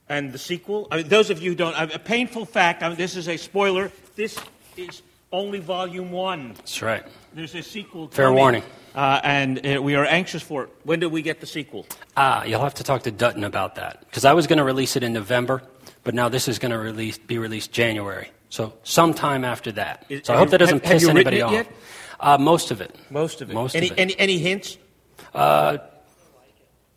and 0.07 0.31
the 0.31 0.37
sequel. 0.39 0.87
I 0.91 0.97
mean, 0.97 1.07
those 1.09 1.29
of 1.29 1.41
you 1.41 1.51
who 1.51 1.55
don't, 1.55 1.75
a 1.93 1.99
painful 1.99 2.45
fact. 2.45 2.81
I 2.83 2.89
mean, 2.89 2.97
this 2.97 3.15
is 3.15 3.27
a 3.27 3.37
spoiler. 3.37 3.91
This 4.15 4.39
is 4.77 5.01
only 5.31 5.59
volume 5.59 6.11
one. 6.11 6.53
That's 6.53 6.81
right. 6.81 7.03
There's 7.33 7.53
a 7.55 7.61
sequel. 7.61 8.07
Fair 8.07 8.27
coming, 8.27 8.39
warning. 8.39 8.63
Uh, 8.95 9.19
and 9.23 9.65
uh, 9.67 9.81
we 9.81 9.95
are 9.95 10.05
anxious 10.05 10.41
for 10.41 10.63
it. 10.63 10.69
When 10.83 10.99
do 10.99 11.09
we 11.09 11.21
get 11.21 11.39
the 11.39 11.45
sequel? 11.45 11.85
Ah, 12.17 12.43
you'll 12.43 12.61
have 12.61 12.73
to 12.75 12.83
talk 12.83 13.03
to 13.03 13.11
Dutton 13.11 13.43
about 13.43 13.75
that 13.75 13.99
because 14.07 14.25
I 14.25 14.33
was 14.33 14.47
going 14.47 14.57
to 14.57 14.63
release 14.63 14.95
it 14.95 15.03
in 15.03 15.13
November, 15.13 15.61
but 16.03 16.15
now 16.15 16.29
this 16.29 16.47
is 16.47 16.57
going 16.57 16.71
to 16.71 16.79
release, 16.79 17.17
be 17.19 17.37
released 17.37 17.71
January. 17.71 18.29
So 18.49 18.73
sometime 18.83 19.45
after 19.45 19.71
that. 19.73 20.05
Is- 20.09 20.21
so 20.25 20.33
I 20.33 20.37
hope 20.37 20.49
that 20.49 20.57
doesn't 20.57 20.77
have- 20.77 20.83
have 20.83 20.93
piss 20.93 21.03
you 21.03 21.09
anybody 21.09 21.37
written 21.37 21.55
off. 21.55 21.65
it 21.65 21.67
yet? 21.67 21.75
Uh, 22.19 22.37
most 22.37 22.71
of 22.71 22.81
it. 22.81 22.95
Most 23.09 23.41
of 23.41 23.49
it. 23.49 23.53
Most 23.53 23.75
any, 23.75 23.87
of 23.87 23.93
it. 23.93 24.01
Any, 24.01 24.19
any 24.19 24.37
hints? 24.39 24.77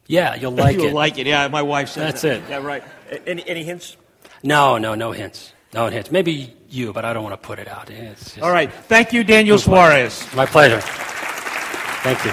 Yeah, 0.06 0.34
you'll 0.34 0.52
like 0.52 0.76
it. 0.76 0.82
You'll 0.82 0.92
like 0.92 1.18
it. 1.18 1.26
Yeah, 1.26 1.48
my 1.48 1.62
wife 1.62 1.88
says 1.90 2.04
That's 2.04 2.22
that. 2.22 2.36
it. 2.38 2.42
Yeah, 2.50 2.58
right. 2.58 2.82
Any, 3.26 3.48
any 3.48 3.64
hints? 3.64 3.96
No, 4.42 4.78
no, 4.78 4.94
no 4.94 5.12
hints. 5.12 5.52
No 5.72 5.86
hints. 5.88 6.10
Maybe 6.10 6.54
you, 6.68 6.92
but 6.92 7.04
I 7.04 7.12
don't 7.12 7.22
want 7.22 7.40
to 7.40 7.46
put 7.46 7.58
it 7.58 7.68
out. 7.68 7.88
It's 7.88 8.24
just 8.34 8.40
All 8.42 8.50
right. 8.50 8.72
Thank 8.72 9.12
you, 9.12 9.24
Daniel 9.24 9.58
Suarez. 9.58 10.26
My 10.34 10.44
pleasure. 10.46 10.80
Thank 10.80 12.24
you. 12.24 12.32